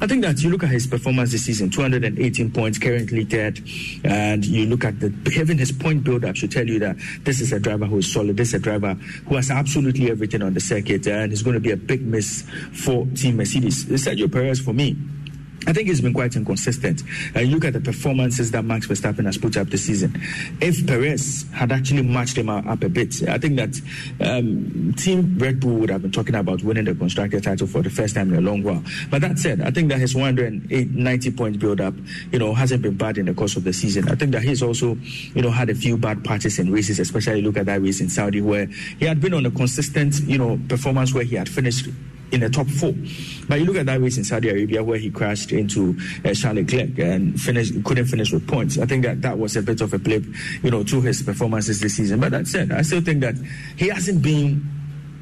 I 0.00 0.06
think 0.06 0.22
that 0.22 0.42
you 0.42 0.50
look 0.50 0.62
at 0.62 0.70
his 0.70 0.86
performance 0.86 1.32
this 1.32 1.44
season, 1.44 1.70
218 1.70 2.50
points, 2.52 2.78
currently 2.78 3.24
third, 3.24 3.60
and 4.04 4.44
you 4.44 4.66
look 4.66 4.84
at 4.84 5.00
the 5.00 5.08
even 5.38 5.58
his 5.58 5.72
point 5.72 6.04
build 6.04 6.24
up 6.24 6.36
should 6.36 6.50
tell 6.50 6.66
you 6.66 6.78
that 6.78 6.96
this 7.24 7.40
is 7.40 7.52
a 7.52 7.60
driver 7.60 7.77
driver 7.78 7.90
who 7.90 7.98
is 7.98 8.12
solid. 8.12 8.36
This 8.36 8.48
is 8.48 8.54
a 8.54 8.58
driver 8.58 8.94
who 8.94 9.36
has 9.36 9.50
absolutely 9.50 10.10
everything 10.10 10.42
on 10.42 10.54
the 10.54 10.60
circuit, 10.60 11.06
and 11.06 11.32
it's 11.32 11.42
going 11.42 11.54
to 11.54 11.60
be 11.60 11.70
a 11.70 11.76
big 11.76 12.02
miss 12.02 12.42
for 12.72 13.06
Team 13.14 13.36
Mercedes. 13.36 13.84
Sergio 13.86 14.30
Perez, 14.30 14.60
for 14.60 14.72
me, 14.72 14.96
I 15.68 15.72
think 15.74 15.88
he's 15.88 16.00
been 16.00 16.14
quite 16.14 16.34
inconsistent. 16.34 17.02
Uh, 17.36 17.40
look 17.40 17.62
at 17.66 17.74
the 17.74 17.80
performances 17.80 18.50
that 18.52 18.64
Max 18.64 18.86
Verstappen 18.86 19.26
has 19.26 19.36
put 19.36 19.54
up 19.58 19.68
this 19.68 19.84
season. 19.84 20.18
If 20.62 20.86
Perez 20.86 21.44
had 21.52 21.70
actually 21.72 22.04
matched 22.04 22.38
him 22.38 22.48
up 22.48 22.82
a 22.82 22.88
bit, 22.88 23.28
I 23.28 23.36
think 23.36 23.56
that 23.56 23.78
um, 24.26 24.94
Team 24.94 25.36
Red 25.38 25.60
Bull 25.60 25.74
would 25.74 25.90
have 25.90 26.00
been 26.00 26.10
talking 26.10 26.36
about 26.36 26.62
winning 26.62 26.86
the 26.86 26.94
constructor 26.94 27.38
title 27.38 27.66
for 27.66 27.82
the 27.82 27.90
first 27.90 28.14
time 28.14 28.32
in 28.32 28.38
a 28.38 28.50
long 28.50 28.62
while. 28.62 28.82
But 29.10 29.20
that 29.20 29.38
said, 29.38 29.60
I 29.60 29.70
think 29.70 29.90
that 29.90 29.98
his 29.98 30.14
190 30.14 31.30
point 31.32 31.58
build 31.58 31.82
up, 31.82 31.92
you 32.32 32.38
know, 32.38 32.54
hasn't 32.54 32.80
been 32.80 32.96
bad 32.96 33.18
in 33.18 33.26
the 33.26 33.34
course 33.34 33.54
of 33.54 33.64
the 33.64 33.74
season. 33.74 34.08
I 34.08 34.14
think 34.14 34.32
that 34.32 34.42
he's 34.42 34.62
also, 34.62 34.96
you 35.34 35.42
know, 35.42 35.50
had 35.50 35.68
a 35.68 35.74
few 35.74 35.98
bad 35.98 36.24
patches 36.24 36.58
in 36.58 36.72
races, 36.72 36.98
especially 36.98 37.42
look 37.42 37.58
at 37.58 37.66
that 37.66 37.82
race 37.82 38.00
in 38.00 38.08
Saudi 38.08 38.40
where 38.40 38.64
he 38.98 39.04
had 39.04 39.20
been 39.20 39.34
on 39.34 39.44
a 39.44 39.50
consistent, 39.50 40.18
you 40.20 40.38
know, 40.38 40.58
performance 40.70 41.12
where 41.12 41.24
he 41.24 41.36
had 41.36 41.46
finished 41.46 41.88
in 42.32 42.40
the 42.40 42.50
top 42.50 42.66
four. 42.66 42.92
But 43.48 43.60
you 43.60 43.64
look 43.64 43.76
at 43.76 43.86
that 43.86 44.00
race 44.00 44.18
in 44.18 44.24
Saudi 44.24 44.48
Arabia 44.50 44.82
where 44.82 44.98
he 44.98 45.10
crashed 45.10 45.52
into 45.52 45.96
uh, 46.24 46.34
Charles 46.34 46.58
Leclerc 46.58 46.98
and 46.98 47.40
finished, 47.40 47.72
couldn't 47.84 48.06
finish 48.06 48.32
with 48.32 48.46
points. 48.46 48.78
I 48.78 48.86
think 48.86 49.04
that 49.04 49.22
that 49.22 49.38
was 49.38 49.56
a 49.56 49.62
bit 49.62 49.80
of 49.80 49.92
a 49.94 49.98
blip, 49.98 50.24
you 50.62 50.70
know, 50.70 50.82
to 50.84 51.00
his 51.00 51.22
performances 51.22 51.80
this 51.80 51.96
season. 51.96 52.20
But 52.20 52.32
that 52.32 52.46
said, 52.46 52.72
I 52.72 52.82
still 52.82 53.00
think 53.00 53.20
that 53.20 53.34
he 53.76 53.88
hasn't 53.88 54.22
been 54.22 54.68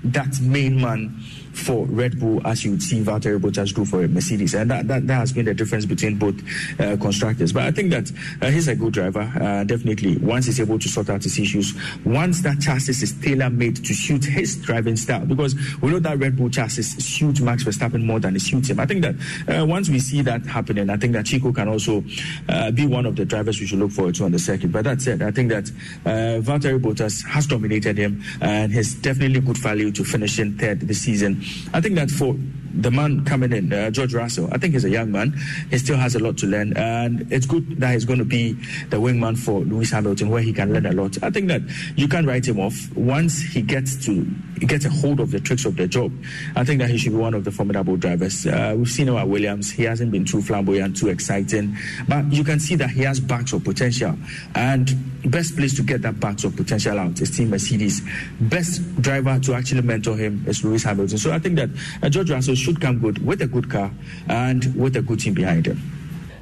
that 0.04 0.40
main 0.40 0.80
man 0.80 1.22
for 1.56 1.86
Red 1.86 2.20
Bull 2.20 2.46
as 2.46 2.64
you 2.64 2.72
would 2.72 2.82
see 2.82 3.00
Valtteri 3.00 3.38
Bottas 3.38 3.74
do 3.74 3.84
for 3.84 4.06
Mercedes. 4.06 4.54
And 4.54 4.70
that, 4.70 4.86
that, 4.88 5.06
that 5.06 5.14
has 5.14 5.32
been 5.32 5.46
the 5.46 5.54
difference 5.54 5.84
between 5.84 6.16
both 6.16 6.34
uh, 6.80 6.96
constructors. 6.96 7.52
But 7.52 7.64
I 7.64 7.70
think 7.70 7.90
that 7.90 8.12
uh, 8.42 8.50
he's 8.50 8.68
a 8.68 8.74
good 8.74 8.92
driver, 8.92 9.20
uh, 9.40 9.64
definitely. 9.64 10.18
Once 10.18 10.46
he's 10.46 10.60
able 10.60 10.78
to 10.78 10.88
sort 10.88 11.10
out 11.10 11.22
his 11.22 11.38
issues, 11.38 11.74
once 12.04 12.42
that 12.42 12.60
chassis 12.60 13.02
is 13.02 13.12
tailor 13.20 13.50
made 13.50 13.76
to 13.76 13.94
suit 13.94 14.24
his 14.24 14.56
driving 14.56 14.96
style, 14.96 15.24
because 15.24 15.54
we 15.80 15.90
know 15.90 15.98
that 15.98 16.18
Red 16.18 16.36
Bull 16.36 16.50
chassis 16.50 16.82
suits 16.82 17.40
Max 17.40 17.64
Verstappen 17.64 18.04
more 18.04 18.20
than 18.20 18.36
it 18.36 18.42
suits 18.42 18.70
him. 18.70 18.80
I 18.80 18.86
think 18.86 19.02
that 19.02 19.14
uh, 19.48 19.64
once 19.66 19.88
we 19.88 19.98
see 19.98 20.22
that 20.22 20.44
happening, 20.46 20.90
I 20.90 20.96
think 20.96 21.12
that 21.14 21.24
Checo 21.24 21.54
can 21.54 21.68
also 21.68 22.04
uh, 22.48 22.70
be 22.70 22.86
one 22.86 23.06
of 23.06 23.16
the 23.16 23.24
drivers 23.24 23.60
we 23.60 23.66
should 23.66 23.78
look 23.78 23.92
forward 23.92 24.14
to 24.16 24.24
on 24.24 24.32
the 24.32 24.38
circuit. 24.38 24.70
But 24.72 24.84
that 24.84 25.00
said, 25.00 25.22
I 25.22 25.30
think 25.30 25.50
that 25.50 25.70
uh, 26.04 26.40
Valtteri 26.42 26.80
Bottas 26.80 27.24
has 27.26 27.46
dominated 27.46 27.98
him 27.98 28.22
and 28.40 28.72
has 28.72 28.94
definitely 28.94 29.40
good 29.40 29.58
value 29.58 29.90
to 29.92 30.04
finish 30.04 30.38
in 30.38 30.58
third 30.58 30.80
this 30.80 31.02
season. 31.02 31.42
I 31.72 31.80
think 31.80 31.94
that 31.96 32.10
for 32.10 32.34
the 32.76 32.90
man 32.90 33.24
coming 33.24 33.52
in, 33.52 33.72
uh, 33.72 33.90
George 33.90 34.14
Russell, 34.14 34.48
I 34.52 34.58
think 34.58 34.74
he's 34.74 34.84
a 34.84 34.90
young 34.90 35.10
man. 35.10 35.38
He 35.70 35.78
still 35.78 35.96
has 35.96 36.14
a 36.14 36.18
lot 36.18 36.36
to 36.38 36.46
learn, 36.46 36.76
and 36.76 37.30
it's 37.32 37.46
good 37.46 37.80
that 37.80 37.92
he's 37.92 38.04
going 38.04 38.18
to 38.18 38.24
be 38.24 38.52
the 38.90 38.98
wingman 38.98 39.38
for 39.38 39.60
Lewis 39.60 39.90
Hamilton, 39.90 40.28
where 40.30 40.42
he 40.42 40.52
can 40.52 40.72
learn 40.72 40.86
a 40.86 40.92
lot. 40.92 41.22
I 41.22 41.30
think 41.30 41.48
that 41.48 41.62
you 41.96 42.08
can 42.08 42.26
write 42.26 42.46
him 42.46 42.60
off 42.60 42.74
once 42.94 43.40
he 43.40 43.62
gets 43.62 44.04
to 44.06 44.24
get 44.60 44.84
a 44.84 44.90
hold 44.90 45.20
of 45.20 45.30
the 45.30 45.40
tricks 45.40 45.64
of 45.64 45.76
the 45.76 45.86
job. 45.86 46.12
I 46.54 46.64
think 46.64 46.80
that 46.80 46.90
he 46.90 46.98
should 46.98 47.12
be 47.12 47.18
one 47.18 47.34
of 47.34 47.44
the 47.44 47.50
formidable 47.50 47.96
drivers. 47.96 48.46
Uh, 48.46 48.74
we've 48.76 48.90
seen 48.90 49.08
him 49.08 49.16
at 49.16 49.28
Williams; 49.28 49.70
he 49.70 49.84
hasn't 49.84 50.12
been 50.12 50.24
too 50.24 50.42
flamboyant, 50.42 50.96
too 50.96 51.08
exciting, 51.08 51.76
but 52.08 52.30
you 52.32 52.44
can 52.44 52.60
see 52.60 52.74
that 52.76 52.90
he 52.90 53.02
has 53.02 53.20
bags 53.20 53.52
of 53.52 53.64
potential. 53.64 54.16
And 54.54 54.94
best 55.30 55.56
place 55.56 55.74
to 55.76 55.82
get 55.82 56.02
that 56.02 56.20
bags 56.20 56.44
of 56.44 56.54
potential 56.56 56.98
out 56.98 57.20
is 57.20 57.36
Team 57.36 57.50
Mercedes. 57.50 58.02
Best 58.40 59.00
driver 59.00 59.38
to 59.40 59.54
actually 59.54 59.82
mentor 59.82 60.16
him 60.16 60.44
is 60.46 60.64
Lewis 60.64 60.84
Hamilton. 60.84 61.18
So 61.18 61.32
I 61.32 61.38
think 61.38 61.56
that 61.56 61.70
uh, 62.02 62.08
George 62.08 62.30
Russell 62.30 62.54
should 62.66 62.80
come 62.80 62.98
good 62.98 63.24
with 63.24 63.40
a 63.42 63.46
good 63.46 63.70
car 63.70 63.92
and 64.28 64.74
with 64.74 64.96
a 64.96 65.02
good 65.02 65.20
team 65.20 65.34
behind 65.34 65.66
him. 65.66 65.80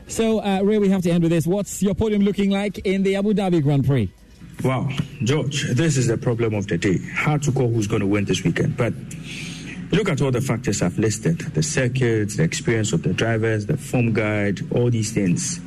So, 0.08 0.38
uh, 0.42 0.62
Ray, 0.62 0.78
we 0.78 0.88
have 0.88 1.02
to 1.02 1.10
end 1.10 1.22
with 1.22 1.32
this. 1.32 1.46
What's 1.46 1.82
your 1.82 1.94
podium 1.94 2.22
looking 2.22 2.50
like 2.50 2.78
in 2.78 3.02
the 3.02 3.16
Abu 3.16 3.34
Dhabi 3.34 3.62
Grand 3.62 3.84
Prix? 3.84 4.10
Wow, 4.62 4.88
George, 5.22 5.68
this 5.72 5.98
is 5.98 6.06
the 6.06 6.16
problem 6.16 6.54
of 6.54 6.66
the 6.66 6.78
day. 6.78 6.98
Hard 7.12 7.42
to 7.42 7.52
call 7.52 7.68
who's 7.68 7.86
going 7.86 8.00
to 8.00 8.06
win 8.06 8.24
this 8.24 8.42
weekend, 8.42 8.76
but 8.78 8.94
look 9.90 10.08
at 10.08 10.22
all 10.22 10.30
the 10.30 10.40
factors 10.40 10.80
I've 10.80 10.98
listed 10.98 11.40
the 11.40 11.62
circuits, 11.62 12.36
the 12.36 12.42
experience 12.44 12.94
of 12.94 13.02
the 13.02 13.12
drivers, 13.12 13.66
the 13.66 13.76
form 13.76 14.14
guide, 14.14 14.60
all 14.72 14.90
these 14.90 15.12
things. 15.12 15.60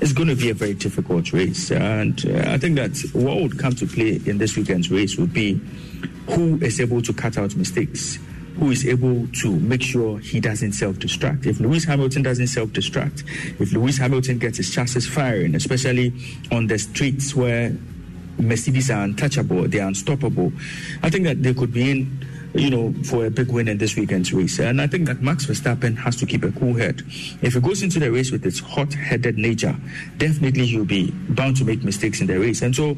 It's 0.00 0.12
going 0.12 0.28
to 0.28 0.36
be 0.36 0.50
a 0.50 0.54
very 0.54 0.74
difficult 0.74 1.32
race. 1.32 1.72
And 1.72 2.24
uh, 2.26 2.52
I 2.52 2.58
think 2.58 2.76
that 2.76 2.96
what 3.14 3.42
would 3.42 3.58
come 3.58 3.74
to 3.74 3.86
play 3.86 4.20
in 4.26 4.38
this 4.38 4.56
weekend's 4.56 4.90
race 4.92 5.16
would 5.16 5.32
be 5.32 5.60
who 6.28 6.56
is 6.62 6.80
able 6.80 7.02
to 7.02 7.12
cut 7.12 7.36
out 7.36 7.56
mistakes 7.56 8.18
who 8.58 8.70
is 8.70 8.86
able 8.86 9.26
to 9.42 9.50
make 9.50 9.82
sure 9.82 10.18
he 10.18 10.40
doesn't 10.40 10.72
self 10.72 10.96
destruct. 10.96 11.46
If 11.46 11.60
Lewis 11.60 11.84
Hamilton 11.84 12.22
doesn't 12.22 12.46
self 12.48 12.70
destruct, 12.70 13.24
if 13.60 13.72
Lewis 13.72 13.98
Hamilton 13.98 14.38
gets 14.38 14.58
his 14.58 14.72
chassis 14.72 15.00
firing, 15.00 15.54
especially 15.54 16.12
on 16.50 16.66
the 16.66 16.78
streets 16.78 17.34
where 17.34 17.76
Mercedes 18.38 18.90
are 18.90 19.02
untouchable, 19.02 19.68
they 19.68 19.80
are 19.80 19.88
unstoppable, 19.88 20.52
I 21.02 21.10
think 21.10 21.24
that 21.24 21.42
they 21.42 21.54
could 21.54 21.72
be 21.72 21.90
in 21.90 22.26
you 22.54 22.70
know, 22.70 22.94
for 23.04 23.26
a 23.26 23.30
big 23.30 23.50
win 23.50 23.66
in 23.66 23.78
this 23.78 23.96
weekend's 23.96 24.32
race. 24.32 24.60
And 24.60 24.80
I 24.80 24.86
think 24.86 25.08
that 25.08 25.20
Max 25.20 25.46
Verstappen 25.46 25.96
has 25.96 26.16
to 26.16 26.26
keep 26.26 26.44
a 26.44 26.52
cool 26.52 26.74
head. 26.74 27.02
If 27.42 27.54
he 27.54 27.60
goes 27.60 27.82
into 27.82 27.98
the 27.98 28.10
race 28.12 28.30
with 28.30 28.46
its 28.46 28.60
hot-headed 28.60 29.36
nature, 29.36 29.76
definitely 30.18 30.66
he'll 30.66 30.84
be 30.84 31.10
bound 31.10 31.56
to 31.56 31.64
make 31.64 31.82
mistakes 31.82 32.20
in 32.20 32.28
the 32.28 32.38
race. 32.38 32.62
And 32.62 32.74
so 32.74 32.96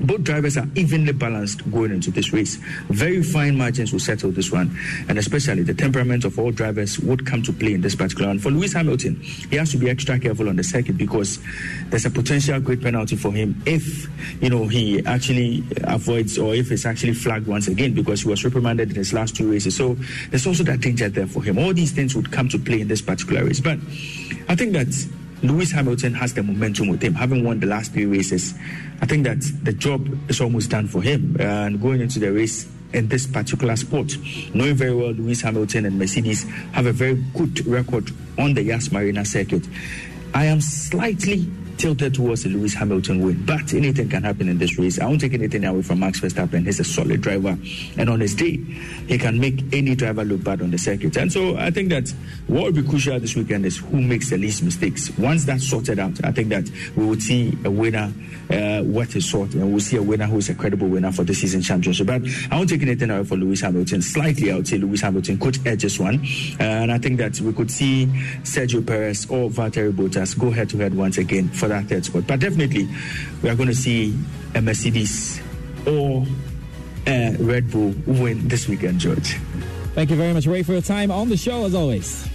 both 0.00 0.22
drivers 0.22 0.56
are 0.56 0.68
evenly 0.74 1.12
balanced 1.12 1.70
going 1.70 1.90
into 1.90 2.10
this 2.10 2.32
race. 2.32 2.56
Very 2.88 3.22
fine 3.22 3.56
margins 3.56 3.92
will 3.92 4.00
settle 4.00 4.30
this 4.30 4.50
one, 4.52 4.76
and 5.08 5.18
especially 5.18 5.62
the 5.62 5.74
temperament 5.74 6.24
of 6.24 6.38
all 6.38 6.50
drivers 6.50 6.98
would 7.00 7.26
come 7.26 7.42
to 7.42 7.52
play 7.52 7.74
in 7.74 7.80
this 7.80 7.94
particular 7.94 8.28
one. 8.28 8.38
For 8.38 8.50
Lewis 8.50 8.72
Hamilton, 8.72 9.16
he 9.16 9.56
has 9.56 9.70
to 9.72 9.78
be 9.78 9.88
extra 9.88 10.18
careful 10.18 10.48
on 10.48 10.56
the 10.56 10.64
circuit 10.64 10.96
because 10.96 11.38
there's 11.88 12.06
a 12.06 12.10
potential 12.10 12.60
great 12.60 12.82
penalty 12.82 13.16
for 13.16 13.32
him 13.32 13.60
if 13.66 14.08
you 14.42 14.50
know 14.50 14.66
he 14.66 15.04
actually 15.06 15.64
avoids 15.84 16.38
or 16.38 16.54
if 16.54 16.70
it's 16.70 16.86
actually 16.86 17.14
flagged 17.14 17.46
once 17.46 17.68
again 17.68 17.94
because 17.94 18.22
he 18.22 18.28
was 18.28 18.44
reprimanded 18.44 18.90
in 18.90 18.96
his 18.96 19.12
last 19.12 19.36
two 19.36 19.50
races. 19.50 19.76
So 19.76 19.96
there's 20.30 20.46
also 20.46 20.62
that 20.64 20.80
danger 20.80 21.08
there 21.08 21.26
for 21.26 21.42
him. 21.42 21.58
All 21.58 21.72
these 21.72 21.92
things 21.92 22.14
would 22.14 22.30
come 22.30 22.48
to 22.50 22.58
play 22.58 22.80
in 22.80 22.88
this 22.88 23.02
particular 23.02 23.44
race, 23.44 23.60
but 23.60 23.78
I 24.48 24.54
think 24.54 24.72
that 24.72 24.86
Lewis 25.42 25.70
Hamilton 25.70 26.14
has 26.14 26.34
the 26.34 26.42
momentum 26.42 26.88
with 26.88 27.02
him, 27.02 27.14
having 27.14 27.44
won 27.44 27.60
the 27.60 27.66
last 27.66 27.92
three 27.92 28.06
races. 28.06 28.54
I 29.00 29.06
think 29.06 29.24
that 29.24 29.38
the 29.62 29.72
job 29.72 30.08
is 30.30 30.40
almost 30.40 30.70
done 30.70 30.88
for 30.88 31.02
him. 31.02 31.36
and 31.40 31.80
going 31.80 32.00
into 32.00 32.18
the 32.18 32.32
race 32.32 32.66
in 32.92 33.08
this 33.08 33.26
particular 33.26 33.76
sport, 33.76 34.16
knowing 34.54 34.74
very 34.74 34.94
well 34.94 35.10
Lewis 35.10 35.42
Hamilton 35.42 35.86
and 35.86 35.98
Mercedes 35.98 36.44
have 36.72 36.86
a 36.86 36.92
very 36.92 37.14
good 37.34 37.66
record 37.66 38.10
on 38.38 38.54
the 38.54 38.62
Yas 38.62 38.90
Marina 38.92 39.24
circuit. 39.24 39.66
I 40.34 40.46
am 40.46 40.60
slightly 40.60 41.48
tilted 41.78 42.14
towards 42.14 42.42
the 42.42 42.50
Lewis 42.50 42.74
Hamilton 42.74 43.22
win. 43.22 43.44
But 43.44 43.72
anything 43.74 44.08
can 44.08 44.22
happen 44.22 44.48
in 44.48 44.58
this 44.58 44.78
race. 44.78 44.98
I 44.98 45.06
won't 45.06 45.20
take 45.20 45.34
anything 45.34 45.64
away 45.64 45.82
from 45.82 46.00
Max 46.00 46.20
Verstappen. 46.20 46.64
He's 46.64 46.80
a 46.80 46.84
solid 46.84 47.20
driver, 47.20 47.58
and 47.96 48.10
on 48.10 48.20
his 48.20 48.34
day, 48.34 48.56
he 49.06 49.18
can 49.18 49.38
make 49.38 49.62
any 49.72 49.94
driver 49.94 50.24
look 50.24 50.42
bad 50.44 50.62
on 50.62 50.70
the 50.70 50.78
circuit. 50.78 51.16
And 51.16 51.32
so 51.32 51.56
I 51.56 51.70
think 51.70 51.90
that 51.90 52.08
what 52.46 52.64
will 52.64 52.72
be 52.72 52.82
crucial 52.82 53.18
this 53.20 53.36
weekend 53.36 53.66
is 53.66 53.78
who 53.78 54.00
makes 54.00 54.30
the 54.30 54.38
least 54.38 54.62
mistakes. 54.62 55.10
Once 55.18 55.44
that's 55.44 55.68
sorted 55.68 55.98
out, 55.98 56.24
I 56.24 56.32
think 56.32 56.48
that 56.48 56.70
we 56.96 57.06
will 57.06 57.20
see 57.20 57.56
a 57.64 57.70
winner 57.70 58.12
uh, 58.50 58.82
worth 58.84 59.12
his 59.12 59.26
and 59.34 59.70
we'll 59.70 59.80
see 59.80 59.96
a 59.96 60.02
winner 60.02 60.26
who 60.26 60.38
is 60.38 60.48
a 60.48 60.54
credible 60.54 60.88
winner 60.88 61.12
for 61.12 61.24
the 61.24 61.34
season 61.34 61.60
championship. 61.60 62.06
But 62.06 62.22
I 62.50 62.56
won't 62.56 62.68
take 62.68 62.82
anything 62.82 63.10
away 63.10 63.24
for 63.24 63.36
Lewis 63.36 63.60
Hamilton. 63.60 64.00
Slightly, 64.02 64.52
I 64.52 64.56
would 64.56 64.68
say 64.68 64.78
Lewis 64.78 65.00
Hamilton 65.00 65.38
could 65.38 65.66
edge 65.66 65.82
this 65.82 65.98
one, 65.98 66.24
uh, 66.60 66.62
and 66.62 66.92
I 66.92 66.98
think 66.98 67.18
that 67.18 67.40
we 67.40 67.52
could 67.52 67.70
see 67.70 68.06
Sergio 68.42 68.86
Perez 68.86 69.26
or 69.30 69.50
Valtteri 69.50 69.92
Bottas 69.92 70.38
go 70.38 70.50
head 70.50 70.68
to 70.70 70.78
head 70.78 70.94
once 70.94 71.18
again 71.18 71.48
for 71.48 71.65
that 71.68 71.86
third 71.86 72.04
spot. 72.04 72.26
But 72.26 72.40
definitely, 72.40 72.88
we 73.42 73.48
are 73.48 73.54
going 73.54 73.68
to 73.68 73.74
see 73.74 74.16
a 74.54 74.60
Mercedes 74.60 75.40
or 75.86 76.24
a 77.06 77.36
Red 77.38 77.70
Bull 77.70 77.94
win 78.06 78.48
this 78.48 78.68
weekend, 78.68 79.00
George. 79.00 79.36
Thank 79.94 80.10
you 80.10 80.16
very 80.16 80.32
much, 80.34 80.46
Ray, 80.46 80.62
for 80.62 80.72
your 80.72 80.82
time 80.82 81.10
on 81.10 81.28
the 81.28 81.36
show 81.36 81.64
as 81.64 81.74
always. 81.74 82.28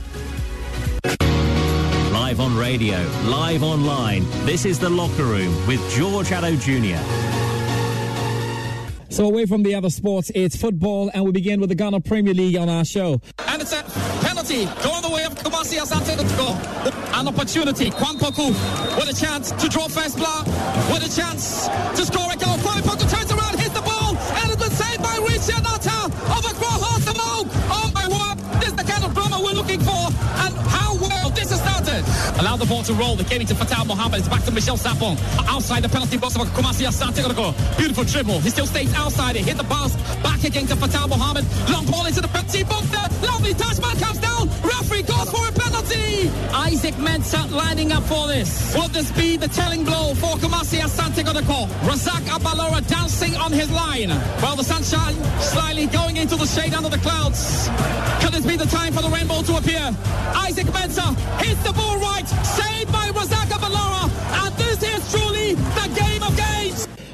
Live 2.12 2.40
on 2.40 2.56
radio, 2.58 2.98
live 3.26 3.62
online. 3.62 4.24
This 4.46 4.66
is 4.66 4.80
The 4.80 4.90
Locker 4.90 5.26
Room 5.26 5.68
with 5.68 5.82
George 5.92 6.28
Addo 6.30 6.58
Jr. 6.60 7.31
So 9.12 9.26
away 9.26 9.46
from 9.46 9.62
the 9.64 9.76
other 9.76 9.90
sports, 9.90 10.32
it's 10.34 10.56
football, 10.56 11.12
and 11.14 11.26
we 11.26 11.34
begin 11.34 11.60
with 11.60 11.68
the 11.68 11.76
Ghana 11.76 12.00
Premier 12.00 12.34
League 12.34 12.56
on 12.56 12.70
our 12.70 12.86
show. 12.86 13.20
And 13.40 13.62
it's 13.62 13.74
a 13.74 13.84
penalty 14.24 14.64
going 14.82 15.02
the 15.02 15.12
way 15.12 15.26
of 15.26 15.36
Kumasi 15.36 15.78
Asante 15.78 16.16
to. 16.16 17.20
An 17.20 17.28
opportunity. 17.28 17.92
Kwame 17.92 18.18
Poku 18.18 18.48
with 18.96 19.10
a 19.10 19.14
chance 19.14 19.52
to 19.52 19.68
draw 19.68 19.90
first 19.90 20.16
blood, 20.16 20.48
with 20.96 21.04
a 21.04 21.12
chance 21.14 21.68
to 21.68 22.06
score 22.06 22.32
a 22.32 22.38
goal. 22.38 22.56
Kwame 22.64 22.82
Poku 22.88 23.04
turns 23.12 23.30
around, 23.34 23.60
hits 23.60 23.76
the 23.76 23.82
ball, 23.82 24.16
and 24.16 24.50
it's 24.50 24.64
been 24.64 24.72
saved 24.72 25.04
by 25.04 25.20
Richard 25.28 25.62
Nata 25.62 26.06
of 26.08 26.46
across 26.48 27.04
the 27.04 27.14
mouth. 27.14 27.52
Oh 27.68 27.92
my 27.94 28.08
word, 28.08 28.40
this 28.62 28.70
is 28.70 28.76
the 28.76 28.84
kind 28.84 29.04
of 29.04 29.14
drama 29.14 29.42
we're 29.44 29.52
looking 29.60 29.82
for, 29.82 30.08
and 30.40 30.56
how 30.72 30.96
well. 30.96 31.21
Allow 32.42 32.58
the 32.58 32.66
ball 32.66 32.82
to 32.82 32.94
roll. 32.96 33.16
They 33.16 33.24
gave 33.24 33.42
it 33.42 33.48
to 33.50 33.54
Fatawu 33.54 33.86
Mohammed. 33.86 34.22
It's 34.22 34.28
back 34.28 34.44
to 34.46 34.52
Michelle 34.52 34.76
Sarpong. 34.76 35.16
Outside 35.48 35.84
the 35.84 35.90
penalty 35.90 36.18
box 36.18 36.36
of 36.36 36.48
Kumasi 36.58 36.90
Asante. 36.90 37.22
Beautiful 37.78 38.04
dribble. 38.04 38.40
He 38.40 38.50
still 38.50 38.66
stays 38.66 38.92
outside 38.96 39.36
it. 39.36 39.46
Hit 39.46 39.58
the 39.58 39.64
bounce. 39.64 39.96
Back 40.24 40.44
again 40.44 40.66
to 40.66 40.76
Fatawu 40.76 41.10
Mohammed. 41.10 41.46
Long 41.70 41.86
ball 41.86 42.08
into 42.08 42.20
the 42.20 42.28
penalty 42.28 42.64
box 42.64 42.90
there. 42.90 43.06
Lovely 43.30 43.54
touch. 43.54 43.80
Man 43.80 43.96
comes 43.98 44.18
down. 44.18 44.50
Referee 44.66 45.04
goes 45.04 45.30
for 45.30 45.48
a 45.48 45.52
penalty. 45.52 46.32
Isaac 46.52 46.96
Mensah 46.96 47.52
lining 47.52 47.92
up 47.92 48.02
for 48.06 48.28
this. 48.28 48.74
Will 48.74 48.88
this 48.88 49.12
be 49.12 49.38
the 49.38 49.48
telling 49.48 49.84
blow 49.86 50.16
for 50.16 50.36
Kumasi 50.42 50.80
Asante 50.82 51.24
gonna? 51.24 51.42
Razak 51.42 52.26
Abalora 52.26 52.82
dancing 52.88 53.36
on 53.36 53.52
his 53.52 53.70
line. 53.72 54.10
While 54.42 54.56
the 54.56 54.64
sunshine 54.64 55.16
slightly 55.40 55.86
going 55.86 56.18
into 56.18 56.36
the 56.38 56.48
shade 56.48 56.74
under 56.74 56.90
the 56.90 56.98
clouds. 56.98 57.70
Could 58.22 58.34
this 58.34 58.46
be 58.46 58.56
the 58.56 58.66
time 58.66 58.94
for 58.94 59.04
the 59.04 59.10
rainbow 59.10 59.44
to 59.44 59.58
appear? 59.58 59.96
Isaac 60.34 60.68
Mensah 60.68 61.16
hits 61.42 61.62
the 61.64 61.74
ball 61.74 62.00
right. 62.00 62.31
Saved 62.44 62.92
by 62.92 63.10
Razak 63.10 63.50
Abalora. 63.58 64.04
And 64.44 64.56
this 64.56 64.82
is 64.84 65.12
truly 65.12 65.56
the 65.56 66.00
game. 66.00 66.11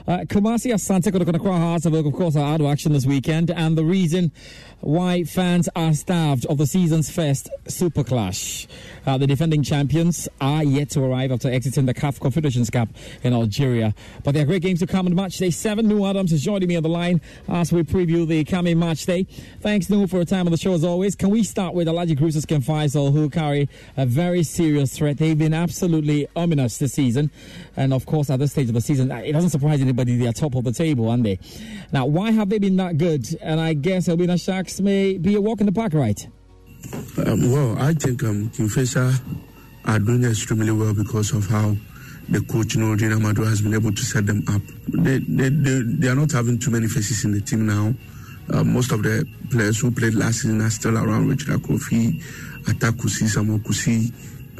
Uh, 0.08 0.20
Kumasi 0.20 0.72
Asante 0.72 1.12
Kodokona 1.12 1.58
Hearts 1.58 1.86
of 1.86 1.94
of 1.94 2.14
course, 2.14 2.38
are 2.38 2.54
out 2.54 2.62
of 2.62 2.68
action 2.68 2.94
this 2.94 3.06
weekend, 3.06 3.52
and 3.52 3.78
the 3.78 3.84
reason 3.84 4.32
why 4.80 5.26
fans 5.26 5.68
are 5.76 5.94
starved 5.94 6.46
of 6.46 6.58
the 6.58 6.66
season's 6.66 7.10
first 7.12 7.50
Super 7.68 8.06
Clash. 8.06 8.68
Uh, 9.06 9.18
the 9.18 9.28
defending 9.28 9.64
champions 9.64 10.30
are 10.40 10.64
yet 10.64 10.90
to 10.92 11.04
arrive 11.04 11.32
after 11.32 11.52
exiting 11.52 11.88
the 11.88 11.94
CAF 11.94 12.22
Confederations 12.22 12.70
Cup 12.70 12.88
in 13.24 13.34
Algeria. 13.34 13.94
But 14.24 14.34
there 14.34 14.44
are 14.44 14.46
great 14.46 14.62
games 14.62 14.80
to 14.80 14.88
come 14.88 15.08
on 15.08 15.16
match 15.16 15.40
day 15.40 15.50
seven. 15.50 15.90
New 15.90 16.06
Adams 16.06 16.32
is 16.32 16.42
joining 16.42 16.70
me 16.70 16.78
on 16.78 16.84
the 16.84 16.90
line 16.90 17.20
as 17.50 17.74
we 17.74 17.84
preview 17.84 18.26
the 18.26 18.46
coming 18.46 18.80
match 18.80 19.06
day. 19.06 19.24
Thanks, 19.60 19.90
Nu, 19.90 20.08
for 20.08 20.18
your 20.18 20.26
time 20.26 20.46
on 20.46 20.52
the 20.52 20.58
show 20.58 20.74
as 20.74 20.86
always. 20.86 21.16
Can 21.16 21.32
we 21.32 21.44
start 21.44 21.74
with 21.74 21.88
Alhaji 21.88 22.18
Cruises 22.18 22.46
King 22.46 22.62
Faisal, 22.62 23.12
who 23.12 23.30
carry 23.30 23.68
a 23.98 24.06
very 24.06 24.44
serious 24.44 24.96
threat? 24.96 25.18
They've 25.18 25.38
been 25.38 25.54
absolutely 25.54 26.28
ominous 26.34 26.78
this 26.78 26.94
season. 26.94 27.30
And 27.76 27.94
of 27.94 28.06
course, 28.06 28.30
at 28.30 28.40
this 28.40 28.52
stage 28.52 28.70
of 28.70 28.74
the 28.74 28.82
season, 28.82 29.12
it 29.12 29.34
doesn't 29.34 29.50
surprise 29.50 29.82
anybody 29.82 29.97
they 30.06 30.28
are 30.28 30.34
top 30.34 30.56
of 30.56 30.64
the 30.64 30.72
table, 30.72 31.10
aren't 31.10 31.24
they? 31.24 31.40
Now, 31.92 32.06
why 32.06 32.32
have 32.32 32.50
they 32.50 32.60
been 32.60 32.76
that 32.78 32.98
good? 32.98 33.28
And 33.42 33.60
I 33.60 33.74
guess 33.74 34.08
Elmina 34.08 34.38
Sharks 34.38 34.80
may 34.80 35.18
be 35.18 35.36
a 35.36 35.42
walk 35.42 35.60
in 35.60 35.66
the 35.66 35.72
park, 35.72 35.94
right? 35.94 36.20
Um, 37.26 37.52
well, 37.52 37.78
I 37.80 37.94
think 37.94 38.24
um, 38.24 38.50
King 38.50 38.68
Faisal 38.68 39.14
are 39.86 40.00
doing 40.00 40.24
extremely 40.24 40.72
well 40.72 40.94
because 40.94 41.32
of 41.34 41.48
how 41.48 41.76
the 42.30 42.42
coach 42.42 42.76
Nordin 42.76 43.16
Amado 43.16 43.46
has 43.46 43.62
been 43.62 43.74
able 43.74 43.94
to 43.94 44.04
set 44.04 44.26
them 44.26 44.44
up. 44.50 44.62
They, 44.88 45.20
they, 45.20 45.50
they, 45.50 45.82
they 45.84 46.08
are 46.10 46.16
not 46.16 46.32
having 46.32 46.60
too 46.60 46.72
many 46.72 46.88
faces 46.88 47.24
in 47.24 47.32
the 47.32 47.42
team 47.42 47.66
now. 47.66 47.94
Uh, 48.54 48.64
most 48.64 48.92
of 48.92 49.04
the 49.04 49.26
players 49.50 49.80
who 49.80 49.92
played 49.92 50.14
last 50.14 50.42
season 50.42 50.62
are 50.62 50.70
still 50.70 50.98
around. 50.98 51.28
Richard 51.28 51.62
Akofi, 51.62 52.22
Atakusi, 52.64 53.28
Samuel 53.28 53.60
Kusi, 53.60 54.12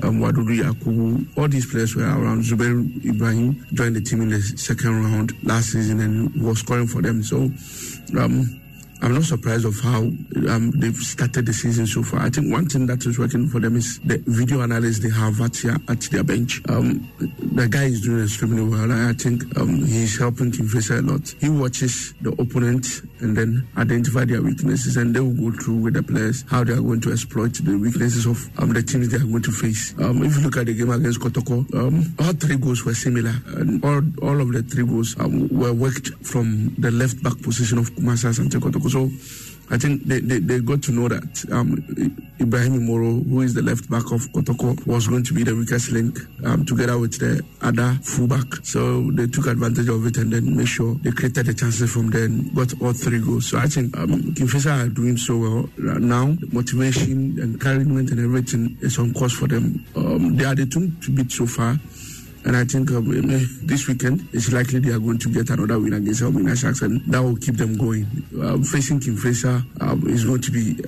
um, 0.04 0.20
Wadudu. 0.20 1.38
All 1.38 1.48
these 1.48 1.66
players 1.66 1.96
were 1.96 2.04
around. 2.04 2.44
Zubair 2.44 3.06
Ibrahim 3.06 3.66
joined 3.74 3.96
the 3.96 4.02
team 4.02 4.22
in 4.22 4.30
the 4.30 4.42
second 4.42 5.04
round 5.04 5.34
last 5.44 5.72
season 5.72 6.00
and 6.00 6.42
was 6.42 6.60
scoring 6.60 6.88
for 6.88 7.02
them. 7.02 7.24
So, 7.24 7.52
um, 8.18 8.62
I'm 9.02 9.14
not 9.14 9.24
surprised 9.24 9.66
of 9.66 9.80
how 9.80 10.00
um, 10.50 10.72
they've 10.76 10.96
started 10.96 11.46
the 11.46 11.54
season 11.54 11.86
so 11.86 12.02
far. 12.02 12.22
I 12.22 12.30
think 12.30 12.52
one 12.52 12.68
thing 12.68 12.88
that 12.88 13.06
is 13.06 13.20
working 13.20 13.48
for 13.48 13.60
them 13.60 13.76
is 13.76 14.00
the 14.00 14.18
video 14.26 14.62
analyst 14.62 15.04
they 15.04 15.10
have 15.10 15.40
at, 15.40 15.56
here, 15.56 15.78
at 15.88 16.02
their 16.02 16.24
bench. 16.24 16.62
Um, 16.68 17.08
the 17.20 17.68
guy 17.70 17.86
is 17.86 18.02
doing 18.02 18.24
extremely 18.24 18.64
well. 18.64 18.92
I 18.92 19.14
think 19.14 19.44
um, 19.58 19.86
he's 19.86 20.18
helping 20.18 20.52
King 20.52 20.66
Faisal 20.66 21.08
a 21.08 21.12
lot. 21.12 21.36
He 21.40 21.50
watches 21.50 22.16
the 22.22 22.32
opponent 22.42 22.88
and 23.20 23.38
then 23.38 23.68
identify 23.78 24.26
their 24.26 24.42
weaknesses, 24.42 24.98
and 24.98 25.16
they 25.16 25.20
will 25.20 25.52
go 25.52 25.58
through 25.58 25.76
with 25.76 25.94
the 25.94 26.04
players 26.04 26.44
how 26.50 26.64
they 26.64 26.74
are 26.74 26.82
going 26.82 27.02
to 27.02 27.12
exploit 27.12 27.54
the 27.54 27.78
weaknesses 27.78 28.26
of 28.26 28.50
um, 28.60 28.74
the 28.74 28.82
teams 28.82 29.10
they 29.10 29.18
are 29.18 29.30
going 29.30 29.44
to 29.44 29.52
face. 29.52 29.94
Um, 30.00 30.24
if 30.24 30.36
you 30.36 30.42
look 30.42 30.58
at 30.58 30.66
the 30.66 30.74
game 30.74 30.90
against 30.90 31.20
Kotoko, 31.20 31.62
um, 31.76 32.16
all 32.20 32.34
three 32.34 32.58
goals 32.58 32.84
were 32.84 32.96
similar, 32.96 33.34
and 33.58 33.84
all, 33.86 34.02
all 34.28 34.42
of 34.42 34.52
the 34.52 34.64
three 34.64 34.86
goals 34.86 35.16
were 35.18 35.74
worked 35.74 36.10
from 36.26 36.74
the 36.80 36.90
left 36.90 37.22
back 37.22 37.40
position 37.42 37.78
of 37.78 37.92
Kumasa 37.92 38.38
and 38.40 38.52
Kotoko. 38.52 38.87
So 38.90 39.10
I 39.70 39.78
think 39.78 40.04
they, 40.04 40.22
they, 40.22 40.40
they 40.40 40.60
got 40.62 40.82
to 40.84 40.92
know 40.94 41.10
that 41.10 41.46
um, 41.52 41.76
Ibrahim 42.40 42.86
Moro, 42.86 43.12
who 43.12 43.42
is 43.42 43.54
the 43.54 43.62
left 43.62 43.90
back 43.90 44.12
of 44.12 44.22
Kotoko, 44.32 44.86
was 44.88 45.08
going 45.08 45.24
to 45.26 45.34
be 45.34 45.44
the 45.44 45.56
weakest 45.56 45.92
link 45.92 46.18
um, 46.46 46.66
together 46.66 46.98
with 46.98 47.20
the 47.20 47.44
other 47.62 48.00
fullback. 48.02 48.48
So 48.64 49.12
they 49.12 49.28
took 49.28 49.48
advantage 49.48 49.90
of 49.90 50.06
it 50.06 50.18
and 50.18 50.32
then 50.32 50.56
made 50.56 50.70
sure 50.70 50.96
they 51.02 51.12
created 51.12 51.48
the 51.48 51.54
chances 51.54 51.92
from 51.92 52.12
there 52.12 52.26
and 52.26 52.56
got 52.56 52.74
all 52.82 52.94
three 52.94 53.20
goals. 53.20 53.48
So 53.50 53.58
I 53.58 53.68
think 53.68 53.98
um, 53.98 54.34
King 54.34 54.48
Faisal 54.48 54.86
are 54.86 54.90
doing 54.90 55.18
so 55.18 55.38
well 55.38 55.70
now. 55.78 56.28
The 56.28 56.48
motivation, 56.54 57.38
encouragement, 57.38 58.12
and 58.12 58.20
everything 58.22 58.78
is 58.82 58.98
on 59.00 59.14
course 59.14 59.34
for 59.34 59.48
them. 59.48 59.86
Um, 59.98 60.38
they 60.38 60.46
are 60.46 60.56
the 60.56 60.66
team 60.66 60.98
to 61.04 61.12
beat 61.12 61.32
so 61.32 61.46
far. 61.46 61.78
And 62.48 62.56
I 62.56 62.64
think 62.64 62.90
um, 62.92 63.04
this 63.68 63.90
weekend 63.90 64.26
it's 64.32 64.54
likely 64.54 64.80
they 64.80 64.94
are 64.94 65.00
going 65.00 65.18
to 65.18 65.30
get 65.30 65.50
another 65.50 65.78
win 65.80 65.92
against 65.92 66.22
Elmina 66.22 66.56
Sharks, 66.56 66.82
and 66.82 67.02
that 67.12 67.22
will 67.22 67.36
keep 67.36 67.58
them 67.58 67.76
going. 67.76 68.08
Um, 68.42 68.64
facing 68.64 69.02
King 69.02 69.18
Faisal 69.18 69.66
um, 69.82 70.08
is 70.08 70.24
going 70.24 70.40
to 70.40 70.52
be 70.52 70.80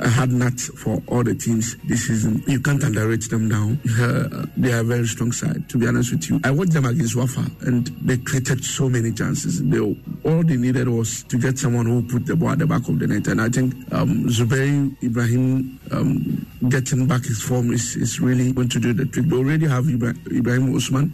a 0.00 0.08
hard 0.08 0.32
nut 0.32 0.58
for 0.58 1.02
all 1.08 1.22
the 1.22 1.34
teams 1.34 1.76
this 1.84 2.06
season. 2.06 2.42
You 2.46 2.60
can't 2.60 2.82
underrate 2.82 3.28
them 3.28 3.46
now. 3.46 3.76
Uh, 4.06 4.44
they 4.56 4.72
are 4.72 4.80
a 4.80 4.84
very 4.84 5.06
strong 5.06 5.32
side, 5.32 5.68
to 5.68 5.78
be 5.78 5.86
honest 5.86 6.12
with 6.12 6.28
you. 6.28 6.38
I 6.44 6.50
watched 6.50 6.72
them 6.72 6.84
against 6.84 7.16
Wafa, 7.16 7.44
and 7.62 7.86
they 8.02 8.18
created 8.18 8.62
so 8.64 8.88
many 8.88 9.10
chances. 9.10 9.62
They, 9.62 9.80
all 9.80 10.44
they 10.44 10.56
needed 10.56 10.88
was 10.88 11.24
to 11.24 11.38
get 11.38 11.58
someone 11.58 11.86
who 11.86 12.02
put 12.02 12.26
the 12.26 12.36
ball 12.36 12.50
at 12.50 12.58
the 12.58 12.66
back 12.66 12.86
of 12.88 12.98
the 12.98 13.06
net. 13.06 13.26
And 13.26 13.40
I 13.40 13.48
think 13.48 13.74
um, 13.92 14.26
Zubair 14.28 15.02
Ibrahim 15.02 15.80
um, 15.90 16.46
getting 16.68 17.06
back 17.06 17.24
his 17.24 17.42
form 17.42 17.72
is, 17.72 17.96
is 17.96 18.20
really 18.20 18.52
going 18.52 18.68
to 18.70 18.80
do 18.80 18.92
the 18.92 19.06
trick. 19.06 19.26
They 19.26 19.36
already 19.36 19.66
have 19.66 19.88
Ibrahim 19.88 20.74
Usman. 20.74 21.12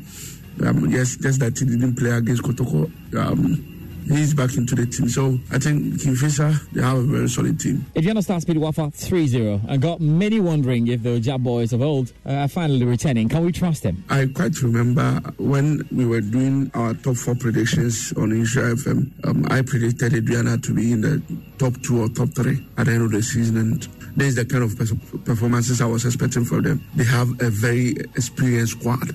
Um, 0.65 0.91
yes, 0.91 1.17
just 1.17 1.41
that 1.41 1.59
he 1.59 1.65
didn't 1.65 1.97
play 1.97 2.11
against 2.11 2.43
Kotoko. 2.43 2.91
Um, 3.17 3.73
he's 4.07 4.35
back 4.35 4.55
into 4.57 4.75
the 4.75 4.87
team. 4.87 5.09
So 5.09 5.39
I 5.51 5.59
think 5.59 6.01
King 6.01 6.15
Faisal, 6.15 6.55
they 6.73 6.83
have 6.83 6.99
a 6.99 7.03
very 7.03 7.29
solid 7.29 7.59
team. 7.59 7.85
Aduana 7.95 8.23
Stars 8.23 8.45
beat 8.45 8.59
Wafa 8.59 8.91
3 8.91 9.27
0 9.27 9.61
and 9.69 9.83
got 9.83 10.01
many 10.01 10.41
wondering 10.41 10.89
if 10.89 11.03
the 11.03 11.21
Jab 11.21 11.43
boys 11.43 11.73
of 11.73 11.83
old 11.83 12.13
uh, 12.27 12.33
are 12.33 12.49
finally 12.49 12.85
returning. 12.85 13.29
Can 13.29 13.45
we 13.45 13.53
trust 13.53 13.83
them? 13.83 14.05
I 14.11 14.27
quite 14.27 14.61
remember 14.63 15.21
when 15.39 15.87
we 15.91 16.05
were 16.05 16.21
doing 16.21 16.71
our 16.75 16.95
top 16.95 17.17
four 17.17 17.35
predictions 17.35 18.13
on 18.17 18.31
Insha 18.31 18.75
FM, 18.75 19.27
um, 19.27 19.47
I 19.51 19.63
predicted 19.63 20.13
Aduana 20.13 20.63
to 20.63 20.75
be 20.75 20.93
in 20.93 21.01
the 21.01 21.23
top 21.59 21.81
two 21.83 22.03
or 22.03 22.09
top 22.09 22.31
three 22.35 22.67
at 22.79 22.87
the 22.87 22.93
end 22.93 23.03
of 23.03 23.11
the 23.13 23.23
season. 23.23 23.57
And 23.57 23.89
this 24.17 24.29
is 24.29 24.35
the 24.35 24.45
kind 24.45 24.63
of 24.63 24.77
performances 25.25 25.81
I 25.81 25.87
was 25.87 26.05
expecting 26.05 26.45
from 26.45 26.63
them. 26.63 26.85
They 26.95 27.05
have 27.05 27.29
a 27.41 27.51
very 27.51 27.93
experienced 28.15 28.81
squad. 28.81 29.09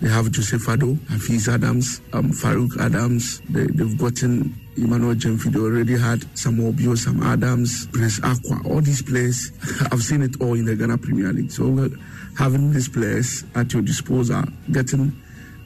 They 0.00 0.08
have 0.08 0.30
Joseph 0.30 0.62
Fado, 0.62 0.98
Hafiz 1.08 1.48
Adams, 1.48 2.00
um, 2.12 2.30
Farouk 2.30 2.78
Adams. 2.80 3.40
They, 3.50 3.62
have 3.62 3.98
gotten 3.98 4.54
Emmanuel. 4.76 5.14
They 5.14 5.58
already 5.58 5.98
had 5.98 6.24
Samuel 6.38 6.72
Bio, 6.72 6.94
Sam 6.94 7.22
Adams, 7.22 7.88
Prince 7.88 8.22
Aqua. 8.22 8.60
All 8.64 8.80
these 8.80 9.02
players, 9.02 9.50
I've 9.92 10.02
seen 10.02 10.22
it 10.22 10.40
all 10.40 10.54
in 10.54 10.66
the 10.66 10.76
Ghana 10.76 10.98
Premier 10.98 11.32
League. 11.32 11.50
So 11.50 11.90
having 12.38 12.72
these 12.72 12.88
players 12.88 13.44
at 13.54 13.72
your 13.72 13.82
disposal, 13.82 14.44
getting 14.70 15.12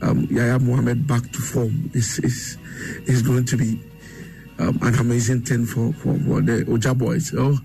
um, 0.00 0.26
Yaya 0.30 0.58
Mohammed 0.58 1.06
back 1.06 1.30
to 1.32 1.38
form 1.40 1.90
is 1.92 2.18
is 2.20 2.56
is 3.06 3.22
going 3.22 3.44
to 3.46 3.56
be 3.56 3.80
um, 4.58 4.78
an 4.82 4.94
amazing 4.96 5.42
thing 5.42 5.66
for, 5.66 5.92
for, 5.94 6.14
for 6.20 6.40
the 6.40 6.64
Ogya 6.66 6.96
boys. 6.96 7.30
So 7.30 7.56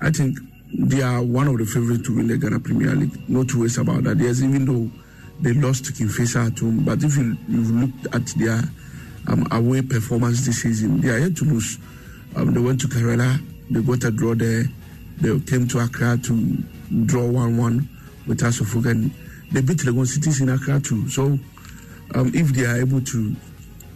I 0.00 0.10
think 0.10 0.38
they 0.72 1.02
are 1.02 1.22
one 1.22 1.48
of 1.48 1.58
the 1.58 1.64
favorites 1.64 2.06
to 2.06 2.16
win 2.16 2.26
the 2.26 2.36
Ghana 2.36 2.60
Premier 2.60 2.94
League. 2.94 3.28
No 3.28 3.44
two 3.44 3.62
ways 3.62 3.78
about 3.78 4.04
that. 4.04 4.18
Yes, 4.18 4.42
even 4.42 4.64
though 4.64 4.90
they 5.40 5.52
lost 5.52 5.84
to 5.86 5.92
King 5.92 6.08
Faisal 6.08 6.48
at 6.50 6.58
home, 6.58 6.84
but 6.84 7.02
if 7.02 7.16
you 7.16 7.36
you 7.48 7.62
looked 7.62 8.14
at 8.14 8.26
their 8.38 8.60
um, 9.28 9.46
away 9.50 9.82
performance 9.82 10.44
this 10.44 10.62
season, 10.62 11.00
they 11.00 11.10
are 11.10 11.18
yet 11.18 11.36
to 11.36 11.44
lose. 11.44 11.78
Um, 12.34 12.52
they 12.52 12.60
went 12.60 12.80
to 12.82 12.88
Karela, 12.88 13.40
they 13.70 13.80
got 13.82 14.04
a 14.04 14.10
draw 14.10 14.34
there. 14.34 14.64
They 15.18 15.38
came 15.40 15.66
to 15.68 15.78
Accra 15.78 16.18
to 16.24 16.58
draw 17.06 17.26
one-one 17.26 17.88
with 18.26 18.40
Asofuk, 18.40 18.90
and 18.90 19.10
they 19.52 19.62
beat 19.62 19.78
Legon 19.78 20.06
Cities 20.06 20.40
in 20.40 20.50
Accra 20.50 20.80
too. 20.80 21.08
So 21.08 21.38
um, 22.14 22.30
if 22.34 22.48
they 22.48 22.66
are 22.66 22.76
able 22.76 23.00
to 23.00 23.34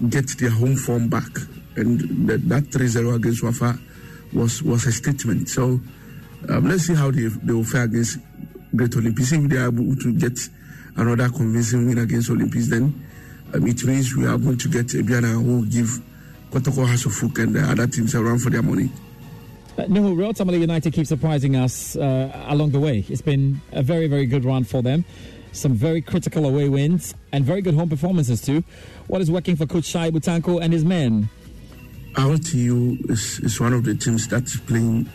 get 0.09 0.29
their 0.39 0.51
home 0.51 0.77
form 0.77 1.09
back, 1.09 1.29
and 1.77 2.29
that, 2.29 2.49
that 2.49 2.65
3-0 2.65 3.15
against 3.15 3.43
Wafa 3.43 3.79
was 4.33 4.63
was 4.63 4.87
a 4.87 4.93
statement. 4.93 5.49
So 5.49 5.81
um, 6.49 6.69
let's 6.69 6.85
see 6.87 6.95
how 6.95 7.11
they, 7.11 7.27
they 7.27 7.53
will 7.53 7.65
fare 7.65 7.85
against 7.85 8.19
Great 8.75 8.95
Olympics. 8.97 9.33
If 9.33 9.49
they 9.49 9.57
are 9.57 9.69
able 9.69 9.97
to 9.97 10.13
get 10.13 10.39
another 10.97 11.29
convincing 11.29 11.87
win 11.87 11.99
against 11.99 12.31
Olympics, 12.31 12.69
then 12.69 13.07
um, 13.55 13.67
it 13.67 13.83
means 13.85 14.15
we 14.17 14.27
are 14.27 14.39
going 14.39 14.59
to 14.59 14.69
get 14.69 14.93
a 14.95 14.99
Aduana 14.99 15.33
who 15.33 15.57
will 15.57 15.65
give 15.65 16.01
Kotoko 16.51 16.87
Hasofuk 16.87 17.43
and 17.43 17.55
the 17.55 17.61
other 17.63 17.87
teams 17.87 18.15
a 18.15 18.23
run 18.23 18.39
for 18.39 18.51
their 18.51 18.63
money. 18.63 18.91
Uh, 19.79 19.87
no, 19.89 20.13
Real 20.13 20.35
Tamale 20.35 20.59
United 20.59 20.93
keep 20.93 21.07
surprising 21.07 21.57
us 21.57 21.97
uh, 21.97 22.45
along 22.49 22.71
the 22.71 22.81
way. 22.81 23.05
It's 23.09 23.23
been 23.23 23.61
a 23.73 23.83
very, 23.83 24.09
very 24.09 24.27
good 24.27 24.45
run 24.45 24.65
for 24.65 24.83
them. 24.83 25.05
Some 25.53 25.75
very 25.75 26.01
critical 26.01 26.47
away 26.47 26.69
wins 26.69 27.15
and 27.33 27.45
very 27.45 27.61
good 27.63 27.75
home 27.75 27.89
performances 27.89 28.41
too. 28.41 28.63
What 29.07 29.21
is 29.21 29.31
working 29.31 29.57
for 29.57 29.67
Coach 29.67 29.85
Shaibu 29.85 30.21
Tanko 30.21 30.61
and 30.63 30.73
his 30.73 30.85
men? 30.85 31.29
RTU 32.15 33.11
is, 33.11 33.41
is 33.41 33.61
one 33.61 33.73
of 33.73 33.85
the 33.85 33.95
teams 33.95 34.29
that's 34.29 34.59
playing 34.61 35.09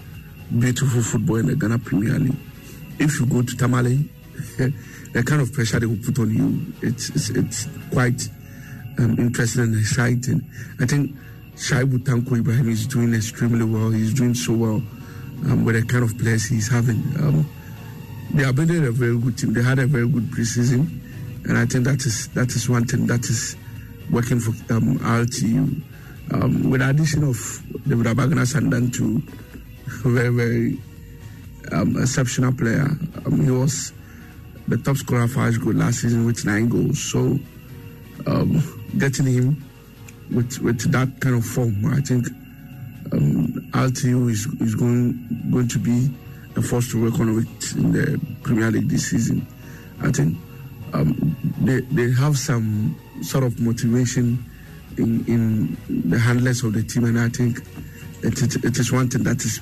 beautiful 0.59 1.01
football 1.01 1.37
in 1.37 1.47
the 1.47 1.55
Ghana 1.55 1.79
Premier 1.79 2.19
League. 2.19 2.35
If 2.99 3.19
you 3.19 3.25
go 3.25 3.41
to 3.41 3.57
Tamale, 3.57 4.09
the 4.57 5.23
kind 5.25 5.41
of 5.41 5.51
pressure 5.53 5.79
they 5.79 5.85
will 5.85 5.97
put 5.97 6.19
on 6.19 6.33
you, 6.33 6.73
it's 6.81 7.09
it's, 7.09 7.29
it's 7.29 7.67
quite 7.91 8.29
um, 8.99 9.17
interesting 9.17 9.63
and 9.63 9.75
exciting. 9.75 10.49
I 10.79 10.85
think 10.85 11.15
Shaibu 11.55 11.99
Tanko 11.99 12.37
Ibrahim 12.37 12.69
is 12.69 12.87
doing 12.87 13.13
extremely 13.13 13.65
well. 13.65 13.89
He's 13.89 14.13
doing 14.13 14.33
so 14.33 14.53
well 14.53 14.83
um, 15.45 15.65
with 15.65 15.75
the 15.75 15.85
kind 15.85 16.03
of 16.03 16.17
players 16.17 16.45
he's 16.45 16.67
having. 16.67 16.97
Um, 17.19 17.49
they 18.33 18.43
are 18.43 18.53
building 18.53 18.85
a 18.85 18.91
very 18.91 19.17
good 19.17 19.37
team. 19.37 19.53
They 19.53 19.63
had 19.63 19.79
a 19.79 19.87
very 19.87 20.07
good 20.07 20.29
preseason, 20.31 20.99
and 21.45 21.57
I 21.57 21.65
think 21.65 21.85
that 21.85 22.05
is 22.05 22.27
that 22.29 22.49
is 22.55 22.69
one 22.69 22.85
thing 22.85 23.07
that 23.07 23.25
is 23.25 23.55
working 24.11 24.39
for 24.39 24.51
um, 24.73 24.99
RTU. 24.99 25.81
Um, 26.31 26.71
with 26.71 26.81
the 26.81 26.89
addition 26.89 27.23
of 27.23 27.37
David 27.87 28.07
Abagna 28.07 28.45
Sandan 28.45 28.91
to 28.95 29.21
very, 29.85 30.29
very 30.29 30.79
um, 31.71 31.97
exceptional 32.01 32.53
player. 32.53 32.87
Um, 33.25 33.43
he 33.43 33.51
was 33.51 33.93
the 34.67 34.77
top 34.77 34.97
scorer 34.97 35.27
for 35.27 35.39
Ashgold 35.39 35.77
last 35.77 36.01
season 36.01 36.25
with 36.25 36.45
nine 36.45 36.69
goals. 36.69 36.99
So 36.99 37.39
um, 38.27 38.63
getting 38.97 39.25
him 39.27 39.63
with 40.33 40.59
with 40.59 40.91
that 40.91 41.19
kind 41.19 41.35
of 41.35 41.45
form, 41.45 41.85
I 41.93 42.01
think 42.01 42.27
um, 43.11 43.47
RTU 43.71 44.29
is 44.29 44.47
is 44.59 44.75
going 44.75 45.49
going 45.51 45.67
to 45.67 45.79
be 45.79 46.09
a 46.55 46.61
force 46.61 46.91
to 46.91 47.05
reckon 47.05 47.35
with 47.35 47.75
in 47.77 47.91
the 47.91 48.19
Premier 48.43 48.71
League 48.71 48.89
this 48.89 49.09
season. 49.11 49.45
I 50.01 50.11
think 50.11 50.37
um, 50.93 51.35
they 51.61 51.81
they 51.81 52.11
have 52.11 52.37
some 52.37 52.97
sort 53.21 53.43
of 53.43 53.59
motivation 53.59 54.43
in 54.97 55.25
in 55.27 55.77
the 56.09 56.17
handlers 56.17 56.63
of 56.63 56.73
the 56.73 56.83
team, 56.83 57.05
and 57.05 57.19
I 57.19 57.29
think 57.29 57.59
it 58.25 58.41
is, 58.41 58.55
it 58.55 58.79
is 58.79 58.91
one 58.91 59.09
thing 59.09 59.23
that 59.23 59.43
is 59.45 59.61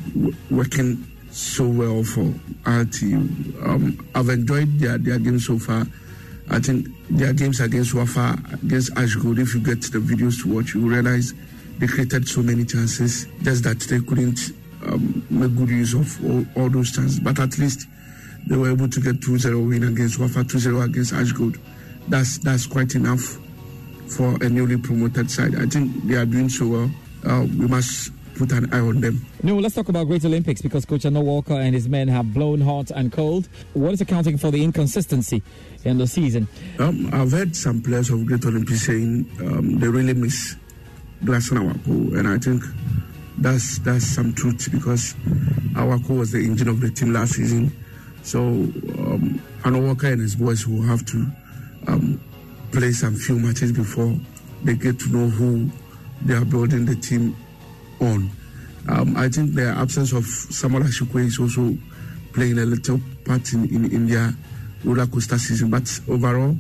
working 0.49 1.05
so 1.31 1.67
well 1.67 2.03
for 2.03 2.33
our 2.65 2.85
team. 2.85 3.55
Um, 3.63 4.07
I've 4.15 4.29
enjoyed 4.29 4.79
their, 4.79 4.97
their 4.97 5.19
games 5.19 5.47
so 5.47 5.59
far. 5.59 5.85
I 6.49 6.59
think 6.59 6.87
their 7.09 7.33
games 7.33 7.59
against 7.59 7.93
Wafa, 7.93 8.37
against 8.63 8.93
Ashgold, 8.95 9.39
if 9.39 9.53
you 9.53 9.61
get 9.61 9.81
the 9.81 9.99
videos 9.99 10.43
to 10.43 10.53
watch, 10.53 10.75
you 10.75 10.87
realize 10.87 11.33
they 11.79 11.87
created 11.87 12.27
so 12.27 12.41
many 12.41 12.65
chances, 12.65 13.27
just 13.41 13.63
that 13.63 13.79
they 13.81 13.99
couldn't 13.99 14.51
um, 14.85 15.25
make 15.29 15.55
good 15.55 15.69
use 15.69 15.93
of 15.93 16.23
all, 16.25 16.45
all, 16.55 16.69
those 16.69 16.91
chances. 16.91 17.19
But 17.19 17.39
at 17.39 17.57
least 17.57 17.87
they 18.47 18.55
were 18.55 18.71
able 18.71 18.89
to 18.89 19.01
get 19.01 19.21
2 19.21 19.37
0 19.37 19.59
win 19.61 19.83
against 19.83 20.19
Wafa, 20.19 20.43
2 20.43 20.59
0 20.59 20.81
against 20.81 21.13
Ashgold. 21.13 21.57
That's, 22.07 22.37
that's 22.39 22.67
quite 22.67 22.93
enough 22.95 23.37
for 24.07 24.35
a 24.43 24.49
newly 24.49 24.77
promoted 24.77 25.31
side. 25.31 25.55
I 25.55 25.65
think 25.65 26.07
they 26.07 26.15
are 26.15 26.25
doing 26.25 26.49
so 26.49 26.67
well. 26.67 26.91
Uh, 27.25 27.45
we 27.57 27.67
must 27.67 28.11
put 28.35 28.51
an 28.51 28.71
eye 28.73 28.79
on 28.79 29.01
them. 29.01 29.25
No, 29.43 29.57
let's 29.57 29.75
talk 29.75 29.89
about 29.89 30.07
Great 30.07 30.25
Olympics 30.25 30.61
because 30.61 30.85
Coach 30.85 31.03
Annor 31.03 31.23
Walker 31.23 31.53
and 31.53 31.73
his 31.73 31.87
men 31.87 32.07
have 32.07 32.33
blown 32.33 32.61
hot 32.61 32.91
and 32.91 33.11
cold. 33.11 33.47
What 33.73 33.93
is 33.93 34.01
accounting 34.01 34.37
for 34.37 34.51
the 34.51 34.63
inconsistency 34.63 35.43
in 35.83 35.97
the 35.97 36.07
season? 36.07 36.47
Um, 36.79 37.09
I've 37.13 37.31
heard 37.31 37.55
some 37.55 37.81
players 37.81 38.09
of 38.09 38.25
Great 38.25 38.45
Olympics 38.45 38.85
saying 38.85 39.29
um, 39.39 39.79
they 39.79 39.87
really 39.87 40.13
miss 40.13 40.55
Gladson 41.23 41.57
Awako, 41.57 42.17
and 42.17 42.27
I 42.27 42.37
think 42.37 42.63
that's 43.37 43.79
that's 43.79 44.05
some 44.05 44.33
truth 44.33 44.69
because 44.71 45.13
Awako 45.73 46.19
was 46.19 46.31
the 46.31 46.39
engine 46.39 46.67
of 46.67 46.81
the 46.81 46.89
team 46.91 47.13
last 47.13 47.33
season. 47.33 47.71
So 48.23 48.39
um, 48.39 49.41
Annor 49.63 49.85
Walker 49.85 50.07
and 50.07 50.21
his 50.21 50.35
boys 50.35 50.67
will 50.67 50.81
have 50.83 51.05
to 51.07 51.25
um, 51.87 52.21
play 52.71 52.91
some 52.91 53.15
few 53.15 53.37
matches 53.37 53.71
before 53.71 54.17
they 54.63 54.75
get 54.75 54.99
to 54.99 55.09
know 55.09 55.27
who 55.27 55.69
they 56.21 56.33
are 56.33 56.45
building 56.45 56.85
the 56.85 56.95
team 56.95 57.35
on. 57.99 58.29
Um, 58.89 59.15
I 59.15 59.29
think 59.29 59.53
the 59.55 59.67
absence 59.67 60.11
of 60.11 60.25
Samuel 60.25 60.83
Ashukwe 60.83 61.25
is 61.25 61.39
also 61.39 61.77
playing 62.33 62.57
a 62.57 62.65
little 62.65 62.99
part 63.25 63.53
in, 63.53 63.69
in, 63.73 63.91
in 63.91 64.07
their 64.07 64.33
roller 64.83 65.07
coaster 65.07 65.37
season. 65.37 65.69
But 65.69 65.87
overall, 66.09 66.57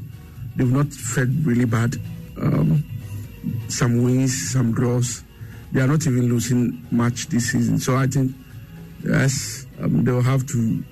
they've 0.55 0.71
not 0.71 0.87
felt 0.93 1.29
really 1.43 1.65
bad. 1.65 1.95
Um, 2.41 2.83
some 3.67 4.03
wins, 4.03 4.51
some 4.51 4.73
draws. 4.73 5.23
They 5.71 5.81
are 5.81 5.87
not 5.87 6.05
even 6.07 6.29
losing 6.29 6.85
much 6.91 7.27
this 7.27 7.51
season. 7.51 7.79
So 7.79 7.97
I 7.97 8.07
think, 8.07 8.33
yes, 9.03 9.65
um, 9.81 10.03
they'll 10.03 10.21
have 10.21 10.45
to 10.47 10.83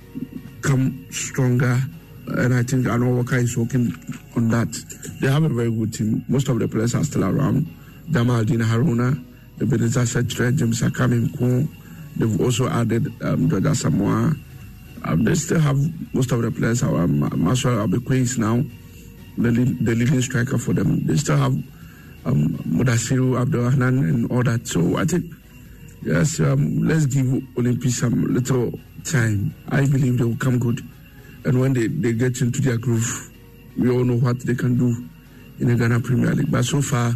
come 0.62 1.06
stronger. 1.12 1.80
And 2.28 2.54
I 2.54 2.64
think 2.64 2.88
Annor 2.88 3.16
Walker 3.16 3.38
is 3.38 3.58
working 3.58 3.94
on 4.36 4.50
that. 4.50 4.72
They 5.22 5.28
have 5.28 5.44
a 5.44 5.50
very 5.50 5.72
good 5.72 5.94
team. 5.94 6.26
Most 6.28 6.50
of 6.50 6.60
the 6.60 6.68
players 6.68 6.96
are 6.96 7.04
still 7.04 7.24
around. 7.24 7.68
Jamal 8.10 8.44
Dina 8.44 8.66
Haruna, 9.62 9.68
Ebenezer 9.68 10.06
Setre, 10.06 10.52
James 10.52 10.82
Akaminku. 10.82 11.68
They've 12.18 12.42
also 12.42 12.68
added 12.68 13.08
um, 13.24 13.50
Georgia 13.50 13.76
Samoa. 13.76 14.36
Um, 15.04 15.24
they 15.24 15.34
still 15.36 15.60
have 15.60 15.78
most 16.14 16.32
of 16.32 16.42
the 16.42 16.52
players. 16.52 16.84
Um, 16.84 17.20
Marshall 17.44 17.88
Abekwe 17.88 18.18
is 18.18 18.38
now 18.38 18.64
the, 19.38 19.52
lead, 19.52 19.86
the 19.86 19.96
leading 19.96 20.22
striker 20.22 20.58
for 20.58 20.74
them. 20.74 21.06
They 21.06 21.16
still 21.16 21.38
have 21.38 21.54
um, 22.26 22.50
Mudasiru 22.68 23.40
Abdulrahman 23.42 23.98
and 24.00 24.32
all 24.32 24.44
that. 24.44 24.68
So 24.68 24.98
I 24.98 25.06
think, 25.06 25.26
yes, 26.04 26.40
um, 26.40 26.84
let's 26.84 27.06
give 27.06 27.42
Olympics 27.58 28.00
some 28.00 28.34
little 28.34 28.78
time. 29.06 29.56
I 29.70 29.88
believe 29.88 30.18
they 30.18 30.26
will 30.26 30.38
come 30.38 30.60
good. 30.60 30.82
And 31.46 31.60
when 31.60 31.74
they, 31.74 31.88
they 31.88 32.14
get 32.14 32.42
into 32.42 32.62
their 32.62 32.78
groove, 32.78 33.32
we 33.78 33.90
all 33.90 34.04
know 34.04 34.18
what 34.18 34.40
they 34.42 34.54
can 34.54 34.78
do 34.78 35.10
in 35.60 35.70
the 35.70 35.76
Ghana 35.76 36.02
Premier 36.02 36.36
League. 36.36 36.52
But 36.52 36.66
so 36.66 36.82
far, 36.82 37.16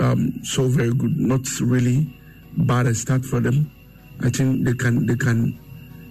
um, 0.00 0.40
so 0.44 0.68
very 0.68 0.92
good. 0.92 1.18
Not 1.18 1.46
really 1.60 2.16
bad 2.56 2.86
a 2.86 2.94
start 2.94 3.24
for 3.24 3.40
them. 3.40 3.70
I 4.20 4.30
think 4.30 4.64
they 4.64 4.74
can 4.74 5.06
they 5.06 5.16
can 5.16 5.58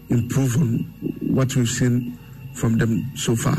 improve 0.09 0.55
on 0.57 0.79
what 1.21 1.55
we've 1.55 1.67
seen 1.69 2.17
from 2.53 2.77
them 2.77 3.11
so 3.15 3.35
far. 3.35 3.57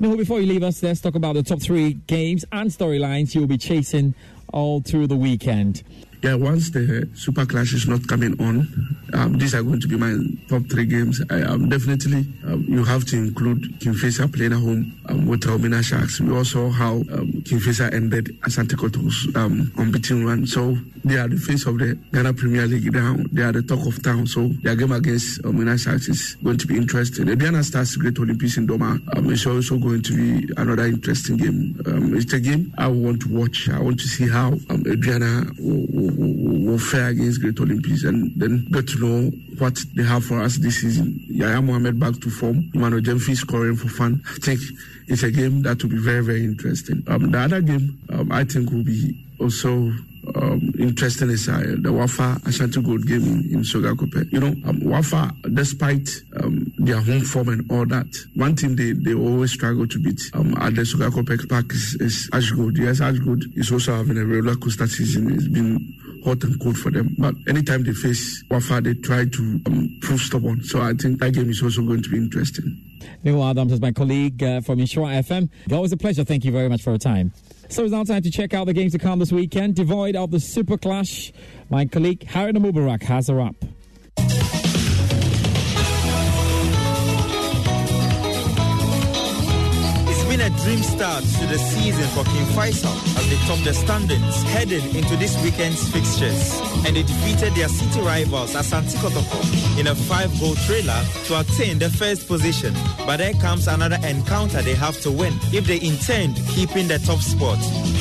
No, 0.00 0.16
before 0.16 0.40
you 0.40 0.46
leave 0.46 0.62
us, 0.62 0.82
let's 0.82 1.00
talk 1.00 1.14
about 1.14 1.34
the 1.34 1.42
top 1.42 1.60
three 1.62 1.94
games 2.08 2.44
and 2.50 2.68
storylines 2.70 3.34
you'll 3.34 3.46
be 3.46 3.58
chasing 3.58 4.14
all 4.52 4.80
through 4.80 5.06
the 5.06 5.16
weekend. 5.16 5.82
Yeah, 6.24 6.36
once 6.36 6.70
the 6.70 7.06
Super 7.12 7.44
Clash 7.44 7.74
is 7.74 7.86
not 7.86 8.08
coming 8.08 8.32
on, 8.40 8.66
um, 9.12 9.36
these 9.36 9.54
are 9.54 9.62
going 9.62 9.78
to 9.78 9.86
be 9.86 9.94
my 9.94 10.16
top 10.48 10.62
three 10.70 10.86
games. 10.86 11.20
I, 11.28 11.42
um, 11.42 11.68
definitely, 11.68 12.24
um, 12.46 12.64
you 12.66 12.82
have 12.82 13.04
to 13.08 13.18
include 13.18 13.78
King 13.78 13.92
Faisal 13.92 14.32
playing 14.32 14.54
at 14.54 14.58
home 14.58 14.98
um, 15.10 15.26
with 15.26 15.46
Elmina 15.46 15.82
Sharks. 15.82 16.20
We 16.20 16.34
also 16.34 16.70
how 16.70 16.94
um, 17.12 17.42
King 17.44 17.58
Faisal 17.58 17.92
ended 17.92 18.40
Asante 18.40 18.74
Koto's 18.74 19.28
um, 19.36 19.70
unbeaten 19.76 20.24
run. 20.24 20.46
So 20.46 20.78
they 21.04 21.18
are 21.18 21.28
the 21.28 21.36
face 21.36 21.66
of 21.66 21.76
the 21.78 21.94
Ghana 22.14 22.32
Premier 22.32 22.66
League 22.66 22.90
now. 22.90 23.16
They 23.30 23.42
are 23.42 23.52
the 23.52 23.62
talk 23.62 23.86
of 23.86 24.02
town. 24.02 24.26
So 24.26 24.48
their 24.62 24.76
game 24.76 24.92
against 24.92 25.44
Elmina 25.44 25.76
Sharks 25.76 26.08
is 26.08 26.36
going 26.42 26.56
to 26.56 26.66
be 26.66 26.78
interesting. 26.78 27.26
The 27.26 27.36
Diana 27.36 27.62
Stars 27.62 27.96
Great 27.96 28.18
Olympics 28.18 28.56
in 28.56 28.66
Dormaa 28.66 28.98
um, 29.14 29.30
is 29.30 29.44
also 29.46 29.76
going 29.76 30.00
to 30.00 30.16
be 30.16 30.50
another 30.56 30.86
interesting 30.86 31.36
game. 31.36 31.78
Um, 31.84 32.16
it's 32.16 32.32
a 32.32 32.40
game 32.40 32.72
I 32.78 32.88
want 32.88 33.20
to 33.22 33.28
watch. 33.28 33.68
I 33.68 33.78
want 33.78 34.00
to 34.00 34.08
see 34.08 34.26
how 34.26 34.52
um, 34.70 34.84
Aduana 34.84 35.54
will, 35.60 35.86
will 35.92 36.13
will 36.16 36.78
fare 36.78 37.08
against 37.08 37.40
Great 37.40 37.58
Olympics 37.60 38.04
and 38.04 38.32
then 38.36 38.66
get 38.70 38.88
to 38.88 38.98
know 38.98 39.30
what 39.58 39.78
they 39.94 40.02
have 40.02 40.24
for 40.24 40.40
us 40.40 40.56
this 40.58 40.80
season. 40.80 41.18
Yaya 41.28 41.60
Mohammed 41.62 41.98
back 41.98 42.14
to 42.20 42.30
form, 42.30 42.70
Emmanuel 42.74 43.02
Jemfi 43.02 43.36
scoring 43.36 43.76
for 43.76 43.88
fun. 43.88 44.22
I 44.28 44.34
think 44.40 44.60
it's 45.06 45.22
a 45.22 45.30
game 45.30 45.62
that 45.62 45.82
will 45.82 45.90
be 45.90 45.98
very, 45.98 46.22
very 46.24 46.44
interesting. 46.44 47.02
Um, 47.08 47.30
the 47.30 47.38
other 47.38 47.60
game 47.60 47.98
um, 48.10 48.32
I 48.32 48.44
think 48.44 48.70
will 48.70 48.84
be 48.84 49.24
also 49.40 49.92
um, 50.34 50.72
interesting 50.78 51.30
is 51.30 51.48
uh, 51.48 51.76
the 51.78 51.92
Wafa 51.92 52.40
Ashanti 52.46 52.80
Gold 52.82 53.06
game 53.06 53.22
in, 53.22 53.52
in 53.52 53.60
Sogakope. 53.60 54.32
You 54.32 54.40
know, 54.40 54.54
um, 54.66 54.80
Wafa, 54.84 55.32
despite 55.52 56.08
um, 56.42 56.72
their 56.84 57.00
home 57.00 57.20
form 57.22 57.48
and 57.48 57.70
all 57.70 57.86
that, 57.86 58.06
one 58.34 58.54
team 58.54 58.76
they, 58.76 58.92
they 58.92 59.14
always 59.14 59.52
struggle 59.52 59.86
to 59.86 59.98
beat 60.00 60.20
um, 60.34 60.54
at 60.58 60.74
the 60.74 60.82
Sogakope 60.82 61.48
Park 61.48 61.72
is, 61.72 61.96
is 62.00 62.30
Ashgold. 62.32 62.76
Yes, 62.76 63.00
Ashgold 63.00 63.42
is 63.56 63.72
also 63.72 63.96
having 63.96 64.18
a 64.18 64.24
roller 64.24 64.56
coaster 64.56 64.86
season. 64.86 65.32
It's 65.32 65.48
been 65.48 65.78
hot 66.24 66.42
and 66.44 66.60
cold 66.60 66.78
for 66.78 66.90
them. 66.90 67.14
But 67.18 67.34
anytime 67.48 67.84
they 67.84 67.92
face 67.92 68.42
Wafa, 68.50 68.80
they 68.80 68.94
try 68.94 69.26
to 69.26 69.60
um, 69.66 69.98
prove 70.00 70.20
stubborn. 70.20 70.62
So 70.64 70.80
I 70.80 70.92
think 70.94 71.20
that 71.20 71.32
game 71.34 71.50
is 71.50 71.62
also 71.62 71.82
going 71.82 72.02
to 72.02 72.08
be 72.08 72.16
interesting. 72.16 72.80
Neil 73.22 73.42
Adams 73.44 73.72
is 73.72 73.80
my 73.80 73.92
colleague 73.92 74.42
uh, 74.42 74.60
from 74.60 74.80
Insure 74.80 75.06
FM. 75.06 75.50
Always 75.72 75.92
a 75.92 75.96
pleasure. 75.96 76.24
Thank 76.24 76.44
you 76.44 76.52
very 76.52 76.68
much 76.68 76.82
for 76.82 76.90
your 76.90 76.98
time. 76.98 77.32
So 77.68 77.82
it's 77.82 77.92
now 77.92 78.04
time 78.04 78.22
to 78.22 78.30
check 78.30 78.54
out 78.54 78.66
the 78.66 78.72
games 78.72 78.92
to 78.92 78.98
come 78.98 79.18
this 79.18 79.32
weekend. 79.32 79.74
Devoid 79.74 80.16
of 80.16 80.30
the 80.30 80.40
Super 80.40 80.78
Clash, 80.78 81.32
my 81.70 81.86
colleague 81.86 82.24
Harry 82.24 82.52
Mubarak 82.52 83.02
has 83.02 83.28
a 83.28 83.34
wrap. 83.34 83.56
Been 90.36 90.52
a 90.52 90.64
dream 90.64 90.82
start 90.82 91.22
to 91.22 91.46
the 91.46 91.58
season 91.58 92.08
for 92.08 92.24
King 92.24 92.46
Faisal 92.56 92.92
as 93.16 93.28
they 93.30 93.36
top 93.46 93.58
the 93.64 93.72
standings 93.72 94.42
heading 94.44 94.84
into 94.96 95.16
this 95.16 95.40
weekend's 95.44 95.88
fixtures. 95.92 96.60
And 96.84 96.96
they 96.96 97.04
defeated 97.04 97.54
their 97.54 97.68
city 97.68 98.00
rivals 98.00 98.54
Asante 98.54 98.96
Kotoko 98.96 99.78
in 99.78 99.86
a 99.86 99.94
five-goal 99.94 100.56
thriller 100.66 101.04
to 101.26 101.38
attain 101.38 101.78
the 101.78 101.88
first 101.88 102.26
position. 102.26 102.74
But 103.06 103.18
there 103.18 103.34
comes 103.34 103.68
another 103.68 103.98
encounter 104.04 104.60
they 104.62 104.74
have 104.74 105.00
to 105.02 105.12
win 105.12 105.34
if 105.52 105.66
they 105.66 105.80
intend 105.80 106.34
keeping 106.48 106.88
the 106.88 106.98
top 106.98 107.20
spot. 107.20 107.58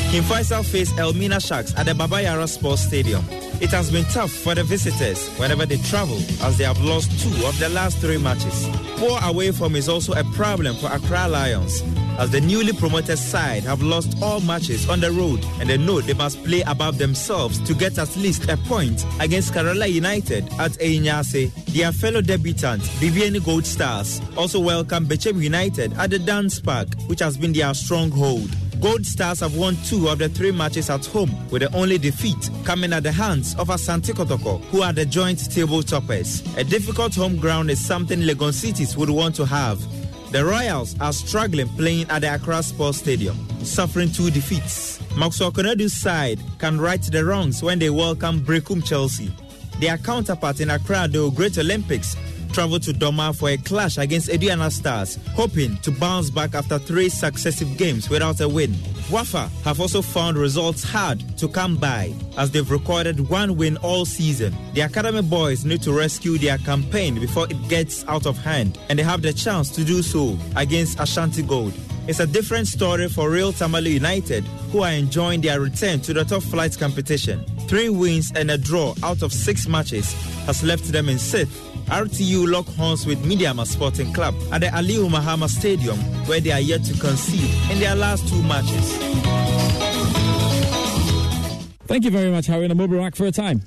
King 0.09 0.23
Faisal 0.23 0.65
face 0.65 0.91
Elmina 0.97 1.39
Sharks 1.39 1.75
at 1.75 1.85
the 1.85 1.93
Baba 1.93 2.23
Yara 2.23 2.47
Sports 2.47 2.81
Stadium. 2.81 3.23
It 3.63 3.71
has 3.71 3.89
been 3.89 4.03
tough 4.03 4.29
for 4.29 4.53
the 4.53 4.63
visitors 4.65 5.25
whenever 5.37 5.65
they 5.65 5.77
travel 5.77 6.17
as 6.41 6.57
they 6.57 6.65
have 6.65 6.81
lost 6.83 7.17
two 7.21 7.45
of 7.47 7.57
their 7.59 7.69
last 7.69 7.97
three 7.99 8.17
matches. 8.17 8.67
Poor 8.97 9.17
away 9.23 9.51
form 9.51 9.77
is 9.77 9.87
also 9.87 10.11
a 10.11 10.23
problem 10.35 10.75
for 10.75 10.87
Accra 10.87 11.29
Lions 11.29 11.81
as 12.19 12.29
the 12.29 12.41
newly 12.41 12.73
promoted 12.73 13.17
side 13.17 13.63
have 13.63 13.81
lost 13.81 14.21
all 14.21 14.41
matches 14.41 14.89
on 14.89 14.99
the 14.99 15.09
road 15.11 15.39
and 15.61 15.69
they 15.69 15.77
know 15.77 16.01
they 16.01 16.13
must 16.13 16.43
play 16.43 16.59
above 16.63 16.97
themselves 16.97 17.57
to 17.59 17.73
get 17.73 17.97
at 17.97 18.13
least 18.17 18.49
a 18.49 18.57
point 18.57 19.05
against 19.21 19.53
Karela 19.53 19.89
United 19.89 20.43
at 20.59 20.71
Einyase. 20.73 21.53
Their 21.67 21.93
fellow 21.93 22.19
debutant, 22.19 22.83
Bibiani 22.99 23.43
Gold 23.45 23.65
Stars, 23.65 24.21
also 24.35 24.59
welcome 24.59 25.05
Bechem 25.07 25.41
United 25.41 25.93
at 25.93 26.09
the 26.09 26.19
Dance 26.19 26.59
Park, 26.59 26.89
which 27.07 27.21
has 27.21 27.37
been 27.37 27.53
their 27.53 27.73
stronghold. 27.73 28.53
Gold 28.83 29.05
Stars 29.05 29.39
have 29.39 29.55
won 29.55 29.77
two 29.85 30.09
of 30.09 30.19
the 30.19 30.27
three 30.27 30.51
matches 30.51 30.89
at 30.89 31.05
home, 31.05 31.31
with 31.49 31.61
the 31.61 31.73
only 31.73 31.97
defeat 31.97 32.49
coming 32.65 32.91
at 32.91 33.03
the 33.03 33.13
hands 33.13 33.55
of 33.55 33.69
Asante 33.69 34.11
Kotoko, 34.11 34.61
who 34.65 34.81
are 34.81 34.91
the 34.91 35.05
joint 35.05 35.39
table 35.49 35.81
toppers. 35.81 36.43
A 36.57 36.65
difficult 36.65 37.15
home 37.15 37.37
ground 37.37 37.71
is 37.71 37.83
something 37.83 38.19
Legon 38.19 38.51
Cities 38.51 38.97
would 38.97 39.09
want 39.09 39.35
to 39.35 39.45
have. 39.45 39.79
The 40.33 40.43
Royals 40.43 40.99
are 40.99 41.13
struggling 41.13 41.69
playing 41.77 42.09
at 42.09 42.23
the 42.23 42.35
Accra 42.35 42.61
Sports 42.61 42.97
Stadium, 42.97 43.37
suffering 43.63 44.11
two 44.11 44.29
defeats. 44.29 44.99
Maxwell 45.15 45.53
Konadu's 45.53 45.93
side 45.93 46.41
can 46.59 46.77
right 46.77 47.01
the 47.01 47.23
wrongs 47.23 47.63
when 47.63 47.79
they 47.79 47.89
welcome 47.89 48.41
Berekum 48.41 48.85
Chelsea. 48.85 49.31
Their 49.79 49.97
counterpart 49.97 50.59
in 50.59 50.69
Accra, 50.69 51.07
the 51.07 51.29
Great 51.29 51.57
Olympics, 51.57 52.17
travel 52.53 52.79
to 52.79 52.93
Dormaa 52.93 53.35
for 53.35 53.49
a 53.49 53.57
clash 53.57 53.97
against 53.97 54.29
Aduana 54.29 54.71
Stars, 54.71 55.17
hoping 55.33 55.75
to 55.77 55.91
bounce 55.91 56.29
back 56.29 56.53
after 56.53 56.77
three 56.77 57.09
successive 57.09 57.77
games 57.77 58.09
without 58.09 58.39
a 58.41 58.47
win. 58.47 58.75
Wafa 59.09 59.49
have 59.63 59.81
also 59.81 60.01
found 60.01 60.37
results 60.37 60.83
hard 60.83 61.19
to 61.37 61.47
come 61.47 61.75
by 61.75 62.13
as 62.37 62.51
they've 62.51 62.69
recorded 62.69 63.27
one 63.27 63.57
win 63.57 63.75
all 63.77 64.05
season. 64.05 64.55
The 64.73 64.81
Academy 64.81 65.23
boys 65.23 65.65
need 65.65 65.81
to 65.81 65.91
rescue 65.91 66.37
their 66.37 66.59
campaign 66.59 67.19
before 67.19 67.47
it 67.49 67.67
gets 67.67 68.05
out 68.07 68.27
of 68.27 68.37
hand, 68.37 68.77
and 68.87 68.99
they 68.99 69.03
have 69.03 69.23
the 69.23 69.33
chance 69.33 69.69
to 69.71 69.83
do 69.83 70.03
so 70.03 70.37
against 70.55 70.99
Ashanti 70.99 71.41
Gold. 71.41 71.73
It's 72.07 72.19
a 72.19 72.27
different 72.27 72.67
story 72.67 73.09
for 73.09 73.29
Real 73.29 73.51
Tamale 73.51 73.89
United, 73.89 74.43
who 74.71 74.83
are 74.83 74.91
enjoying 74.91 75.41
their 75.41 75.59
return 75.59 76.01
to 76.01 76.13
the 76.13 76.23
top 76.23 76.43
flight 76.43 76.77
competition. 76.77 77.45
Three 77.67 77.89
wins 77.89 78.31
and 78.35 78.51
a 78.51 78.57
draw 78.57 78.93
out 79.01 79.23
of 79.23 79.33
six 79.33 79.67
matches 79.67 80.13
has 80.45 80.63
left 80.63 80.91
them 80.91 81.09
in 81.09 81.17
sixth 81.17 81.72
RTU 81.87 82.49
lock 82.49 82.65
horns 82.67 83.05
with 83.05 83.23
Medeama 83.23 83.65
Sporting 83.65 84.11
Club 84.13 84.35
at 84.51 84.61
the 84.61 84.67
Aliu 84.67 85.09
Mahama 85.09 85.47
Stadium, 85.49 85.97
where 86.27 86.39
they 86.39 86.51
are 86.51 86.59
yet 86.59 86.83
to 86.85 86.93
concede 86.99 87.49
in 87.71 87.79
their 87.79 87.95
last 87.95 88.27
two 88.27 88.41
matches. 88.43 88.97
Thank 91.85 92.05
you 92.05 92.11
very 92.11 92.31
much, 92.31 92.47
Harry 92.47 92.67
Haruna 92.67 92.73
Mubarak, 92.87 93.15
for 93.15 93.23
your 93.23 93.31
time. 93.31 93.61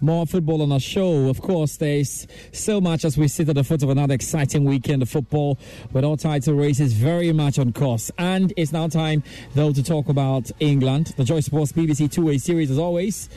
More 0.00 0.26
football 0.26 0.62
on 0.62 0.72
our 0.72 0.80
show. 0.80 1.28
Of 1.28 1.40
course, 1.40 1.76
there's 1.76 2.26
so 2.52 2.80
much 2.80 3.04
as 3.04 3.18
we 3.18 3.28
sit 3.28 3.48
at 3.48 3.56
the 3.56 3.64
foot 3.64 3.82
of 3.82 3.90
another 3.90 4.14
exciting 4.14 4.64
weekend 4.64 5.02
of 5.02 5.08
football 5.08 5.58
with 5.92 6.04
all 6.04 6.16
title 6.16 6.54
races 6.54 6.92
very 6.92 7.32
much 7.32 7.58
on 7.58 7.72
course. 7.72 8.10
And 8.16 8.52
it's 8.56 8.72
now 8.72 8.88
time, 8.88 9.22
though, 9.54 9.72
to 9.72 9.82
talk 9.82 10.08
about 10.08 10.50
England. 10.60 11.14
The 11.16 11.24
Joy 11.24 11.40
Sports 11.40 11.72
BBC 11.72 12.10
two 12.10 12.26
way 12.26 12.38
series, 12.38 12.70
as 12.70 12.78
always. 12.78 13.28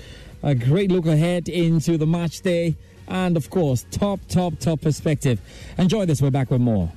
A 0.43 0.55
great 0.55 0.91
look 0.91 1.05
ahead 1.07 1.49
into 1.49 1.97
the 1.97 2.07
match 2.07 2.41
day 2.41 2.75
and, 3.07 3.37
of 3.37 3.49
course, 3.49 3.85
top, 3.91 4.19
top, 4.27 4.57
top 4.59 4.81
perspective. 4.81 5.39
Enjoy 5.77 6.05
this. 6.05 6.21
We're 6.21 6.31
back 6.31 6.51
with 6.51 6.61
more. 6.61 6.91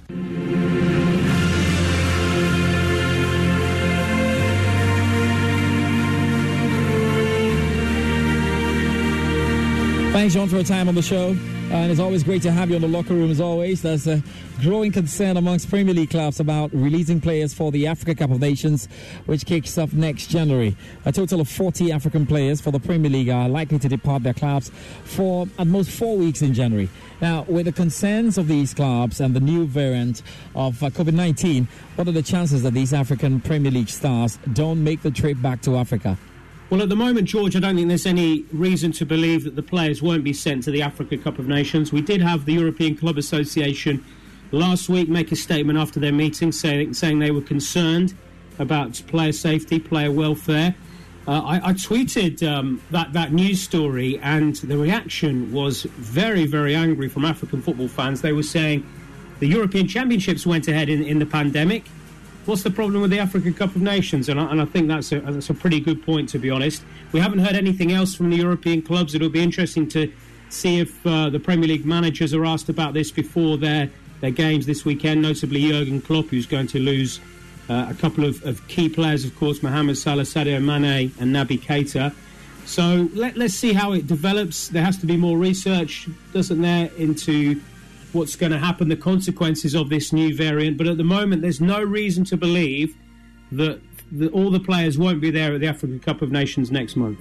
Thanks, 10.12 10.34
John, 10.34 10.48
for 10.48 10.54
your 10.54 10.64
time 10.64 10.88
on 10.88 10.94
the 10.94 11.02
show. 11.02 11.36
And 11.74 11.90
it's 11.90 11.98
always 11.98 12.22
great 12.22 12.40
to 12.42 12.52
have 12.52 12.70
you 12.70 12.76
in 12.76 12.82
the 12.82 12.88
locker 12.88 13.14
room, 13.14 13.32
as 13.32 13.40
always. 13.40 13.82
There's 13.82 14.06
a 14.06 14.22
growing 14.60 14.92
concern 14.92 15.36
amongst 15.36 15.68
Premier 15.68 15.92
League 15.92 16.10
clubs 16.10 16.38
about 16.38 16.72
releasing 16.72 17.20
players 17.20 17.52
for 17.52 17.72
the 17.72 17.88
Africa 17.88 18.14
Cup 18.14 18.30
of 18.30 18.38
Nations, 18.38 18.86
which 19.26 19.44
kicks 19.44 19.76
off 19.76 19.92
next 19.92 20.28
January. 20.28 20.76
A 21.04 21.10
total 21.10 21.40
of 21.40 21.48
40 21.48 21.90
African 21.90 22.26
players 22.26 22.60
for 22.60 22.70
the 22.70 22.78
Premier 22.78 23.10
League 23.10 23.28
are 23.28 23.48
likely 23.48 23.80
to 23.80 23.88
depart 23.88 24.22
their 24.22 24.34
clubs 24.34 24.70
for 25.02 25.48
at 25.58 25.66
most 25.66 25.90
four 25.90 26.16
weeks 26.16 26.42
in 26.42 26.54
January. 26.54 26.88
Now, 27.20 27.42
with 27.48 27.66
the 27.66 27.72
concerns 27.72 28.38
of 28.38 28.46
these 28.46 28.72
clubs 28.72 29.20
and 29.20 29.34
the 29.34 29.40
new 29.40 29.66
variant 29.66 30.22
of 30.54 30.80
uh, 30.80 30.90
COVID 30.90 31.14
19, 31.14 31.66
what 31.96 32.06
are 32.06 32.12
the 32.12 32.22
chances 32.22 32.62
that 32.62 32.74
these 32.74 32.94
African 32.94 33.40
Premier 33.40 33.72
League 33.72 33.88
stars 33.88 34.38
don't 34.52 34.84
make 34.84 35.02
the 35.02 35.10
trip 35.10 35.42
back 35.42 35.60
to 35.62 35.76
Africa? 35.76 36.16
Well, 36.74 36.82
at 36.82 36.88
the 36.88 36.96
moment, 36.96 37.28
George, 37.28 37.54
I 37.54 37.60
don't 37.60 37.76
think 37.76 37.86
there's 37.86 38.04
any 38.04 38.46
reason 38.52 38.90
to 38.94 39.06
believe 39.06 39.44
that 39.44 39.54
the 39.54 39.62
players 39.62 40.02
won't 40.02 40.24
be 40.24 40.32
sent 40.32 40.64
to 40.64 40.72
the 40.72 40.82
Africa 40.82 41.16
Cup 41.16 41.38
of 41.38 41.46
Nations. 41.46 41.92
We 41.92 42.00
did 42.00 42.20
have 42.20 42.46
the 42.46 42.54
European 42.54 42.96
Club 42.96 43.16
Association 43.16 44.04
last 44.50 44.88
week 44.88 45.08
make 45.08 45.30
a 45.30 45.36
statement 45.36 45.78
after 45.78 46.00
their 46.00 46.10
meeting 46.10 46.50
saying, 46.50 46.94
saying 46.94 47.20
they 47.20 47.30
were 47.30 47.42
concerned 47.42 48.14
about 48.58 49.00
player 49.06 49.30
safety, 49.30 49.78
player 49.78 50.10
welfare. 50.10 50.74
Uh, 51.28 51.42
I, 51.42 51.68
I, 51.68 51.72
tweeted 51.74 52.42
um, 52.42 52.82
that, 52.90 53.12
that 53.12 53.32
news 53.32 53.62
story, 53.62 54.18
and 54.18 54.56
the 54.56 54.76
reaction 54.76 55.52
was 55.52 55.84
very, 55.84 56.44
very 56.44 56.74
angry 56.74 57.08
from 57.08 57.24
African 57.24 57.62
football 57.62 57.86
fans. 57.86 58.20
They 58.20 58.32
were 58.32 58.42
saying 58.42 58.84
the 59.38 59.46
European 59.46 59.86
Championships 59.86 60.44
went 60.44 60.66
ahead 60.66 60.88
in, 60.88 61.04
in 61.04 61.20
the 61.20 61.26
pandemic 61.26 61.84
what's 62.46 62.62
the 62.62 62.70
problem 62.70 63.00
with 63.02 63.10
the 63.10 63.18
African 63.18 63.54
Cup 63.54 63.74
of 63.74 63.82
Nations? 63.82 64.28
And 64.28 64.40
I, 64.40 64.50
and 64.50 64.60
I 64.60 64.64
think 64.64 64.88
that's 64.88 65.12
a, 65.12 65.20
that's 65.20 65.50
a 65.50 65.54
pretty 65.54 65.80
good 65.80 66.04
point, 66.04 66.28
to 66.30 66.38
be 66.38 66.50
honest. 66.50 66.82
We 67.12 67.20
haven't 67.20 67.40
heard 67.40 67.56
anything 67.56 67.92
else 67.92 68.14
from 68.14 68.30
the 68.30 68.36
European 68.36 68.82
clubs. 68.82 69.14
It'll 69.14 69.28
be 69.28 69.42
interesting 69.42 69.88
to 69.90 70.12
see 70.50 70.80
if 70.80 71.06
uh, 71.06 71.30
the 71.30 71.40
Premier 71.40 71.68
League 71.68 71.84
managers 71.84 72.32
are 72.34 72.44
asked 72.44 72.68
about 72.68 72.94
this 72.94 73.10
before 73.10 73.56
their, 73.56 73.90
their 74.20 74.30
games 74.30 74.66
this 74.66 74.84
weekend, 74.84 75.22
notably 75.22 75.68
Jurgen 75.68 76.00
Klopp, 76.00 76.26
who's 76.26 76.46
going 76.46 76.66
to 76.68 76.78
lose 76.78 77.20
uh, 77.68 77.86
a 77.88 77.94
couple 77.94 78.24
of, 78.24 78.44
of, 78.44 78.66
key 78.68 78.88
players, 78.88 79.24
of 79.24 79.34
course, 79.36 79.62
Mohamed 79.62 79.96
Salah, 79.96 80.22
Sadio 80.22 80.62
Mane, 80.62 81.12
and 81.18 81.34
Naby 81.34 81.60
Keita. 81.60 82.14
So 82.66 83.08
let, 83.14 83.36
let's 83.36 83.54
see 83.54 83.72
how 83.72 83.92
it 83.92 84.06
develops. 84.06 84.68
There 84.68 84.84
has 84.84 84.98
to 84.98 85.06
be 85.06 85.16
more 85.16 85.36
research, 85.38 86.08
doesn't 86.32 86.60
there, 86.60 86.90
into 86.96 87.60
what's 88.14 88.36
going 88.36 88.52
to 88.52 88.58
happen, 88.58 88.88
the 88.88 88.96
consequences 88.96 89.74
of 89.74 89.88
this 89.88 90.12
new 90.12 90.34
variant. 90.34 90.78
But 90.78 90.86
at 90.86 90.96
the 90.96 91.04
moment, 91.04 91.42
there's 91.42 91.60
no 91.60 91.82
reason 91.82 92.24
to 92.26 92.36
believe 92.36 92.96
that 93.52 93.80
the, 94.10 94.28
all 94.30 94.50
the 94.50 94.60
players 94.60 94.98
won't 94.98 95.20
be 95.20 95.30
there 95.30 95.54
at 95.54 95.60
the 95.60 95.66
African 95.66 96.00
Cup 96.00 96.22
of 96.22 96.30
Nations 96.30 96.70
next 96.70 96.96
month. 96.96 97.18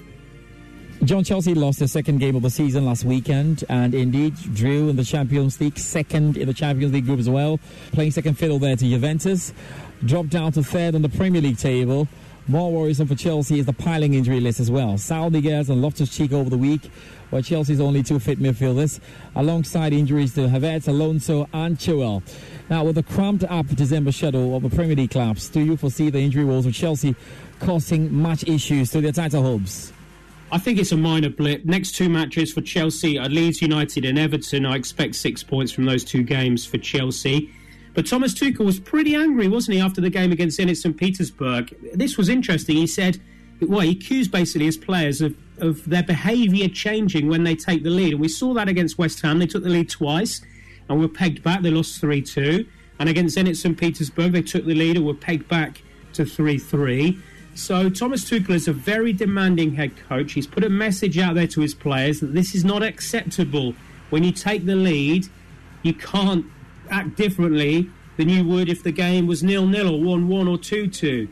John 1.04 1.24
Chelsea 1.24 1.54
lost 1.54 1.80
their 1.80 1.88
second 1.88 2.20
game 2.20 2.36
of 2.36 2.44
the 2.44 2.50
season 2.50 2.86
last 2.86 3.04
weekend 3.04 3.66
and 3.68 3.94
indeed 3.94 4.36
drew 4.54 4.88
in 4.88 4.96
the 4.96 5.04
Champions 5.04 5.60
League, 5.60 5.78
second 5.78 6.38
in 6.38 6.48
the 6.48 6.54
Champions 6.54 6.94
League 6.94 7.06
group 7.06 7.20
as 7.20 7.30
well, 7.30 7.60
playing 7.92 8.12
second 8.12 8.38
fiddle 8.38 8.58
there 8.58 8.78
to 8.78 8.86
Juventus. 8.86 9.54
Dropped 10.06 10.30
down 10.30 10.54
to 10.54 10.64
third 10.64 10.96
on 10.96 11.02
the 11.02 11.10
Premier 11.10 11.42
League 11.42 11.58
table 11.58 12.08
More 12.48 12.74
worrisome 12.74 13.08
for 13.08 13.16
Chelsea 13.16 13.60
is 13.60 13.66
the 13.66 13.74
piling 13.74 14.16
injury 14.16 14.42
list 14.42 14.60
as 14.60 14.70
well. 14.70 14.98
Saul 14.98 15.32
Niguez 15.32 15.70
and 15.70 15.82
Loftus-Cheek 15.82 16.34
over 16.34 16.50
the 16.50 16.58
week, 16.58 16.92
while 17.34 17.42
Chelsea's 17.42 17.82
only 17.82 18.04
two 18.04 18.20
fit 18.20 18.40
midfielders, 18.40 19.00
alongside 19.36 19.92
injuries 19.92 20.36
to 20.36 20.42
Havertz, 20.42 20.88
Alonso 20.88 21.50
and 21.52 21.78
Chilwell. 21.80 22.22
Now, 22.70 22.84
with 22.84 22.96
the 22.96 23.02
cramped 23.02 23.44
up 23.46 23.66
December 23.68 24.12
schedule 24.12 24.56
of 24.56 24.62
the 24.62 24.70
Premier 24.70 24.96
League 24.96 25.12
clubs, 25.12 25.50
do 25.50 25.60
you 25.60 25.76
foresee 25.76 26.12
the 26.12 26.20
injury 26.20 26.46
woes 26.46 26.68
of 26.68 26.76
Chelsea 26.76 27.16
causing 27.60 28.14
much 28.14 28.44
issues 28.44 28.92
to 28.92 29.02
their 29.02 29.12
title 29.12 29.42
hopes? 29.42 29.92
I 30.52 30.60
think 30.60 30.78
it's 30.78 30.92
a 30.92 30.98
minor 30.98 31.30
blip. 31.30 31.66
Next 31.66 31.96
two 31.96 32.08
matches 32.08 32.54
for 32.54 32.62
Chelsea 32.62 33.18
are 33.18 33.28
Leeds 33.28 33.64
United 33.64 34.06
and 34.06 34.20
Everton. 34.20 34.68
I 34.68 34.76
expect 34.76 35.16
six 35.16 35.42
points 35.44 35.72
from 35.72 35.86
those 35.86 36.04
two 36.04 36.22
games 36.22 36.68
for 36.68 36.78
Chelsea. 36.78 37.52
But 37.96 38.06
Thomas 38.06 38.36
Tuchel 38.36 38.64
was 38.64 38.80
pretty 38.80 39.16
angry, 39.16 39.48
wasn't 39.48 39.76
he, 39.76 39.82
after 39.82 40.02
the 40.02 40.12
game 40.12 40.32
against 40.32 40.60
Zenit 40.60 40.78
St. 40.78 40.96
Petersburg? 40.96 41.76
This 41.96 42.16
was 42.16 42.30
interesting. 42.30 42.76
He 42.76 42.86
said, 42.86 43.20
well, 43.62 43.82
he 43.82 43.92
accused 43.92 44.32
basically 44.32 44.66
his 44.66 44.78
players 44.78 45.22
of, 45.22 45.36
of 45.60 45.88
their 45.90 46.04
behaviour 46.04 46.68
changing 46.68 47.30
when 47.30 47.44
they 47.44 47.56
take 47.56 47.84
the 47.84 47.90
lead. 47.90 48.14
And 48.14 48.22
we 48.22 48.28
saw 48.28 48.54
that 48.54 48.68
against 48.68 48.98
West 48.98 49.22
Ham. 49.22 49.40
They 49.40 49.48
took 49.48 49.64
the 49.64 49.70
lead 49.70 49.90
twice 49.90 50.42
and 50.90 51.00
were 51.00 51.08
pegged 51.08 51.44
back. 51.44 51.62
They 51.62 51.72
lost 51.72 52.00
3 52.02 52.22
2. 52.22 52.66
And 53.00 53.10
against 53.10 53.38
Zenit 53.38 53.56
St. 53.56 53.78
Petersburg, 53.78 54.32
they 54.32 54.42
took 54.42 54.66
the 54.66 54.76
lead 54.76 54.98
and 54.98 55.06
were 55.06 55.14
pegged 55.14 55.48
back 55.48 55.82
to 56.14 56.26
3 56.26 56.58
3. 56.58 57.18
So 57.56 57.90
Thomas 57.90 58.26
Tuchel 58.26 58.52
is 58.52 58.68
a 58.68 58.74
very 58.74 59.14
demanding 59.14 59.76
head 59.76 59.92
coach. 60.08 60.34
He's 60.34 60.48
put 60.48 60.64
a 60.64 60.70
message 60.70 61.18
out 61.20 61.36
there 61.36 61.48
to 61.48 61.62
his 61.62 61.76
players 61.76 62.20
that 62.20 62.34
this 62.34 62.56
is 62.56 62.66
not 62.66 62.82
acceptable. 62.82 63.76
When 64.10 64.24
you 64.24 64.32
take 64.32 64.66
the 64.66 64.76
lead, 64.76 65.28
you 65.84 65.94
can't 65.94 66.46
act 66.90 67.16
differently 67.16 67.90
than 68.18 68.30
you 68.30 68.44
would 68.44 68.70
if 68.70 68.84
the 68.84 68.92
game 68.92 69.28
was 69.28 69.44
nil 69.44 69.66
nil 69.66 69.96
or 69.96 70.02
one 70.02 70.28
one 70.28 70.48
or 70.48 70.58
two 70.58 70.88
two. 70.88 71.28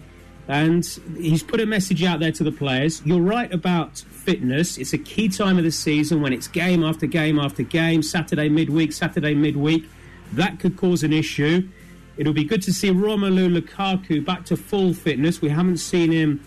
And 0.48 0.86
he's 1.18 1.44
put 1.44 1.62
a 1.62 1.66
message 1.66 2.04
out 2.04 2.20
there 2.20 2.32
to 2.34 2.44
the 2.44 2.52
players. 2.52 3.02
You're 3.06 3.22
right 3.22 3.52
about 3.54 4.00
fitness. 4.00 4.78
It's 4.78 4.94
a 4.94 4.98
key 4.98 5.30
time 5.30 5.58
of 5.58 5.64
the 5.64 5.72
season 5.72 6.22
when 6.22 6.34
it's 6.34 6.48
game 6.48 6.84
after 6.84 7.06
game 7.06 7.39
after 7.39 7.64
game, 7.64 8.04
Saturday 8.04 8.50
midweek, 8.50 8.92
Saturday 8.92 9.34
midweek. 9.34 9.88
That 10.34 10.60
could 10.60 10.78
cause 10.78 11.04
an 11.04 11.14
issue. 11.14 11.68
It'll 12.18 12.34
be 12.34 12.44
good 12.44 12.62
to 12.64 12.74
see 12.74 12.89
Romelu 12.89 13.60
Lukaku 13.60 14.24
back 14.24 14.46
to 14.46 14.58
full 14.58 14.94
fitness. 14.94 15.42
We 15.42 15.50
haven't 15.50 15.78
seen 15.78 16.12
him 16.12 16.42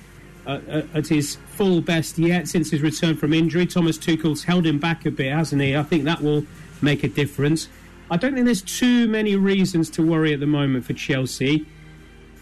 uh, 0.47 0.61
uh, 0.69 0.83
at 0.93 1.07
his 1.07 1.37
full 1.47 1.81
best 1.81 2.19
yet 2.19 2.49
since 2.49 2.71
his 2.71 2.83
return 2.83 3.17
from 3.17 3.33
injury. 3.33 3.67
Thomas 3.67 3.97
Tuchel's 3.97 4.45
held 4.45 4.67
him 4.67 4.79
back 4.79 5.07
a 5.07 5.11
bit, 5.11 5.33
hasn't 5.33 5.63
he? 5.63 5.75
I 5.75 5.83
think 5.83 6.05
that 6.05 6.21
will 6.21 6.45
make 6.83 7.03
a 7.03 7.09
difference. 7.09 7.69
I 8.11 8.19
don't 8.19 8.35
think 8.35 8.45
there's 8.45 8.63
too 8.63 9.09
many 9.09 9.37
reasons 9.37 9.89
to 9.91 10.07
worry 10.07 10.35
at 10.35 10.41
the 10.41 10.47
moment 10.47 10.85
for 10.85 10.93
Chelsea, 10.93 11.67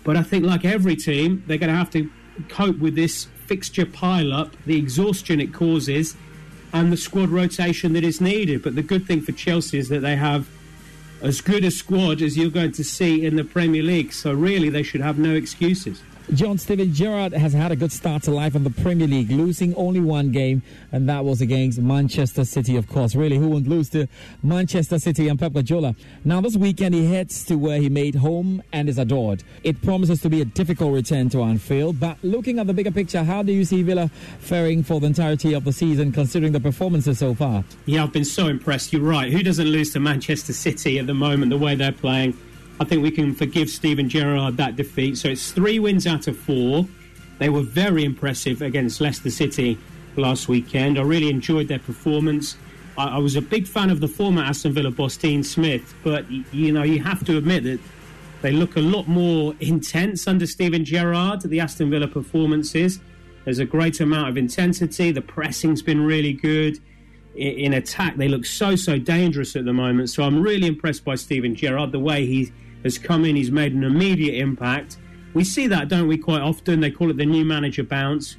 but 0.05 0.17
I 0.17 0.23
think, 0.23 0.45
like 0.45 0.65
every 0.65 0.97
team, 0.97 1.45
they're 1.47 1.59
going 1.59 1.71
to 1.71 1.77
have 1.77 1.91
to 1.91 2.11
cope 2.49 2.79
with 2.79 2.95
this 2.95 3.27
fixture 3.47 3.87
pile 3.87 4.33
up, 4.33 4.55
the 4.67 4.77
exhaustion 4.77 5.41
it 5.41 5.53
causes, 5.53 6.17
and 6.73 6.93
the 6.93 6.97
squad 6.97 7.29
rotation 7.29 7.93
that 7.93 8.05
is 8.05 8.21
needed. 8.21 8.63
But 8.63 8.75
the 8.75 8.83
good 8.83 9.07
thing 9.07 9.21
for 9.21 9.33
Chelsea 9.33 9.79
is 9.79 9.89
that 9.91 10.01
they 10.01 10.17
have 10.17 10.49
as 11.21 11.41
good 11.41 11.65
a 11.65 11.71
squad 11.71 12.21
as 12.21 12.37
you're 12.37 12.51
going 12.51 12.73
to 12.73 12.85
see 12.85 13.25
in 13.25 13.37
the 13.37 13.45
Premier 13.45 13.83
League. 13.83 14.13
So 14.13 14.33
really, 14.33 14.69
they 14.71 14.83
should 14.83 15.03
have 15.03 15.19
no 15.19 15.35
excuses. 15.35 16.03
John 16.35 16.57
Steven 16.57 16.95
Gerrard 16.95 17.33
has 17.33 17.53
had 17.53 17.73
a 17.73 17.77
good 17.77 17.93
start 17.93 18.23
to 18.23 18.31
life 18.31 18.55
in 18.55 18.65
the 18.65 18.71
Premier 18.71 19.07
League, 19.07 19.31
losing 19.31 19.75
only 19.75 20.01
one 20.01 20.33
game, 20.33 20.63
and 20.91 21.09
that 21.09 21.25
was 21.25 21.41
against 21.41 21.79
Manchester 21.79 22.45
City, 22.45 22.77
of 22.77 22.89
course. 22.89 23.15
Really, 23.15 23.37
who 23.37 23.49
wouldn't 23.49 23.69
lose 23.69 23.91
to 23.91 24.09
Manchester 24.43 24.99
City 24.99 25.29
and 25.29 25.39
Pep 25.39 25.53
Guardiola? 25.53 25.95
Now, 26.25 26.41
this 26.41 26.57
weekend 26.57 26.95
he 26.95 27.07
heads 27.07 27.45
to 27.47 27.57
where 27.57 27.79
he 27.79 27.89
made 27.89 28.15
home 28.15 28.63
and 28.73 28.89
is 28.89 28.99
adored. 28.99 29.43
It 29.63 29.83
promises 29.83 30.23
to 30.23 30.31
be 30.31 30.41
a 30.41 30.45
difficult 30.45 30.95
return 30.95 31.29
to 31.31 31.43
Anfield, 31.43 32.01
but 32.01 32.17
looking 32.23 32.59
at 32.59 32.67
the 32.67 32.75
bigger 32.75 32.93
picture, 32.93 33.25
how 33.25 33.43
do 33.43 33.53
you 33.53 33.65
see 33.65 33.83
Villa 33.83 34.09
faring 34.39 34.83
for 34.83 35.01
the 35.01 35.09
entirety 35.09 35.53
of 35.53 35.65
the 35.65 35.73
season, 35.73 36.13
considering 36.13 36.53
the 36.53 36.61
performances 36.61 37.19
so 37.19 37.35
far? 37.35 37.65
Yeah, 37.85 38.05
I've 38.05 38.13
been 38.13 38.25
so 38.25 38.49
impressed. 38.49 38.93
You're 38.93 39.03
right. 39.03 39.33
Who 39.33 39.43
doesn't 39.43 39.69
lose 39.69 39.93
to 39.93 40.01
Manchester 40.01 40.53
City 40.53 40.99
at 40.99 41.07
the 41.07 41.15
moment, 41.15 41.51
the 41.51 41.59
way 41.59 41.75
they're 41.75 41.93
playing? 41.93 42.39
I 42.81 42.85
think 42.85 43.03
we 43.03 43.11
can 43.11 43.35
forgive 43.35 43.69
Steven 43.71 44.09
Gerrard 44.09 44.57
that 44.57 44.77
defeat. 44.77 45.19
So 45.19 45.29
it's 45.29 45.53
three 45.53 45.79
wins 45.79 46.07
out 46.07 46.27
of 46.27 46.37
four. 46.37 46.87
They 47.39 47.49
were 47.49 47.63
very 47.63 48.05
impressive 48.05 48.63
against 48.63 49.01
Leicester 49.01 49.31
City 49.31 49.79
last 50.17 50.49
weekend. 50.49 50.99
I 50.99 51.03
really 51.03 51.31
enjoyed 51.31 51.69
their 51.69 51.79
performance. 51.79 52.57
I, 52.97 53.17
I 53.17 53.19
was 53.19 53.37
a 53.37 53.43
big 53.43 53.67
fan 53.67 53.91
of 53.91 54.01
the 54.01 54.09
former 54.09 54.43
Aston 54.43 54.73
Villa 54.73 54.91
boss, 54.91 55.17
Dean 55.17 55.43
Smith, 55.43 55.95
but 56.03 56.31
you 56.31 56.73
know 56.73 56.83
you 56.83 57.03
have 57.03 57.25
to 57.27 57.37
admit 57.37 57.65
that 57.65 57.81
they 58.43 58.53
look 58.53 58.77
a 58.77 58.81
lot 58.81 59.07
more 59.07 59.55
intense 59.61 60.27
under 60.27 60.47
Steven 60.47 60.85
Gerrard. 60.85 61.43
The 61.43 61.61
Aston 61.61 61.91
Villa 61.91 62.09
performances. 62.09 62.99
There's 63.45 63.59
a 63.59 63.65
great 63.65 64.01
amount 64.01 64.29
of 64.29 64.37
intensity. 64.37 65.11
The 65.11 65.23
pressing's 65.23 65.83
been 65.83 66.05
really 66.05 66.33
good. 66.33 66.79
In, 67.35 67.73
attack, 67.73 68.17
they 68.17 68.29
look 68.29 68.45
so 68.45 68.77
so 68.77 68.99
dangerous 68.99 69.57
at 69.57 69.65
the 69.65 69.73
moment. 69.73 70.11
So 70.11 70.23
I'm 70.23 70.43
really 70.43 70.67
impressed 70.67 71.05
by 71.05 71.15
Steven 71.15 71.55
Gerrard, 71.55 71.91
the 71.91 71.99
way 71.99 72.27
he 72.27 72.53
has 72.85 72.99
come 72.99 73.25
in, 73.25 73.37
he's 73.37 73.51
made 73.51 73.73
an 73.73 73.85
immediate 73.85 74.35
impact. 74.35 74.99
We 75.35 75.45
see 75.45 75.67
that, 75.69 75.89
don't 75.89 76.09
we, 76.09 76.19
quite 76.19 76.43
often? 76.43 76.81
They 76.81 76.91
call 76.91 77.11
it 77.11 77.17
the 77.17 77.25
new 77.25 77.45
manager 77.45 77.85
bounce. 77.85 78.37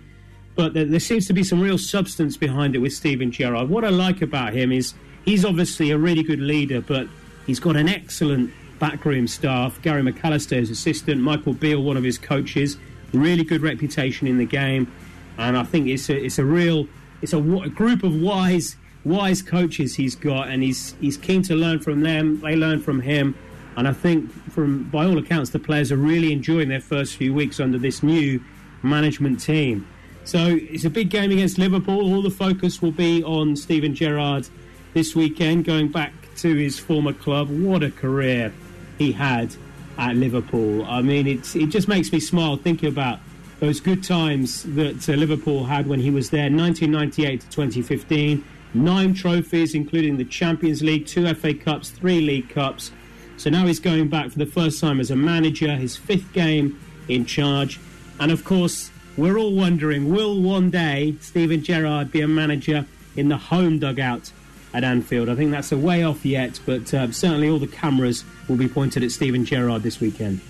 But 0.55 0.73
there, 0.73 0.85
there 0.85 0.99
seems 0.99 1.25
to 1.27 1.33
be 1.33 1.43
some 1.43 1.59
real 1.59 1.77
substance 1.77 2.37
behind 2.37 2.75
it 2.75 2.79
with 2.79 2.93
Steven 2.93 3.31
Gerrard. 3.31 3.69
What 3.69 3.83
I 3.83 3.89
like 3.89 4.21
about 4.21 4.53
him 4.53 4.71
is 4.71 4.93
he's 5.25 5.43
obviously 5.43 5.89
a 5.91 5.97
really 5.97 6.23
good 6.23 6.39
leader, 6.39 6.81
but 6.81 7.07
he's 7.47 7.59
got 7.59 7.75
an 7.75 7.89
excellent 7.89 8.51
backroom 8.79 9.27
staff. 9.27 9.81
Gary 9.81 10.03
McAllister, 10.03 10.57
his 10.57 10.69
assistant, 10.69 11.21
Michael 11.21 11.53
Beale, 11.53 11.81
one 11.81 11.97
of 11.97 12.03
his 12.03 12.17
coaches, 12.17 12.77
really 13.13 13.43
good 13.43 13.61
reputation 13.61 14.27
in 14.27 14.37
the 14.37 14.45
game. 14.45 14.91
And 15.37 15.57
I 15.57 15.63
think 15.63 15.87
it's 15.87 16.09
a, 16.09 16.25
it's 16.25 16.37
a 16.37 16.45
real, 16.45 16.87
it's 17.21 17.33
a, 17.33 17.39
a 17.39 17.69
group 17.69 18.03
of 18.03 18.13
wise, 18.13 18.75
wise 19.05 19.41
coaches 19.41 19.95
he's 19.95 20.15
got, 20.15 20.49
and 20.49 20.63
he's 20.63 20.95
he's 21.01 21.17
keen 21.17 21.41
to 21.43 21.55
learn 21.55 21.79
from 21.79 22.01
them. 22.01 22.39
They 22.41 22.55
learn 22.55 22.81
from 22.81 23.01
him, 23.01 23.35
and 23.75 23.87
I 23.87 23.93
think, 23.93 24.31
from 24.51 24.83
by 24.89 25.05
all 25.05 25.17
accounts, 25.17 25.51
the 25.51 25.59
players 25.59 25.91
are 25.91 25.97
really 25.97 26.31
enjoying 26.31 26.69
their 26.69 26.81
first 26.81 27.15
few 27.15 27.33
weeks 27.33 27.59
under 27.59 27.77
this 27.77 28.03
new 28.03 28.41
management 28.81 29.39
team. 29.39 29.87
So 30.25 30.57
it's 30.59 30.85
a 30.85 30.89
big 30.89 31.09
game 31.09 31.31
against 31.31 31.57
Liverpool. 31.57 32.13
All 32.13 32.21
the 32.21 32.29
focus 32.29 32.81
will 32.81 32.91
be 32.91 33.23
on 33.23 33.55
Steven 33.55 33.93
Gerrard 33.93 34.47
this 34.93 35.15
weekend, 35.15 35.65
going 35.65 35.89
back 35.89 36.13
to 36.37 36.55
his 36.55 36.79
former 36.79 37.13
club. 37.13 37.49
What 37.49 37.83
a 37.83 37.91
career 37.91 38.53
he 38.97 39.11
had 39.11 39.55
at 39.97 40.15
Liverpool. 40.15 40.85
I 40.85 41.01
mean, 41.01 41.27
it, 41.27 41.55
it 41.55 41.67
just 41.67 41.87
makes 41.87 42.11
me 42.11 42.19
smile 42.19 42.55
thinking 42.55 42.89
about 42.89 43.19
those 43.59 43.79
good 43.79 44.03
times 44.03 44.63
that 44.75 45.07
uh, 45.07 45.13
Liverpool 45.13 45.65
had 45.65 45.87
when 45.87 45.99
he 45.99 46.09
was 46.09 46.29
there, 46.29 46.49
1998 46.49 47.41
to 47.41 47.49
2015. 47.49 48.43
Nine 48.74 49.13
trophies, 49.13 49.76
including 49.76 50.17
the 50.17 50.26
Champions 50.26 50.82
League, 50.82 51.05
two 51.05 51.32
FA 51.36 51.53
Cups, 51.53 51.91
three 51.91 52.21
League 52.21 52.49
Cups. 52.49 52.91
So 53.38 53.49
now 53.49 53.67
he's 53.67 53.80
going 53.80 54.07
back 54.09 54.32
for 54.32 54.39
the 54.39 54.45
first 54.45 54.80
time 54.80 54.99
as 54.99 55.11
a 55.11 55.15
manager, 55.15 55.76
his 55.76 55.95
fifth 55.95 56.34
game 56.34 56.80
in 57.07 57.26
charge. 57.26 57.80
And 58.19 58.32
of 58.32 58.43
course, 58.43 58.89
we're 59.15 59.38
all 59.38 59.53
wondering 59.53 60.11
will 60.11 60.41
one 60.41 60.71
day 60.71 61.15
Steven 61.19 61.63
Gerrard 61.63 62.11
be 62.11 62.21
a 62.21 62.28
manager 62.28 62.86
in 63.15 63.30
the 63.30 63.38
home 63.38 63.80
dugout 63.80 64.32
at 64.74 64.84
Anfield? 64.84 65.30
I 65.30 65.36
think 65.36 65.51
that's 65.51 65.71
a 65.71 65.78
way 65.78 66.03
off 66.03 66.26
yet, 66.26 66.59
but 66.65 66.93
uh, 66.93 67.11
certainly 67.11 67.49
all 67.49 67.59
the 67.59 67.67
cameras 67.67 68.24
will 68.47 68.55
be 68.55 68.67
pointed 68.67 69.03
at 69.03 69.11
Steven 69.11 69.45
Gerrard 69.45 69.84
this 69.84 69.99
weekend. 69.99 70.41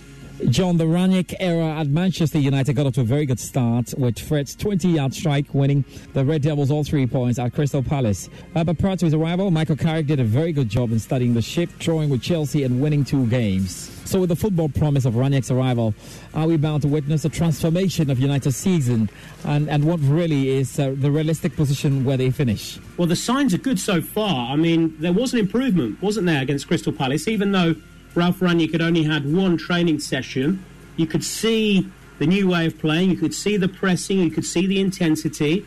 John, 0.50 0.78
the 0.78 0.86
Rangnick 0.86 1.34
era 1.40 1.80
at 1.80 1.88
Manchester 1.88 2.38
United 2.38 2.74
got 2.74 2.86
off 2.86 2.94
to 2.94 3.02
a 3.02 3.04
very 3.04 3.26
good 3.26 3.40
start 3.40 3.94
with 3.98 4.20
Fred's 4.20 4.56
20 4.56 4.90
yard 4.90 5.14
strike 5.14 5.54
winning 5.54 5.86
the 6.14 6.26
Red 6.26 6.42
Devils 6.42 6.70
all 6.70 6.84
three 6.84 7.08
points 7.08 7.40
at 7.40 7.54
Crystal 7.54 7.82
Palace. 7.82 8.30
Uh, 8.56 8.64
but 8.64 8.78
prior 8.78 8.96
to 8.96 9.06
his 9.06 9.14
arrival, 9.14 9.52
Michael 9.52 9.76
Carrick 9.76 10.08
did 10.08 10.20
a 10.20 10.24
very 10.24 10.52
good 10.52 10.70
job 10.70 10.92
in 10.92 11.00
studying 11.00 11.34
the 11.34 11.42
ship, 11.42 11.70
drawing 11.80 12.10
with 12.10 12.22
Chelsea 12.22 12.64
and 12.64 12.82
winning 12.82 13.04
two 13.06 13.26
games. 13.28 13.90
So, 14.06 14.20
with 14.20 14.30
the 14.30 14.36
football 14.36 14.70
promise 14.70 15.06
of 15.06 15.14
Rangnick's 15.14 15.50
arrival, 15.50 15.96
are 16.34 16.46
we 16.46 16.58
bound 16.58 16.82
to 16.82 16.88
witness 16.88 17.24
a 17.26 17.30
transformation 17.30 18.10
of 18.10 18.20
United's 18.20 18.58
season 18.58 19.10
and, 19.46 19.70
and 19.70 19.86
what 19.86 20.00
really 20.02 20.50
is 20.50 20.78
uh, 20.78 20.94
the 20.98 21.10
realistic 21.10 21.56
position 21.56 22.04
where 22.04 22.18
they 22.18 22.30
finish? 22.30 22.80
Well, 22.98 23.08
the 23.08 23.16
signs 23.16 23.54
are 23.54 23.60
good 23.60 23.80
so 23.80 24.02
far. 24.02 24.52
I 24.52 24.56
mean, 24.56 24.96
there 25.00 25.14
was 25.14 25.34
an 25.34 25.40
improvement, 25.40 26.02
wasn't 26.02 26.28
there, 26.28 26.42
against 26.42 26.68
Crystal 26.68 26.92
Palace, 26.92 27.28
even 27.28 27.54
though 27.54 27.76
Ralph 28.16 28.40
Rangnick 28.40 28.72
had 28.72 28.82
only 28.82 29.04
had 29.04 29.32
one 29.32 29.58
training 29.58 30.00
session. 30.00 30.64
You 30.98 31.08
could 31.08 31.24
see 31.24 31.90
the 32.20 32.28
new 32.28 32.48
way 32.48 32.68
of 32.68 32.78
playing, 32.78 33.10
you 33.10 33.18
could 33.18 33.34
see 33.34 33.58
the 33.58 33.68
pressing, 33.68 34.20
you 34.20 34.30
could 34.30 34.46
see 34.46 34.68
the 34.68 34.80
intensity. 34.80 35.66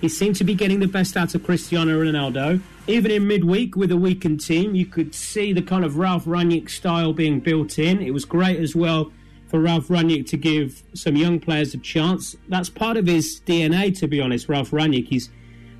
He 0.00 0.08
seemed 0.08 0.36
to 0.36 0.44
be 0.44 0.54
getting 0.54 0.80
the 0.80 0.86
best 0.86 1.16
out 1.16 1.34
of 1.34 1.42
Cristiano 1.42 1.98
Ronaldo. 2.02 2.60
Even 2.86 3.10
in 3.10 3.26
midweek 3.26 3.74
with 3.76 3.90
a 3.90 3.96
weakened 3.96 4.40
team, 4.40 4.74
you 4.74 4.86
could 4.86 5.14
see 5.14 5.52
the 5.52 5.62
kind 5.62 5.84
of 5.84 5.96
Ralph 5.96 6.26
Rangnick 6.26 6.68
style 6.68 7.12
being 7.12 7.40
built 7.40 7.78
in. 7.78 8.02
It 8.02 8.12
was 8.12 8.24
great 8.24 8.60
as 8.60 8.76
well 8.76 9.10
for 9.48 9.58
Ralph 9.58 9.88
Rangnick 9.88 10.28
to 10.28 10.36
give 10.36 10.82
some 10.92 11.16
young 11.16 11.40
players 11.40 11.72
a 11.72 11.78
chance. 11.78 12.36
That's 12.48 12.68
part 12.68 12.96
of 12.96 13.06
his 13.06 13.40
DNA, 13.46 13.98
to 13.98 14.06
be 14.06 14.20
honest. 14.20 14.48
Ralph 14.48 14.70
Rangnick, 14.70 15.08
he's 15.08 15.30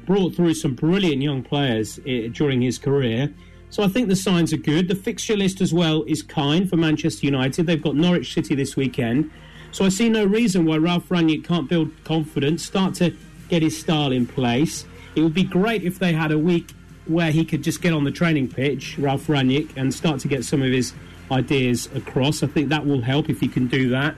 brought 0.06 0.34
through 0.34 0.54
some 0.54 0.74
brilliant 0.74 1.20
young 1.20 1.42
players 1.42 2.00
eh, 2.06 2.28
during 2.32 2.62
his 2.62 2.78
career. 2.78 3.32
So 3.70 3.82
I 3.82 3.88
think 3.88 4.08
the 4.08 4.16
signs 4.16 4.52
are 4.52 4.58
good. 4.58 4.88
The 4.88 4.94
fixture 4.94 5.36
list 5.36 5.60
as 5.60 5.74
well 5.74 6.02
is 6.04 6.22
kind 6.22 6.68
for 6.68 6.76
Manchester 6.76 7.26
United. 7.26 7.66
They've 7.66 7.82
got 7.82 7.96
Norwich 7.96 8.32
City 8.32 8.54
this 8.54 8.76
weekend. 8.76 9.30
So 9.72 9.84
I 9.84 9.88
see 9.90 10.08
no 10.08 10.24
reason 10.24 10.64
why 10.64 10.78
Ralph 10.78 11.08
Rangnick 11.08 11.44
can't 11.44 11.68
build 11.68 11.90
confidence, 12.04 12.64
start 12.64 12.94
to 12.94 13.14
get 13.48 13.62
his 13.62 13.78
style 13.78 14.12
in 14.12 14.26
place. 14.26 14.86
It 15.14 15.22
would 15.22 15.34
be 15.34 15.44
great 15.44 15.82
if 15.82 15.98
they 15.98 16.12
had 16.12 16.32
a 16.32 16.38
week 16.38 16.72
where 17.06 17.30
he 17.30 17.44
could 17.44 17.62
just 17.62 17.82
get 17.82 17.92
on 17.92 18.04
the 18.04 18.10
training 18.10 18.48
pitch, 18.48 18.96
Ralph 18.98 19.26
Rangnick, 19.26 19.76
and 19.76 19.92
start 19.92 20.20
to 20.20 20.28
get 20.28 20.44
some 20.44 20.62
of 20.62 20.72
his 20.72 20.92
ideas 21.30 21.88
across. 21.94 22.42
I 22.42 22.46
think 22.46 22.68
that 22.70 22.86
will 22.86 23.00
help 23.00 23.28
if 23.28 23.40
he 23.40 23.48
can 23.48 23.66
do 23.66 23.90
that. 23.90 24.14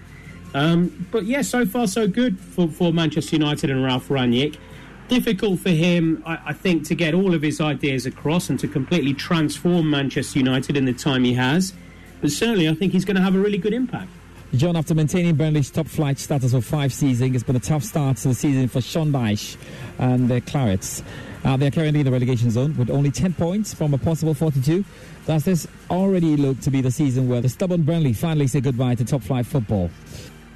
Um, 0.54 1.06
but 1.10 1.24
yeah, 1.24 1.42
so 1.42 1.66
far 1.66 1.86
so 1.86 2.06
good 2.06 2.38
for, 2.38 2.68
for 2.68 2.92
Manchester 2.92 3.36
United 3.36 3.70
and 3.70 3.84
Ralph 3.84 4.08
Rangnick. 4.08 4.56
Difficult 5.08 5.60
for 5.60 5.70
him, 5.70 6.22
I, 6.26 6.38
I 6.46 6.52
think, 6.52 6.86
to 6.88 6.94
get 6.94 7.14
all 7.14 7.34
of 7.34 7.42
his 7.42 7.60
ideas 7.60 8.04
across 8.04 8.50
and 8.50 8.60
to 8.60 8.68
completely 8.68 9.14
transform 9.14 9.90
Manchester 9.90 10.38
United 10.38 10.76
in 10.76 10.84
the 10.84 10.92
time 10.92 11.24
he 11.24 11.34
has. 11.34 11.72
But 12.20 12.30
certainly, 12.30 12.68
I 12.68 12.74
think 12.74 12.92
he's 12.92 13.04
going 13.04 13.16
to 13.16 13.22
have 13.22 13.34
a 13.34 13.38
really 13.38 13.58
good 13.58 13.72
impact. 13.72 14.10
John, 14.54 14.76
after 14.76 14.94
maintaining 14.94 15.34
Burnley's 15.34 15.70
top 15.70 15.86
flight 15.86 16.18
status 16.18 16.52
for 16.52 16.60
five 16.60 16.92
seasons, 16.92 17.34
it's 17.34 17.44
been 17.44 17.56
a 17.56 17.60
tough 17.60 17.84
start 17.84 18.16
to 18.18 18.28
the 18.28 18.34
season 18.34 18.68
for 18.68 18.80
Sean 18.80 19.12
Dyche 19.12 19.56
and 19.98 20.28
the 20.28 20.40
Clarets. 20.40 21.02
Uh, 21.44 21.56
they're 21.56 21.70
currently 21.70 22.00
in 22.00 22.06
the 22.06 22.12
relegation 22.12 22.50
zone 22.50 22.76
with 22.76 22.90
only 22.90 23.10
10 23.10 23.34
points 23.34 23.74
from 23.74 23.94
a 23.94 23.98
possible 23.98 24.34
42. 24.34 24.84
Does 25.26 25.44
this 25.44 25.68
already 25.90 26.36
look 26.36 26.60
to 26.60 26.70
be 26.70 26.80
the 26.80 26.90
season 26.90 27.28
where 27.28 27.40
the 27.40 27.48
stubborn 27.48 27.82
Burnley 27.82 28.14
finally 28.14 28.46
say 28.46 28.60
goodbye 28.60 28.94
to 28.94 29.04
top 29.04 29.22
flight 29.22 29.46
football? 29.46 29.90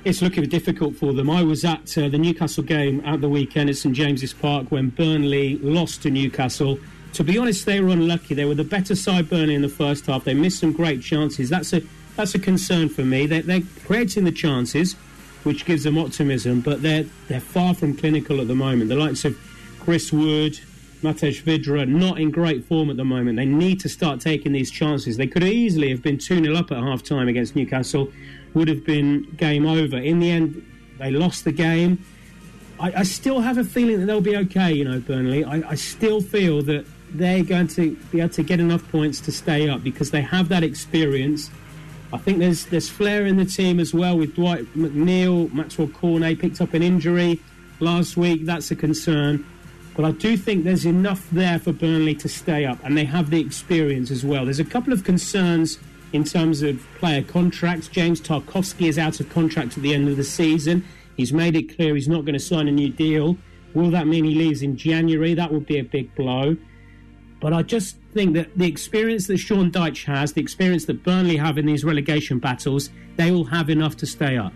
It's 0.04 0.20
looking 0.20 0.48
difficult 0.48 0.96
for 0.96 1.12
them. 1.12 1.30
I 1.30 1.44
was 1.44 1.64
at 1.64 1.96
uh, 1.96 2.08
the 2.08 2.18
Newcastle 2.18 2.64
game 2.64 3.00
at 3.06 3.20
the 3.20 3.28
weekend 3.28 3.70
at 3.70 3.76
St 3.76 3.94
James's 3.94 4.32
Park 4.32 4.66
when 4.70 4.88
Burnley 4.88 5.58
lost 5.58 6.02
to 6.02 6.10
Newcastle. 6.10 6.80
To 7.12 7.22
be 7.22 7.38
honest, 7.38 7.66
they 7.66 7.80
were 7.80 7.90
unlucky. 7.90 8.34
They 8.34 8.44
were 8.44 8.56
the 8.56 8.64
better 8.64 8.96
side, 8.96 9.30
Burnley, 9.30 9.54
in 9.54 9.62
the 9.62 9.68
first 9.68 10.06
half. 10.06 10.24
They 10.24 10.34
missed 10.34 10.58
some 10.58 10.72
great 10.72 11.02
chances. 11.02 11.50
That's 11.50 11.72
a 11.72 11.82
that's 12.16 12.34
a 12.34 12.40
concern 12.40 12.88
for 12.88 13.04
me. 13.04 13.26
They're, 13.26 13.42
they're 13.42 13.62
creating 13.84 14.24
the 14.24 14.32
chances, 14.32 14.94
which 15.44 15.64
gives 15.64 15.84
them 15.84 15.96
optimism, 15.96 16.62
but 16.62 16.82
they're 16.82 17.04
they're 17.28 17.40
far 17.40 17.72
from 17.72 17.96
clinical 17.96 18.40
at 18.40 18.48
the 18.48 18.56
moment. 18.56 18.88
The 18.88 18.96
likes 18.96 19.24
of 19.24 19.38
Chris 19.78 20.12
Wood, 20.12 20.58
Matej 21.02 21.42
Vydra, 21.42 21.86
not 21.86 22.18
in 22.18 22.30
great 22.30 22.64
form 22.64 22.90
at 22.90 22.96
the 22.96 23.04
moment. 23.04 23.36
They 23.36 23.44
need 23.44 23.80
to 23.80 23.88
start 23.88 24.20
taking 24.20 24.52
these 24.52 24.70
chances. 24.70 25.16
They 25.16 25.26
could 25.26 25.42
easily 25.42 25.90
have 25.90 26.02
been 26.02 26.18
2 26.18 26.44
0 26.44 26.56
up 26.56 26.70
at 26.70 26.78
half 26.78 27.02
time 27.02 27.28
against 27.28 27.56
Newcastle, 27.56 28.12
would 28.54 28.68
have 28.68 28.84
been 28.84 29.22
game 29.36 29.66
over. 29.66 29.96
In 29.96 30.20
the 30.20 30.30
end, 30.30 30.64
they 30.98 31.10
lost 31.10 31.44
the 31.44 31.52
game. 31.52 32.04
I, 32.78 32.92
I 32.98 33.02
still 33.02 33.40
have 33.40 33.58
a 33.58 33.64
feeling 33.64 34.00
that 34.00 34.06
they'll 34.06 34.20
be 34.20 34.36
okay, 34.36 34.72
you 34.72 34.84
know, 34.84 35.00
Burnley. 35.00 35.44
I, 35.44 35.70
I 35.70 35.74
still 35.74 36.20
feel 36.20 36.62
that 36.62 36.86
they're 37.10 37.44
going 37.44 37.68
to 37.68 37.96
be 38.10 38.20
able 38.20 38.30
to 38.30 38.42
get 38.42 38.60
enough 38.60 38.88
points 38.90 39.20
to 39.20 39.32
stay 39.32 39.68
up 39.68 39.82
because 39.82 40.10
they 40.10 40.22
have 40.22 40.48
that 40.48 40.62
experience. 40.62 41.50
I 42.12 42.18
think 42.18 42.38
there's 42.38 42.66
there's 42.66 42.88
flair 42.88 43.26
in 43.26 43.36
the 43.36 43.44
team 43.44 43.80
as 43.80 43.94
well 43.94 44.18
with 44.18 44.34
Dwight 44.34 44.64
McNeil, 44.76 45.52
Maxwell 45.52 45.88
Cornet 45.88 46.38
picked 46.38 46.60
up 46.60 46.74
an 46.74 46.82
injury 46.82 47.40
last 47.80 48.16
week. 48.16 48.44
That's 48.44 48.70
a 48.70 48.76
concern. 48.76 49.46
But 49.94 50.06
I 50.06 50.10
do 50.12 50.36
think 50.36 50.64
there's 50.64 50.86
enough 50.86 51.28
there 51.30 51.58
for 51.58 51.72
Burnley 51.72 52.14
to 52.16 52.28
stay 52.28 52.64
up, 52.64 52.78
and 52.82 52.96
they 52.96 53.04
have 53.04 53.30
the 53.30 53.40
experience 53.40 54.10
as 54.10 54.24
well. 54.24 54.44
There's 54.44 54.60
a 54.60 54.64
couple 54.64 54.92
of 54.92 55.04
concerns 55.04 55.78
in 56.12 56.24
terms 56.24 56.62
of 56.62 56.86
player 56.98 57.22
contracts. 57.22 57.88
James 57.88 58.20
Tarkowski 58.20 58.88
is 58.88 58.98
out 58.98 59.20
of 59.20 59.28
contract 59.28 59.76
at 59.76 59.82
the 59.82 59.94
end 59.94 60.08
of 60.08 60.16
the 60.16 60.24
season. 60.24 60.84
He's 61.16 61.32
made 61.32 61.56
it 61.56 61.76
clear 61.76 61.94
he's 61.94 62.08
not 62.08 62.24
going 62.24 62.34
to 62.34 62.40
sign 62.40 62.68
a 62.68 62.72
new 62.72 62.88
deal. 62.88 63.36
Will 63.74 63.90
that 63.90 64.06
mean 64.06 64.24
he 64.24 64.34
leaves 64.34 64.62
in 64.62 64.76
January? 64.76 65.34
That 65.34 65.52
would 65.52 65.66
be 65.66 65.78
a 65.78 65.84
big 65.84 66.14
blow. 66.14 66.56
But 67.40 67.52
I 67.52 67.62
just 67.62 67.96
think 68.14 68.34
that 68.34 68.56
the 68.56 68.66
experience 68.66 69.26
that 69.26 69.38
Sean 69.38 69.70
Dyche 69.70 70.04
has, 70.04 70.32
the 70.32 70.40
experience 70.40 70.84
that 70.86 71.02
Burnley 71.02 71.36
have 71.36 71.58
in 71.58 71.66
these 71.66 71.84
relegation 71.84 72.38
battles, 72.38 72.90
they 73.16 73.30
will 73.30 73.44
have 73.44 73.68
enough 73.68 73.96
to 73.98 74.06
stay 74.06 74.36
up. 74.36 74.52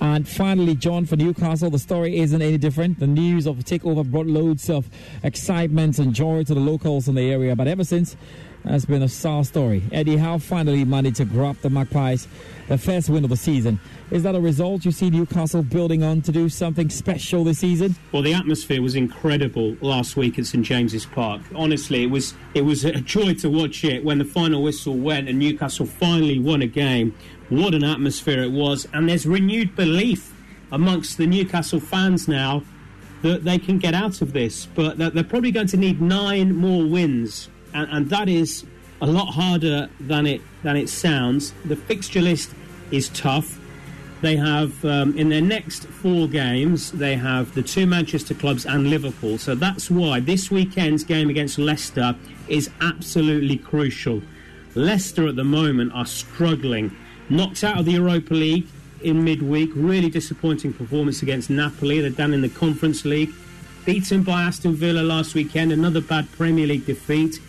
And 0.00 0.28
finally, 0.28 0.74
John, 0.74 1.06
for 1.06 1.16
Newcastle, 1.16 1.70
the 1.70 1.78
story 1.78 2.18
isn't 2.18 2.40
any 2.40 2.58
different. 2.58 3.00
The 3.00 3.06
news 3.06 3.46
of 3.46 3.62
the 3.62 3.78
takeover 3.78 4.08
brought 4.08 4.26
loads 4.26 4.68
of 4.68 4.88
excitement 5.22 5.98
and 5.98 6.14
joy 6.14 6.44
to 6.44 6.54
the 6.54 6.60
locals 6.60 7.08
in 7.08 7.14
the 7.14 7.30
area, 7.30 7.56
but 7.56 7.68
ever 7.68 7.84
since, 7.84 8.16
that's 8.64 8.84
been 8.84 9.02
a 9.02 9.08
sour 9.08 9.44
story. 9.44 9.82
Eddie 9.92 10.16
Howe 10.16 10.38
finally 10.38 10.84
managed 10.84 11.18
to 11.18 11.24
grab 11.24 11.56
the 11.60 11.70
Magpies 11.70 12.26
the 12.68 12.76
first 12.76 13.08
win 13.08 13.22
of 13.22 13.30
the 13.30 13.36
season. 13.36 13.78
Is 14.10 14.24
that 14.24 14.34
a 14.34 14.40
result 14.40 14.84
you 14.84 14.90
see 14.90 15.08
Newcastle 15.08 15.62
building 15.62 16.02
on 16.02 16.20
to 16.22 16.32
do 16.32 16.48
something 16.48 16.90
special 16.90 17.44
this 17.44 17.60
season? 17.60 17.94
Well, 18.10 18.22
the 18.22 18.34
atmosphere 18.34 18.82
was 18.82 18.96
incredible 18.96 19.76
last 19.80 20.16
week 20.16 20.38
at 20.38 20.46
St 20.46 20.64
James's 20.64 21.06
Park. 21.06 21.42
Honestly, 21.54 22.02
it 22.02 22.10
was 22.10 22.34
it 22.54 22.62
was 22.62 22.84
a 22.84 23.00
joy 23.00 23.34
to 23.34 23.50
watch 23.50 23.84
it 23.84 24.04
when 24.04 24.18
the 24.18 24.24
final 24.24 24.62
whistle 24.62 24.94
went 24.94 25.28
and 25.28 25.38
Newcastle 25.38 25.86
finally 25.86 26.38
won 26.38 26.62
a 26.62 26.66
game. 26.66 27.14
What 27.48 27.74
an 27.74 27.84
atmosphere 27.84 28.42
it 28.42 28.50
was, 28.50 28.88
and 28.92 29.08
there's 29.08 29.26
renewed 29.26 29.76
belief 29.76 30.32
amongst 30.72 31.16
the 31.16 31.26
Newcastle 31.26 31.80
fans 31.80 32.26
now 32.26 32.62
that 33.22 33.44
they 33.44 33.58
can 33.58 33.78
get 33.78 33.94
out 33.94 34.20
of 34.20 34.32
this, 34.32 34.66
but 34.66 34.98
they're 34.98 35.24
probably 35.24 35.50
going 35.50 35.68
to 35.68 35.76
need 35.76 36.00
nine 36.00 36.54
more 36.54 36.84
wins 36.86 37.48
and, 37.76 37.88
and 37.90 38.10
that 38.10 38.28
is 38.28 38.64
a 39.00 39.06
lot 39.06 39.26
harder 39.26 39.88
than 40.00 40.26
it 40.26 40.40
than 40.62 40.76
it 40.76 40.88
sounds. 40.88 41.52
The 41.66 41.76
fixture 41.76 42.22
list 42.22 42.50
is 42.90 43.10
tough. 43.10 43.60
They 44.22 44.36
have 44.36 44.82
um, 44.84 45.16
in 45.18 45.28
their 45.28 45.42
next 45.42 45.86
four 45.86 46.26
games 46.26 46.90
they 46.92 47.16
have 47.16 47.54
the 47.54 47.62
two 47.62 47.86
Manchester 47.86 48.34
clubs 48.34 48.64
and 48.64 48.88
Liverpool. 48.88 49.36
So 49.36 49.54
that's 49.54 49.90
why 49.90 50.20
this 50.20 50.50
weekend's 50.50 51.04
game 51.04 51.28
against 51.28 51.58
Leicester 51.58 52.16
is 52.48 52.70
absolutely 52.80 53.58
crucial. 53.58 54.22
Leicester 54.74 55.28
at 55.28 55.36
the 55.36 55.44
moment 55.44 55.92
are 55.94 56.06
struggling, 56.06 56.96
knocked 57.28 57.64
out 57.64 57.78
of 57.78 57.84
the 57.84 57.92
Europa 57.92 58.34
League 58.34 58.66
in 59.02 59.22
midweek. 59.24 59.70
Really 59.74 60.10
disappointing 60.10 60.72
performance 60.72 61.22
against 61.22 61.50
Napoli. 61.50 62.00
They're 62.00 62.10
down 62.10 62.34
in 62.34 62.42
the 62.42 62.48
Conference 62.48 63.04
League. 63.04 63.30
Beaten 63.84 64.22
by 64.22 64.42
Aston 64.42 64.74
Villa 64.74 65.00
last 65.00 65.34
weekend. 65.34 65.72
Another 65.72 66.00
bad 66.00 66.30
Premier 66.32 66.66
League 66.66 66.86
defeat. 66.86 67.40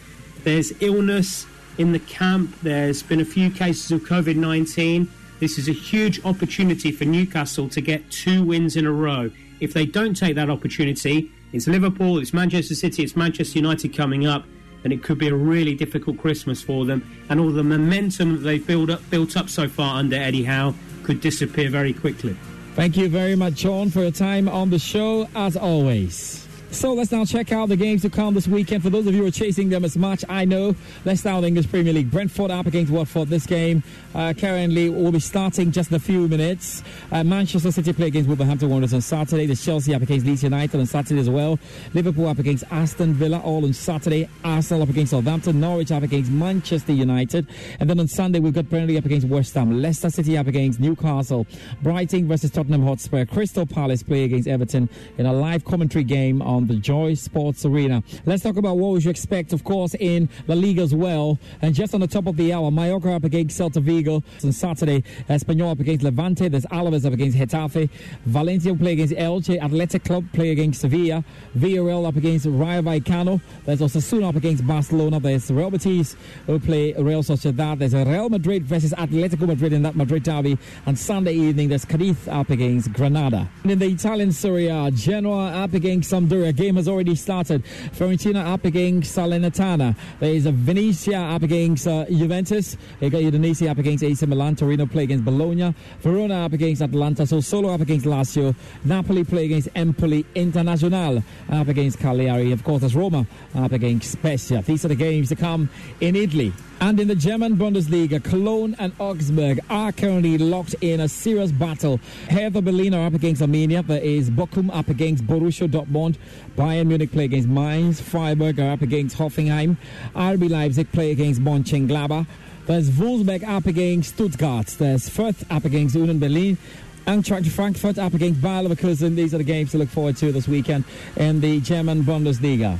There's 0.44 0.72
illness 0.82 1.46
in 1.78 1.92
the 1.92 2.00
camp. 2.00 2.56
There's 2.62 3.04
been 3.04 3.22
a 3.22 3.26
few 3.26 3.50
cases 3.50 3.92
of 3.92 4.02
COVID 4.02 4.36
19. 4.36 5.10
This 5.40 5.60
is 5.60 5.70
a 5.70 5.74
huge 5.74 6.24
opportunity 6.26 6.92
for 6.92 7.06
Newcastle 7.06 7.70
to 7.70 7.82
get 7.82 8.10
two 8.10 8.44
wins 8.44 8.76
in 8.76 8.86
a 8.86 8.92
row. 8.92 9.32
If 9.60 9.74
they 9.74 9.86
don't 9.86 10.16
take 10.16 10.36
that 10.36 10.50
opportunity, 10.50 11.32
it's 11.54 11.68
Liverpool, 11.68 12.18
it's 12.18 12.34
Manchester 12.34 12.76
City, 12.76 13.04
it's 13.04 13.16
Manchester 13.16 13.60
United 13.60 13.96
coming 13.96 14.26
up, 14.26 14.46
and 14.84 14.94
it 14.94 15.04
could 15.04 15.18
be 15.18 15.28
a 15.28 15.36
really 15.36 15.76
difficult 15.76 16.18
Christmas 16.18 16.62
for 16.62 16.86
them. 16.86 17.04
And 17.30 17.40
all 17.40 17.52
the 17.52 17.64
momentum 17.64 18.38
that 18.38 18.42
they've 18.42 18.66
built 18.66 18.90
up, 18.90 19.10
built 19.10 19.36
up 19.36 19.50
so 19.50 19.68
far 19.68 19.98
under 20.00 20.16
Eddie 20.16 20.44
Howe 20.44 20.74
could 21.04 21.22
disappear 21.22 21.70
very 21.70 21.94
quickly. 21.94 22.36
Thank 22.76 22.96
you 22.96 23.10
very 23.10 23.36
much, 23.36 23.58
Sean, 23.60 23.90
for 23.90 24.02
your 24.02 24.12
time 24.12 24.48
on 24.48 24.70
the 24.70 24.80
show, 24.80 25.28
as 25.36 25.58
always. 25.58 26.47
So 26.70 26.94
let's 26.94 27.12
now 27.12 27.24
check 27.24 27.52
out 27.52 27.70
the 27.70 27.78
games 27.78 28.02
to 28.02 28.10
come 28.10 28.34
this 28.34 28.48
weekend. 28.48 28.84
For 28.84 28.90
those 28.90 29.08
of 29.08 29.14
you 29.14 29.22
who 29.22 29.28
are 29.28 29.32
chasing 29.32 29.70
them 29.70 29.86
as 29.86 29.98
much, 29.98 30.24
I 30.28 30.44
know. 30.46 30.76
Let's 31.06 31.22
start 31.22 31.42
the 31.42 31.48
English 31.48 31.70
Premier 31.70 31.94
League. 31.94 32.12
Brentford 32.12 32.52
up 32.52 32.66
against 32.68 32.92
Watford. 32.92 33.30
This 33.30 33.46
game 33.46 33.82
uh, 34.14 34.34
currently 34.38 34.90
will 34.90 35.14
be 35.14 35.20
starting 35.20 35.72
just 35.72 35.92
in 35.92 35.96
a 35.96 36.00
few 36.00 36.28
minutes. 36.28 36.84
Uh, 37.12 37.24
Manchester 37.24 37.72
City 37.72 37.94
play 37.94 38.08
against 38.08 38.28
Wolverhampton 38.28 38.70
Wanderers 38.70 38.94
on 38.94 39.02
Saturday. 39.02 39.46
The 39.46 39.56
Chelsea 39.56 39.96
up 39.96 40.02
against 40.02 40.26
Leeds 40.26 40.44
United 40.44 40.80
on 40.80 40.86
Saturday 40.86 41.22
as 41.22 41.30
well. 41.30 41.58
Liverpool 41.94 42.28
up 42.28 42.38
against 42.38 42.66
Aston 42.70 43.14
Villa 43.14 43.40
all 43.40 43.64
on 43.64 43.74
Saturday. 43.74 44.30
Arsenal 44.44 44.84
up 44.84 44.90
against 44.90 45.12
Southampton. 45.12 45.60
Norwich 45.62 45.92
up 45.92 46.04
against 46.04 46.30
Manchester 46.30 46.92
United. 46.92 47.48
And 47.80 47.90
then 47.90 48.00
on 48.00 48.08
Sunday 48.08 48.40
we've 48.40 48.54
got 48.54 48.70
Burnley 48.70 48.98
up 48.98 49.06
against 49.06 49.28
West 49.28 49.54
Ham. 49.56 49.82
Leicester 49.82 50.10
City 50.10 50.38
up 50.38 50.48
against 50.48 50.82
Newcastle. 50.82 51.48
Brighton 51.82 52.28
versus 52.28 52.52
Tottenham 52.52 52.84
Hotspur. 52.84 53.26
Crystal 53.26 53.66
Palace 53.66 54.04
play 54.04 54.26
against 54.26 54.48
Everton 54.48 54.90
in 55.18 55.26
a 55.26 55.34
live 55.34 55.64
commentary 55.64 56.04
game 56.04 56.42
on 56.42 56.57
the 56.66 56.76
Joy 56.78 57.14
Sports 57.14 57.66
Arena. 57.66 58.02
Let's 58.26 58.42
talk 58.42 58.58
about 58.58 58.78
what 58.78 58.94
we 58.94 59.02
should 59.02 59.12
expect, 59.12 59.54
of 59.54 59.64
course, 59.64 59.94
in 60.00 60.30
the 60.48 60.56
league 60.56 60.80
as 60.80 60.96
well. 60.96 61.38
And 61.62 61.76
just 61.76 61.94
on 61.94 62.02
the 62.02 62.08
top 62.08 62.26
of 62.26 62.38
the 62.38 62.54
hour, 62.54 62.72
Mallorca 62.72 63.12
up 63.12 63.24
against 63.24 63.60
Celta 63.60 63.82
Vigo 63.82 64.24
on 64.44 64.52
Saturday. 64.52 65.04
Espanyol 65.30 65.74
up 65.74 65.80
against 65.80 66.04
Levante. 66.04 66.48
There's 66.48 66.66
Alaves 66.68 67.06
up 67.06 67.14
against 67.14 67.38
Getafe. 67.38 67.90
Valencia 68.26 68.74
play 68.74 68.94
against 68.94 69.14
Elche. 69.14 69.62
Athletic 69.62 70.04
Club 70.04 70.26
play 70.34 70.52
against 70.52 70.82
Sevilla. 70.82 71.24
Villarreal 71.56 72.08
up 72.08 72.16
against 72.16 72.46
Rayo 72.46 72.82
Vallecano. 72.82 73.42
There's 73.66 73.82
Osasuna 73.82 74.30
up 74.30 74.36
against 74.36 74.66
Barcelona. 74.66 75.20
There's 75.20 75.52
Real 75.52 75.70
Betis 75.70 76.16
who 76.46 76.60
play 76.60 76.94
Real 76.94 77.22
Sociedad. 77.22 77.80
There's 77.80 77.94
Real 77.94 78.30
Madrid 78.30 78.66
versus 78.66 78.94
Atletico 78.94 79.46
Madrid 79.48 79.74
in 79.74 79.84
that 79.84 79.96
Madrid 79.96 80.24
derby. 80.24 80.58
And 80.86 80.98
Sunday 80.98 81.34
evening, 81.34 81.70
there's 81.70 81.86
Cadiz 81.86 82.28
up 82.28 82.50
against 82.50 82.94
Granada. 82.94 83.50
And 83.64 83.72
in 83.74 83.80
the 83.80 83.88
Italian 83.88 84.32
Serie 84.32 84.68
A, 84.68 84.90
Genoa 84.92 85.52
up 85.52 85.74
against 85.74 86.12
Sampdoria. 86.12 86.47
A 86.48 86.54
game 86.54 86.78
has 86.78 86.88
already 86.88 87.14
started. 87.16 87.64
Fiorentina 87.92 88.54
up 88.54 88.64
against 88.64 89.18
Salernitana. 89.18 89.96
There 90.20 90.34
is 90.34 90.46
a 90.46 90.52
Venezia 90.54 91.20
up 91.20 91.44
against 91.44 91.88
uh, 91.88 92.06
Juventus. 92.06 92.78
You 93.02 93.10
got 93.10 93.22
Udinese 93.22 93.70
up 93.70 93.78
against 93.78 94.04
AC 94.04 94.26
Milan. 94.26 94.56
Torino 94.56 94.86
play 94.86 95.04
against 95.04 95.26
Bologna. 95.26 95.76
Verona 96.00 96.46
up 96.46 96.54
against 96.54 96.82
Atalanta. 96.82 97.28
solo 97.42 97.74
up 97.74 97.82
against 97.82 98.06
Lazio. 98.06 98.56
Napoli 98.86 99.26
play 99.26 99.46
against 99.46 99.68
Empoli. 99.76 100.24
Internazionale 100.36 101.22
up 101.50 101.68
against 101.68 102.00
Cagliari. 102.00 102.54
Of 102.54 102.64
course, 102.64 102.80
there's 102.80 102.96
Roma 102.96 103.28
up 103.56 103.74
against 103.74 104.12
Spezia. 104.12 104.62
These 104.62 104.86
are 104.86 104.90
the 104.90 104.96
games 104.96 105.28
to 105.30 105.36
come 105.36 105.70
in 106.00 106.16
Italy. 106.16 106.54
And 106.80 107.00
in 107.00 107.08
the 107.08 107.16
German 107.16 107.58
Bundesliga, 107.58 108.24
Cologne 108.24 108.76
and 108.78 108.94
Augsburg 109.00 109.60
are 109.68 109.92
currently 109.92 110.38
locked 110.38 110.76
in 110.82 111.00
a 111.00 111.10
serious 111.10 111.52
battle. 111.52 112.00
Hertha 112.30 112.62
Berlin 112.62 112.94
are 112.94 113.08
up 113.08 113.16
against 113.16 113.42
Arminia. 113.42 113.86
There 113.86 114.00
is 114.00 114.30
Bochum 114.30 114.70
up 114.72 114.88
against 114.88 115.26
Borussia 115.26 115.68
Dortmund. 115.68 116.18
Bayern 116.58 116.88
Munich 116.88 117.12
play 117.12 117.26
against 117.26 117.48
Mainz. 117.48 118.02
Freiburg 118.02 118.60
are 118.60 118.72
up 118.72 118.82
against 118.82 119.18
Hoffenheim. 119.18 119.78
RB 120.16 120.50
Leipzig 120.50 120.92
play 120.92 121.12
against 121.12 121.42
Mönchengladbach. 121.42 122.26
There's 122.66 122.90
Wolfsburg 122.90 123.48
up 123.48 123.66
against 123.66 124.16
Stuttgart. 124.16 124.68
There's 124.78 125.10
Fürth 125.10 125.46
up 125.50 125.66
against 125.66 125.96
Union 125.96 126.20
Berlin. 126.20 126.58
Eintracht 127.06 127.48
Frankfurt 127.48 127.98
up 127.98 128.14
against 128.14 128.42
Bayer 128.42 128.64
Leverkusen. 128.64 129.16
These 129.16 129.34
are 129.34 129.38
the 129.38 129.46
games 129.46 129.72
to 129.72 129.78
look 129.78 129.88
forward 129.88 130.18
to 130.18 130.34
this 130.34 130.48
weekend 130.48 130.84
in 131.16 131.40
the 131.40 131.62
German 131.62 132.04
Bundesliga. 132.04 132.78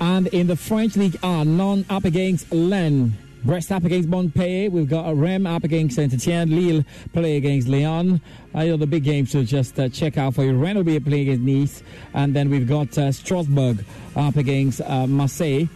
And 0.00 0.28
in 0.28 0.46
the 0.46 0.56
French 0.56 0.96
League 0.96 1.18
are 1.22 1.44
Nantes 1.44 1.90
up 1.90 2.04
against 2.04 2.50
Lens. 2.50 3.12
Brest 3.48 3.72
up 3.72 3.82
against 3.84 4.10
Montpellier. 4.10 4.68
We've 4.68 4.90
got 4.90 5.08
a 5.08 5.14
Reims 5.14 5.46
up 5.46 5.64
against 5.64 5.96
Saint 5.96 6.12
Etienne. 6.12 6.54
Lille 6.54 6.84
play 7.14 7.38
against 7.38 7.66
Lyon. 7.66 8.20
I 8.54 8.66
know 8.66 8.76
the 8.76 8.86
big 8.86 9.04
games 9.04 9.32
to 9.32 9.42
just 9.42 9.80
uh, 9.80 9.88
check 9.88 10.18
out 10.18 10.34
for 10.34 10.44
you. 10.44 10.54
Rennes 10.54 10.76
will 10.76 10.84
be 10.84 11.00
playing 11.00 11.30
against 11.30 11.44
Nice. 11.44 11.82
And 12.12 12.36
then 12.36 12.50
we've 12.50 12.68
got 12.68 12.98
uh, 12.98 13.10
Strasbourg 13.10 13.82
up 14.16 14.36
against 14.36 14.82
uh, 14.82 15.06
Marseille. 15.06 15.66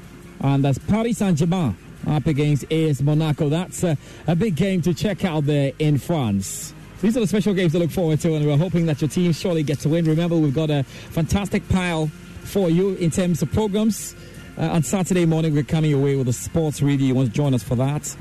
And 0.41 0.63
that's 0.63 0.77
Paris 0.81 1.17
Saint 1.17 1.39
Germain 1.39 1.75
up 2.07 2.27
against 2.27 2.71
AS 2.71 3.01
Monaco. 3.01 3.49
That's 3.49 3.83
uh, 3.83 3.95
a 4.27 4.37
big 4.37 4.55
game 4.55 4.83
to 4.83 4.93
check 4.93 5.25
out 5.25 5.47
there 5.47 5.73
in 5.79 5.97
France. 5.97 6.75
These 7.01 7.17
are 7.17 7.21
the 7.21 7.27
special 7.27 7.55
games 7.55 7.73
to 7.73 7.79
look 7.79 7.91
forward 7.91 8.21
to, 8.21 8.35
and 8.35 8.45
we're 8.45 8.59
hoping 8.59 8.85
that 8.85 9.01
your 9.01 9.09
team 9.09 9.33
surely 9.33 9.63
gets 9.63 9.85
to 9.85 9.89
win. 9.89 10.05
Remember, 10.05 10.37
we've 10.37 10.55
got 10.55 10.69
a 10.69 10.83
fantastic 10.83 11.67
pile 11.71 12.09
for 12.45 12.69
you 12.69 12.97
in 12.97 13.11
terms 13.11 13.41
of 13.41 13.51
programs. 13.51 14.15
Uh, 14.59 14.69
on 14.69 14.83
Saturday 14.83 15.25
morning, 15.25 15.55
we're 15.55 15.63
coming 15.63 15.95
away 15.95 16.15
with 16.15 16.29
a 16.29 16.33
sports 16.33 16.83
review. 16.83 17.07
You 17.07 17.15
want 17.15 17.29
to 17.29 17.33
join 17.35 17.55
us 17.55 17.63
for 17.63 17.75
that? 17.77 18.15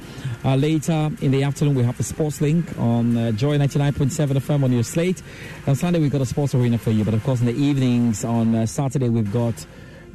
Uh, 0.46 0.56
later 0.56 1.12
in 1.22 1.32
the 1.32 1.44
afternoon, 1.44 1.76
we 1.76 1.84
have 1.84 1.98
the 1.98 2.04
sports 2.04 2.40
link 2.40 2.66
on 2.80 3.18
uh, 3.18 3.32
Joy 3.34 3.58
99.7 3.58 4.38
FM 4.38 4.64
on 4.64 4.72
your 4.72 4.84
slate. 4.84 5.22
On 5.68 5.76
Sunday, 5.76 6.00
we've 6.00 6.12
got 6.12 6.22
a 6.22 6.26
sports 6.26 6.56
arena 6.56 6.78
for 6.78 6.92
you. 6.92 7.04
But 7.04 7.16
of 7.16 7.24
course, 7.26 7.42
in 7.42 7.48
the 7.48 7.54
evenings 7.54 8.24
on 8.24 8.56
uh, 8.56 8.66
Saturday, 8.66 9.10
we've 9.10 9.32
got 9.32 9.66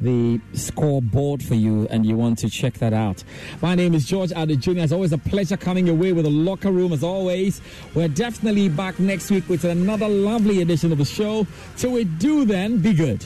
the 0.01 0.41
scoreboard 0.53 1.43
for 1.43 1.55
you 1.55 1.87
and 1.89 2.03
you 2.05 2.15
want 2.17 2.39
to 2.39 2.49
check 2.49 2.73
that 2.75 2.93
out. 2.93 3.23
My 3.61 3.75
name 3.75 3.93
is 3.93 4.05
George 4.05 4.31
Addo 4.31 4.59
Jr. 4.59 4.79
It's 4.79 4.91
always 4.91 5.13
a 5.13 5.17
pleasure 5.19 5.57
coming 5.57 5.87
away 5.87 6.13
with 6.13 6.25
a 6.25 6.31
locker 6.31 6.71
room 6.71 6.93
as 6.93 7.03
always. 7.03 7.61
We're 7.93 8.07
definitely 8.07 8.69
back 8.69 8.99
next 8.99 9.29
week 9.29 9.47
with 9.49 9.65
another 9.65 10.07
lovely 10.07 10.61
edition 10.61 10.91
of 10.91 10.97
the 10.97 11.05
show. 11.05 11.45
Till 11.77 11.91
we 11.91 12.05
do 12.05 12.45
then, 12.45 12.79
be 12.79 12.93
good. 12.93 13.25